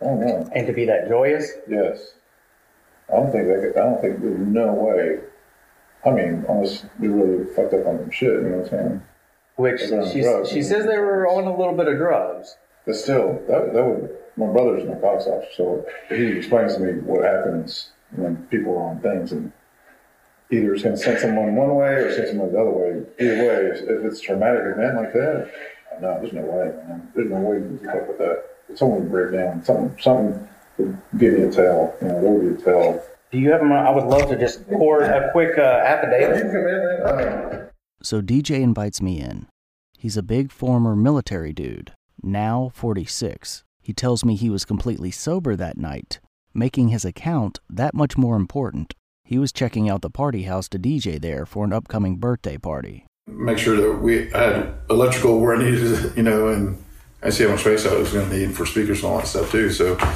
I 0.00 0.04
don't. 0.04 0.52
And 0.54 0.66
to 0.66 0.72
be 0.72 0.84
that 0.86 1.08
joyous? 1.08 1.52
Yes. 1.68 2.14
I 3.08 3.16
don't 3.16 3.30
think 3.32 3.46
they 3.46 3.54
could, 3.54 3.76
I 3.76 3.84
don't 3.84 4.00
think 4.00 4.20
there's 4.20 4.38
no 4.38 4.72
way. 4.72 5.20
I 6.04 6.10
mean, 6.10 6.44
unless 6.48 6.84
they 6.98 7.08
really 7.08 7.44
fucked 7.54 7.74
up 7.74 7.86
on 7.86 7.98
some 7.98 8.10
shit, 8.10 8.32
you 8.32 8.40
know 8.42 8.56
what 8.58 8.72
I'm 8.72 8.78
saying? 8.78 9.02
Which 9.56 9.80
They're 9.88 10.02
on 10.02 10.10
she, 10.12 10.22
drugs. 10.22 10.50
she 10.50 10.62
says 10.62 10.86
they 10.86 10.98
were 10.98 11.26
on 11.26 11.44
a 11.44 11.56
little 11.56 11.74
bit 11.74 11.88
of 11.88 11.96
drugs. 11.96 12.56
But 12.84 12.94
still, 12.94 13.42
that, 13.48 13.72
that 13.72 13.84
would, 13.84 14.16
my 14.36 14.46
brother's 14.46 14.82
in 14.82 14.88
the 14.88 14.94
narcotics 14.94 15.26
officer, 15.26 15.50
so 15.56 15.86
he 16.08 16.26
explains 16.26 16.74
to 16.74 16.80
me 16.80 17.00
what 17.00 17.24
happens 17.24 17.90
when 18.14 18.36
people 18.48 18.76
are 18.76 18.90
on 18.90 19.00
things 19.00 19.32
and 19.32 19.52
either 20.50 20.74
it's 20.74 20.82
gonna 20.84 20.96
send 20.96 21.18
someone 21.18 21.56
one 21.56 21.74
way 21.74 21.94
or 21.94 22.14
send 22.14 22.28
someone 22.28 22.52
the 22.52 22.60
other 22.60 22.70
way. 22.70 23.02
Either 23.18 23.48
way, 23.48 23.66
if 23.66 23.82
if 23.82 24.04
it's 24.04 24.20
a 24.20 24.22
traumatic 24.22 24.62
event 24.64 24.96
like 24.96 25.12
that, 25.12 25.50
no, 26.00 26.20
there's 26.20 26.32
no 26.32 26.42
way, 26.42 26.66
man. 26.88 27.10
There's 27.14 27.30
no 27.30 27.38
way 27.38 27.56
you 27.56 27.64
can 27.64 27.78
keep 27.78 27.88
up 27.88 28.08
with 28.08 28.18
that. 28.18 28.44
Someone 28.74 29.02
would 29.02 29.10
break 29.10 29.32
down, 29.32 29.64
something, 29.64 29.96
something 30.00 30.48
would 30.78 30.98
give 31.18 31.32
you 31.32 31.48
a 31.48 31.52
tell, 31.52 31.94
you 32.02 32.08
know, 32.08 32.20
there 32.20 32.30
would 32.30 32.56
be 32.56 32.62
a 32.62 32.64
tell. 32.64 33.02
Do 33.32 33.38
you 33.38 33.50
have 33.52 33.60
them? 33.60 33.72
I 33.72 33.90
would 33.90 34.04
love 34.04 34.28
to 34.30 34.38
just 34.38 34.66
pour 34.68 35.02
a 35.02 35.30
quick 35.32 35.58
uh, 35.58 35.62
affidavit. 35.62 37.72
So 38.02 38.20
DJ 38.20 38.60
invites 38.60 39.02
me 39.02 39.20
in. 39.20 39.48
He's 39.98 40.16
a 40.16 40.22
big 40.22 40.52
former 40.52 40.94
military 40.94 41.52
dude, 41.52 41.92
now 42.22 42.70
46. 42.74 43.64
He 43.82 43.92
tells 43.92 44.24
me 44.24 44.36
he 44.36 44.50
was 44.50 44.64
completely 44.64 45.10
sober 45.10 45.56
that 45.56 45.76
night, 45.78 46.20
making 46.54 46.88
his 46.88 47.04
account 47.04 47.58
that 47.68 47.94
much 47.94 48.16
more 48.16 48.36
important. 48.36 48.94
He 49.24 49.38
was 49.38 49.52
checking 49.52 49.88
out 49.90 50.02
the 50.02 50.10
party 50.10 50.42
house 50.42 50.68
to 50.68 50.78
DJ 50.78 51.20
there 51.20 51.46
for 51.46 51.64
an 51.64 51.72
upcoming 51.72 52.16
birthday 52.16 52.58
party. 52.58 53.06
make 53.26 53.58
sure 53.58 53.76
that 53.76 53.98
we 54.00 54.30
had 54.30 54.72
electrical 54.88 55.40
where 55.40 55.56
needed, 55.56 56.12
you 56.16 56.22
know, 56.22 56.48
and 56.48 56.78
I 57.26 57.30
see 57.30 57.42
how 57.42 57.50
much 57.50 57.60
space 57.62 57.84
I 57.84 57.92
was 57.94 58.12
going 58.12 58.30
to 58.30 58.36
need 58.38 58.54
for 58.56 58.64
speakers 58.64 59.02
and 59.02 59.10
all 59.12 59.18
that 59.18 59.26
stuff 59.26 59.50
too. 59.50 59.70
So 59.72 59.96
I 60.00 60.14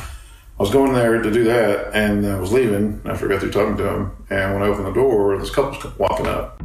was 0.63 0.71
going 0.71 0.93
there 0.93 1.21
to 1.21 1.31
do 1.31 1.43
that, 1.45 1.93
and 1.93 2.25
I 2.25 2.39
was 2.39 2.53
leaving 2.53 3.01
after 3.05 3.27
I 3.27 3.31
got 3.33 3.41
through 3.41 3.51
talking 3.51 3.77
to 3.79 3.89
him. 3.89 4.13
And 4.31 4.55
when 4.55 4.63
I 4.63 4.67
opened 4.67 4.87
the 4.87 4.93
door, 4.93 5.37
this 5.37 5.51
couple's 5.51 5.85
walking 5.99 6.29
up. 6.29 6.63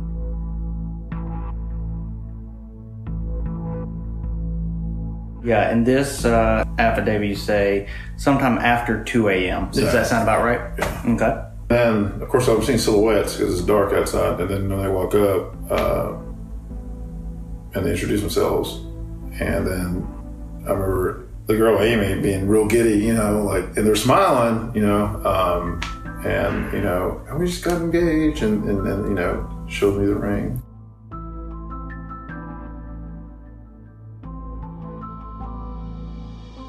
Yeah, 5.44 5.72
in 5.72 5.84
this 5.84 6.26
uh, 6.26 6.64
affidavit, 6.80 7.28
you 7.28 7.36
say 7.36 7.88
sometime 8.18 8.58
after 8.58 9.04
2 9.04 9.30
a.m. 9.30 9.70
Does 9.72 9.84
Yeah. 9.84 9.92
that 9.92 10.08
sound 10.08 10.24
about 10.24 10.44
right? 10.44 10.60
Yeah. 10.78 11.02
Okay. 11.16 11.42
And 11.70 12.22
of 12.22 12.30
course, 12.30 12.48
I 12.48 12.54
was 12.54 12.66
seeing 12.68 12.78
silhouettes 12.80 13.38
because 13.38 13.54
it's 13.60 13.66
dark 13.68 13.94
outside. 13.94 14.40
And 14.40 14.50
then 14.50 14.70
when 14.70 14.82
they 14.84 14.90
walk 14.90 15.14
up, 15.16 15.56
uh, 15.72 16.14
and 17.74 17.86
they 17.86 17.92
introduce 17.92 18.22
themselves, 18.22 18.78
and 19.40 19.68
then 19.68 20.08
I 20.68 20.72
remember 20.72 21.28
the 21.46 21.56
girl 21.56 21.80
Amy 21.82 22.22
being 22.22 22.48
real 22.48 22.66
giddy, 22.66 23.06
you 23.06 23.14
know, 23.14 23.44
like, 23.44 23.66
and 23.78 23.86
they're 23.86 23.96
smiling, 23.96 24.74
you 24.76 24.82
know, 24.82 25.06
um, 25.24 25.80
and 26.26 26.74
you 26.74 26.82
know, 26.82 27.22
"Oh, 27.30 27.38
we 27.38 27.46
just 27.46 27.64
got 27.64 27.82
engaged, 27.82 28.42
and 28.42 28.64
and 28.68 28.86
then 28.86 29.04
you 29.04 29.14
know, 29.14 29.66
showed 29.68 30.00
me 30.00 30.08
the 30.08 30.16
ring. 30.16 30.62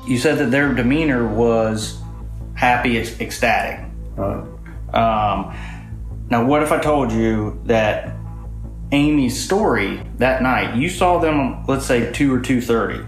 You 0.07 0.18
said 0.18 0.38
that 0.38 0.51
their 0.51 0.72
demeanor 0.72 1.26
was 1.26 2.01
happy, 2.55 2.99
ec- 2.99 3.20
ecstatic. 3.20 3.84
Right. 4.14 4.47
Um, 4.94 5.57
now, 6.30 6.44
what 6.44 6.62
if 6.62 6.70
I 6.70 6.78
told 6.78 7.11
you 7.11 7.61
that 7.64 8.14
Amy's 8.92 9.42
story 9.42 10.03
that 10.18 10.42
night? 10.42 10.76
You 10.76 10.88
saw 10.90 11.18
them, 11.18 11.64
let's 11.66 11.86
say 11.86 12.12
two 12.12 12.32
or 12.34 12.40
two 12.40 12.61
thirty. 12.61 13.05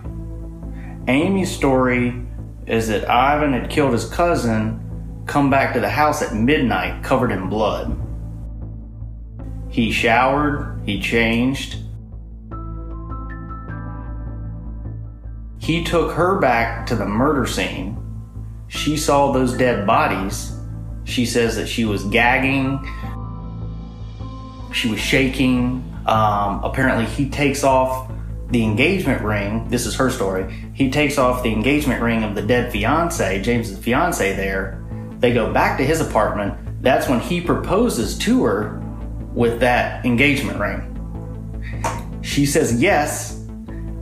Amy's 1.09 1.51
story 1.51 2.23
is 2.67 2.89
that 2.89 3.09
Ivan 3.09 3.55
had 3.55 3.71
killed 3.71 3.95
his 3.95 4.05
cousin, 4.05 5.23
come 5.27 5.49
back 5.49 5.73
to 5.73 5.81
the 5.81 5.89
house 5.89 6.21
at 6.21 6.35
midnight 6.35 7.03
covered 7.03 7.33
in 7.33 7.49
blood. 7.49 7.99
He 9.71 9.91
showered, 9.91 10.81
he 10.85 11.01
changed. 11.01 11.77
He 15.59 15.83
took 15.83 16.13
her 16.13 16.39
back 16.39 16.87
to 16.87 16.95
the 16.95 17.07
murder 17.07 17.47
scene. 17.47 17.97
She 18.69 18.99
saw 18.99 19.33
those 19.33 19.57
dead 19.57 19.87
bodies. 19.87 20.53
She 21.05 21.25
says 21.25 21.57
that 21.57 21.69
she 21.69 21.87
was 21.87 22.05
gagging, 22.05 22.87
she 24.73 24.91
was 24.91 25.01
shaking. 25.01 25.85
Um, 26.07 26.63
apparently, 26.65 27.07
he 27.07 27.29
takes 27.29 27.65
off 27.65 28.11
the 28.51 28.65
engagement 28.65 29.23
ring. 29.23 29.69
This 29.69 29.87
is 29.87 29.95
her 29.97 30.11
story. 30.11 30.53
He 30.73 30.91
takes 30.91 31.19
off 31.19 31.43
the 31.43 31.53
engagement 31.53 32.03
ring 32.03 32.25
of 32.25 32.35
the 32.35 32.43
dead 32.43 32.73
fiance, 32.73 33.43
James's 33.43 33.79
fiance, 33.79 34.35
there. 34.35 34.83
They 35.19 35.33
go 35.33 35.53
back 35.53 35.79
to 35.79 35.85
his 35.85 36.01
apartment. 36.01 36.55
That's 36.83 37.09
when 37.09 37.21
he 37.21 37.41
proposes 37.41 38.17
to 38.19 38.45
her 38.45 38.81
with 39.35 39.61
that 39.61 40.05
engagement 40.07 40.59
ring. 40.59 40.85
She 42.23 42.47
says 42.47 42.81
yes, 42.81 43.35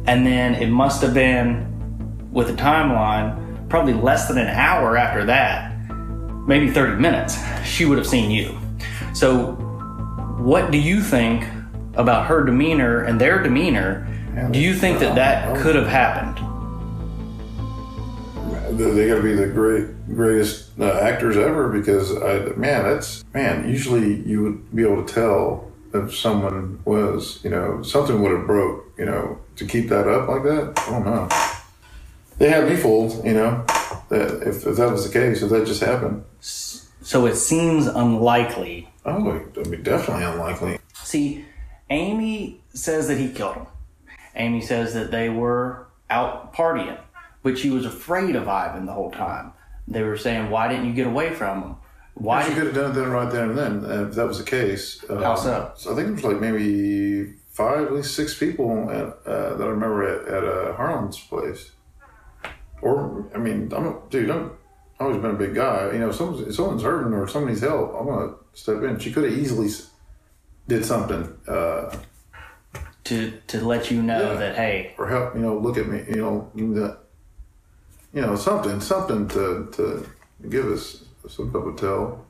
and 0.07 0.27
then 0.27 0.55
it 0.55 0.69
must 0.69 1.03
have 1.03 1.15
been, 1.15 1.73
with 2.31 2.49
the 2.49 2.55
timeline, 2.55 3.69
probably 3.69 3.95
less 3.95 4.29
than 4.29 4.39
an 4.39 4.49
hour 4.49 4.97
after 4.97 5.25
that, 5.25 5.73
maybe 6.47 6.71
30 6.71 7.01
minutes, 7.01 7.37
she 7.65 7.85
would 7.85 7.99
have 7.99 8.07
seen 8.07 8.31
you. 8.31 8.57
So, 9.15 9.53
what 10.39 10.71
do 10.71 10.79
you 10.79 11.01
think 11.01 11.45
about 11.95 12.27
her 12.27 12.45
demeanor 12.45 13.03
and 13.03 13.21
their 13.21 13.43
demeanor? 13.43 14.07
Do 14.51 14.61
you 14.61 14.75
think 14.75 14.99
that 14.99 15.15
that 15.15 15.57
could 15.57 15.77
have 15.77 15.87
happened? 15.87 16.37
They, 18.79 18.91
they 18.91 19.09
got 19.09 19.17
to 19.17 19.23
be 19.23 19.33
the 19.33 19.47
great 19.47 20.15
greatest 20.15 20.79
uh, 20.79 20.93
actors 21.01 21.39
ever 21.39 21.71
because 21.71 22.15
I, 22.15 22.55
man, 22.57 22.83
that's 22.85 23.25
man. 23.33 23.67
Usually, 23.67 24.21
you 24.29 24.43
would 24.43 24.77
be 24.77 24.83
able 24.83 25.05
to 25.05 25.15
tell 25.15 25.73
if 25.95 26.15
someone 26.15 26.81
was, 26.85 27.41
you 27.43 27.49
know, 27.49 27.83
something 27.83 28.21
would 28.21 28.33
have 28.33 28.47
broke, 28.47 28.85
you 28.99 29.07
know, 29.07 29.39
to 29.57 29.65
keep 29.65 29.89
that 29.89 30.07
up 30.07 30.29
like 30.29 30.43
that. 30.43 30.79
I 30.87 30.91
don't 30.91 31.05
know. 31.07 31.29
They 32.39 32.51
had 32.51 32.69
me 32.69 32.77
fooled, 32.77 33.25
you 33.25 33.33
know. 33.33 33.65
That 34.11 34.43
if, 34.47 34.67
if 34.67 34.77
that 34.77 34.93
was 34.93 35.11
the 35.11 35.13
case, 35.19 35.41
if 35.43 35.49
that 35.49 35.67
just 35.67 35.83
happened. 35.83 36.25
So 36.41 37.25
it 37.25 37.37
seems 37.37 37.87
unlikely. 37.87 38.93
Oh, 39.07 39.31
I 39.57 39.69
mean, 39.69 39.83
definitely 39.83 40.25
unlikely. 40.25 40.79
See, 40.93 41.47
Amy 41.89 42.61
says 42.75 43.09
that 43.09 43.17
he 43.17 43.31
killed 43.31 43.55
him. 43.57 43.67
Amy 44.37 44.61
says 44.61 44.95
that 44.95 45.11
they 45.11 45.29
were 45.29 45.87
out 46.09 46.55
partying, 46.55 47.01
but 47.43 47.59
she 47.59 47.71
was 47.71 47.85
afraid 47.85 48.37
of 48.37 48.49
Ivan 48.49 48.87
the 48.87 48.93
whole 48.93 49.11
time. 49.11 49.53
They 49.89 50.03
were 50.03 50.17
saying, 50.17 50.51
"Why 50.51 50.69
didn't 50.69 50.87
you 50.87 50.93
get 50.93 51.07
away 51.07 51.33
from 51.33 51.63
him? 51.63 51.77
Why 52.15 52.43
she 52.43 52.49
did 52.51 52.57
could 52.57 52.67
have 52.67 52.75
done 52.75 52.91
it 52.93 52.95
then 52.95 53.11
right 53.11 53.31
there 53.31 53.45
and 53.45 53.59
then 53.59 54.09
if 54.09 54.15
that 54.15 54.27
was 54.27 54.39
the 54.39 54.45
case. 54.45 55.05
Um, 55.11 55.23
How 55.23 55.35
so? 55.35 55.73
I 55.91 55.95
think 55.95 56.09
it 56.09 56.13
was 56.13 56.25
like 56.25 56.41
maybe 56.41 57.35
five, 57.51 57.87
at 57.87 57.93
least 57.93 58.15
six 58.15 58.39
people 58.39 58.91
at, 58.91 59.31
uh, 59.31 59.55
that 59.57 59.65
I 59.65 59.69
remember 59.69 60.03
at, 60.03 60.27
at 60.27 60.45
uh, 60.45 60.77
Harlan's 60.77 61.19
place. 61.19 61.73
Or 62.81 63.31
I 63.35 63.39
mean, 63.39 63.71
I'm 63.75 63.87
a, 63.87 64.01
dude. 64.09 64.31
I'm 64.31 64.53
I've 64.99 65.09
always 65.09 65.21
been 65.21 65.33
a 65.33 65.39
big 65.39 65.55
guy. 65.55 65.93
You 65.93 65.99
know, 65.99 66.09
if 66.09 66.17
someone's, 66.17 66.49
if 66.49 66.55
someone's 66.55 66.83
hurting 66.83 67.13
or 67.13 67.29
someone 67.29 67.55
help, 67.57 67.95
I'm 67.99 68.07
gonna 68.07 68.35
step 68.55 68.83
in. 68.83 68.99
She 68.99 69.13
could 69.13 69.25
have 69.25 69.39
easily 69.39 69.69
did 70.69 70.87
something 70.87 71.39
uh, 71.47 71.95
to 73.07 73.33
to 73.49 73.61
let 73.65 73.91
you 73.91 74.03
know 74.03 74.33
Yeah. 74.33 74.39
that 74.39 74.57
hey, 74.57 74.95
or 74.99 75.09
help. 75.09 75.35
You 75.35 75.41
know, 75.43 75.57
look 75.59 75.77
at 75.79 75.87
me. 75.89 76.05
You 76.09 76.17
know, 76.17 76.51
give 76.57 76.67
me 76.69 76.79
that. 76.81 76.99
You 78.13 78.23
know, 78.23 78.37
something, 78.37 78.81
something 78.81 79.29
to 79.29 79.69
to 79.73 80.07
give 80.49 80.67
us 80.67 81.05
some 81.29 81.47
people 81.47 81.63
would 81.63 81.79
tell. 81.79 82.25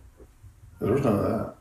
There 0.81 0.93
was 0.93 1.05
none 1.05 1.16
of 1.18 1.22
that. 1.24 1.55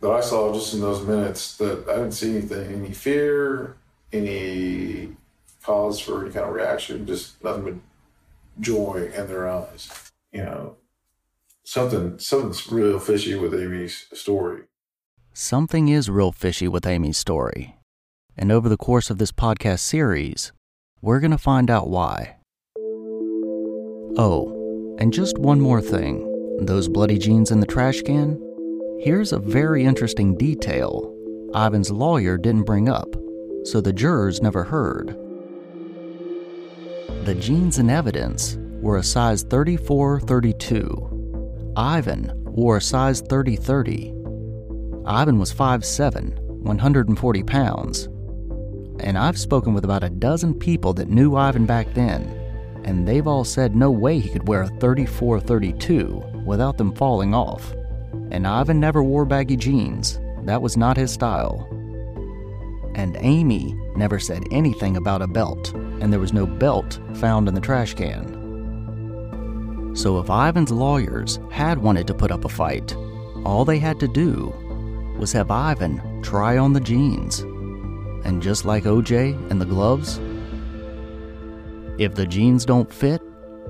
But 0.00 0.12
I 0.12 0.20
saw 0.20 0.52
just 0.54 0.74
in 0.74 0.80
those 0.80 1.04
minutes 1.04 1.56
that 1.56 1.88
I 1.88 1.96
didn't 1.96 2.12
see 2.12 2.30
anything, 2.36 2.72
any 2.84 2.92
fear, 2.92 3.76
any 4.12 5.16
cause 5.62 5.98
for 5.98 6.22
any 6.24 6.32
kind 6.32 6.46
of 6.46 6.54
reaction, 6.54 7.06
just 7.06 7.42
nothing 7.42 7.64
but 7.64 7.74
joy 8.60 9.10
in 9.14 9.26
their 9.26 9.48
eyes. 9.48 9.90
You 10.32 10.44
know, 10.44 10.76
something 11.64 12.18
something's 12.18 12.70
real 12.70 12.98
fishy 12.98 13.34
with 13.34 13.54
Amy's 13.54 14.06
story. 14.12 14.62
Something 15.32 15.88
is 15.88 16.08
real 16.10 16.32
fishy 16.32 16.68
with 16.68 16.86
Amy's 16.86 17.18
story. 17.18 17.77
And 18.38 18.52
over 18.52 18.68
the 18.68 18.76
course 18.76 19.10
of 19.10 19.18
this 19.18 19.32
podcast 19.32 19.80
series, 19.80 20.52
we're 21.02 21.18
going 21.18 21.32
to 21.32 21.38
find 21.38 21.70
out 21.70 21.90
why. 21.90 22.36
Oh, 24.16 24.96
and 25.00 25.12
just 25.12 25.38
one 25.38 25.60
more 25.60 25.80
thing 25.80 26.24
those 26.60 26.88
bloody 26.88 27.18
jeans 27.18 27.50
in 27.50 27.58
the 27.58 27.66
trash 27.66 28.00
can? 28.02 28.40
Here's 29.00 29.32
a 29.32 29.40
very 29.40 29.84
interesting 29.84 30.36
detail 30.36 31.12
Ivan's 31.54 31.90
lawyer 31.90 32.38
didn't 32.38 32.64
bring 32.64 32.88
up, 32.88 33.08
so 33.64 33.80
the 33.80 33.92
jurors 33.92 34.40
never 34.40 34.62
heard. 34.62 35.08
The 37.24 37.34
jeans 37.34 37.78
in 37.78 37.90
evidence 37.90 38.56
were 38.80 38.98
a 38.98 39.02
size 39.02 39.42
34 39.42 40.20
32. 40.20 41.72
Ivan 41.76 42.32
wore 42.44 42.76
a 42.76 42.82
size 42.82 43.20
30 43.20 43.56
30. 43.56 44.14
Ivan 45.06 45.38
was 45.38 45.52
5'7, 45.52 46.38
140 46.38 47.42
pounds. 47.42 48.08
And 49.00 49.16
I've 49.16 49.38
spoken 49.38 49.74
with 49.74 49.84
about 49.84 50.04
a 50.04 50.10
dozen 50.10 50.54
people 50.54 50.92
that 50.94 51.08
knew 51.08 51.36
Ivan 51.36 51.66
back 51.66 51.92
then, 51.94 52.22
and 52.84 53.06
they've 53.06 53.26
all 53.26 53.44
said 53.44 53.76
no 53.76 53.90
way 53.90 54.18
he 54.18 54.28
could 54.28 54.48
wear 54.48 54.62
a 54.62 54.68
34 54.68 55.40
32 55.40 56.42
without 56.44 56.78
them 56.78 56.94
falling 56.94 57.34
off. 57.34 57.72
And 58.30 58.46
Ivan 58.46 58.80
never 58.80 59.02
wore 59.02 59.24
baggy 59.24 59.56
jeans, 59.56 60.18
that 60.44 60.62
was 60.62 60.76
not 60.76 60.96
his 60.96 61.12
style. 61.12 61.68
And 62.94 63.16
Amy 63.20 63.74
never 63.94 64.18
said 64.18 64.42
anything 64.50 64.96
about 64.96 65.22
a 65.22 65.26
belt, 65.26 65.72
and 66.00 66.12
there 66.12 66.20
was 66.20 66.32
no 66.32 66.46
belt 66.46 66.98
found 67.14 67.48
in 67.48 67.54
the 67.54 67.60
trash 67.60 67.94
can. 67.94 68.38
So 69.94 70.18
if 70.18 70.30
Ivan's 70.30 70.70
lawyers 70.70 71.38
had 71.50 71.78
wanted 71.78 72.06
to 72.06 72.14
put 72.14 72.30
up 72.30 72.44
a 72.44 72.48
fight, 72.48 72.96
all 73.44 73.64
they 73.64 73.78
had 73.78 74.00
to 74.00 74.08
do 74.08 74.52
was 75.18 75.32
have 75.32 75.50
Ivan 75.50 76.22
try 76.22 76.56
on 76.56 76.72
the 76.72 76.80
jeans. 76.80 77.44
And 78.24 78.42
just 78.42 78.64
like 78.64 78.84
OJ 78.84 79.50
and 79.50 79.60
the 79.60 79.66
gloves, 79.66 80.20
if 81.98 82.14
the 82.14 82.26
jeans 82.26 82.64
don't 82.64 82.92
fit, 82.92 83.20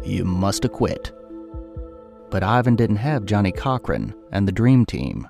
you 0.05 0.25
must 0.25 0.65
acquit. 0.65 1.13
But 2.31 2.43
Ivan 2.43 2.77
didn't 2.77 2.97
have 2.97 3.25
Johnnie 3.25 3.53
Cochran 3.53 4.15
and 4.31 4.47
the 4.47 4.53
Dream 4.53 4.85
Team. 4.85 5.29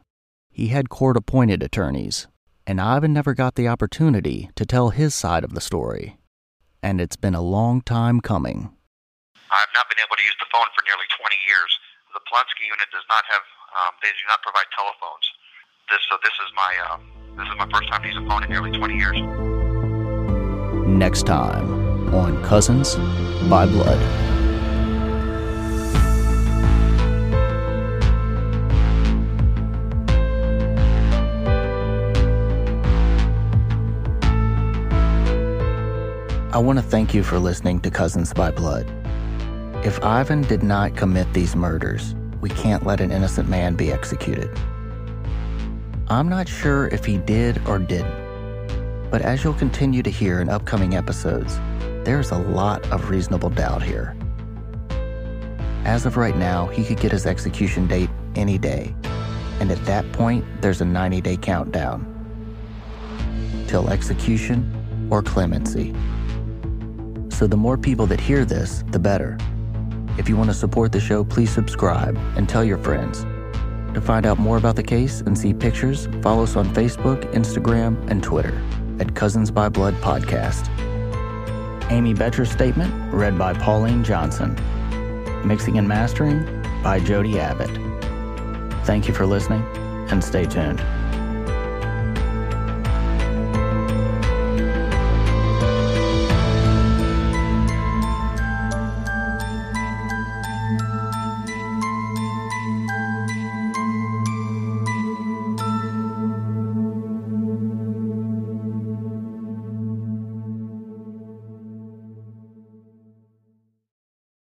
He 0.50 0.68
had 0.68 0.90
court 0.90 1.16
appointed 1.16 1.62
attorneys, 1.62 2.26
and 2.66 2.80
Ivan 2.80 3.12
never 3.12 3.34
got 3.34 3.54
the 3.54 3.68
opportunity 3.68 4.50
to 4.56 4.66
tell 4.66 4.90
his 4.90 5.14
side 5.14 5.44
of 5.44 5.54
the 5.54 5.60
story. 5.60 6.18
And 6.82 7.00
it's 7.00 7.14
been 7.14 7.34
a 7.34 7.42
long 7.42 7.82
time 7.82 8.20
coming. 8.20 8.74
I've 9.50 9.72
not 9.74 9.88
been 9.88 10.02
able 10.02 10.18
to 10.18 10.26
use 10.26 10.36
the 10.42 10.50
phone 10.50 10.66
for 10.74 10.82
nearly 10.84 11.06
20 11.14 11.38
years. 11.46 11.70
The 12.12 12.20
Polunsky 12.26 12.66
unit 12.66 12.90
does 12.90 13.06
not 13.06 13.22
have, 13.30 13.46
um, 13.78 13.94
they 14.02 14.10
do 14.10 14.26
not 14.26 14.42
provide 14.42 14.66
telephones. 14.74 15.26
This, 15.86 16.02
so 16.10 16.18
this 16.20 16.34
is 16.42 16.50
my, 16.58 16.74
uh, 16.90 16.98
this 17.38 17.46
is 17.46 17.56
my 17.56 17.68
first 17.70 17.88
time 17.88 18.04
a 18.04 18.28
phone 18.28 18.42
in 18.42 18.50
nearly 18.50 18.72
20 18.72 18.96
years. 18.96 19.16
Next 20.88 21.24
time 21.24 22.12
on 22.12 22.42
Cousins 22.42 22.96
by 23.48 23.64
Blood. 23.64 23.96
I 36.52 36.58
want 36.58 36.80
to 36.80 36.82
thank 36.84 37.14
you 37.14 37.22
for 37.22 37.38
listening 37.38 37.78
to 37.82 37.90
Cousins 37.90 38.32
by 38.32 38.50
Blood. 38.50 38.90
If 39.84 40.02
Ivan 40.02 40.42
did 40.42 40.64
not 40.64 40.96
commit 40.96 41.32
these 41.34 41.54
murders, 41.54 42.16
we 42.40 42.50
can't 42.50 42.84
let 42.84 43.00
an 43.00 43.12
innocent 43.12 43.48
man 43.48 43.76
be 43.76 43.92
executed. 43.92 44.50
I'm 46.10 46.26
not 46.26 46.48
sure 46.48 46.86
if 46.88 47.04
he 47.04 47.18
did 47.18 47.60
or 47.68 47.78
didn't, 47.78 49.10
but 49.10 49.20
as 49.20 49.44
you'll 49.44 49.52
continue 49.52 50.02
to 50.02 50.08
hear 50.08 50.40
in 50.40 50.48
upcoming 50.48 50.94
episodes, 50.94 51.58
there's 52.02 52.30
a 52.30 52.38
lot 52.38 52.82
of 52.90 53.10
reasonable 53.10 53.50
doubt 53.50 53.82
here. 53.82 54.16
As 55.84 56.06
of 56.06 56.16
right 56.16 56.34
now, 56.34 56.66
he 56.68 56.82
could 56.82 56.98
get 56.98 57.12
his 57.12 57.26
execution 57.26 57.86
date 57.86 58.08
any 58.36 58.56
day, 58.56 58.94
and 59.60 59.70
at 59.70 59.84
that 59.84 60.10
point, 60.12 60.46
there's 60.62 60.80
a 60.80 60.84
90 60.86 61.20
day 61.20 61.36
countdown. 61.36 62.06
Till 63.66 63.90
execution 63.90 65.08
or 65.10 65.22
clemency. 65.22 65.94
So 67.28 67.46
the 67.46 67.58
more 67.58 67.76
people 67.76 68.06
that 68.06 68.18
hear 68.18 68.46
this, 68.46 68.82
the 68.92 68.98
better. 68.98 69.36
If 70.16 70.26
you 70.26 70.38
want 70.38 70.48
to 70.48 70.54
support 70.54 70.90
the 70.90 71.00
show, 71.00 71.22
please 71.22 71.50
subscribe 71.50 72.16
and 72.34 72.48
tell 72.48 72.64
your 72.64 72.78
friends. 72.78 73.26
To 73.94 74.00
find 74.00 74.26
out 74.26 74.38
more 74.38 74.56
about 74.56 74.76
the 74.76 74.82
case 74.82 75.20
and 75.22 75.36
see 75.36 75.52
pictures, 75.52 76.08
follow 76.22 76.42
us 76.44 76.56
on 76.56 76.66
Facebook, 76.74 77.22
Instagram, 77.32 78.08
and 78.10 78.22
Twitter 78.22 78.60
at 79.00 79.14
Cousins 79.14 79.50
by 79.50 79.68
Blood 79.68 79.94
Podcast. 79.94 80.68
Amy 81.90 82.14
Boettcher's 82.14 82.50
statement 82.50 82.92
read 83.12 83.38
by 83.38 83.54
Pauline 83.54 84.04
Johnson. 84.04 84.54
Mixing 85.46 85.78
and 85.78 85.88
mastering 85.88 86.44
by 86.82 87.00
Jody 87.00 87.38
Abbott. 87.38 87.70
Thank 88.84 89.08
you 89.08 89.14
for 89.14 89.26
listening 89.26 89.62
and 90.10 90.22
stay 90.22 90.44
tuned. 90.44 90.80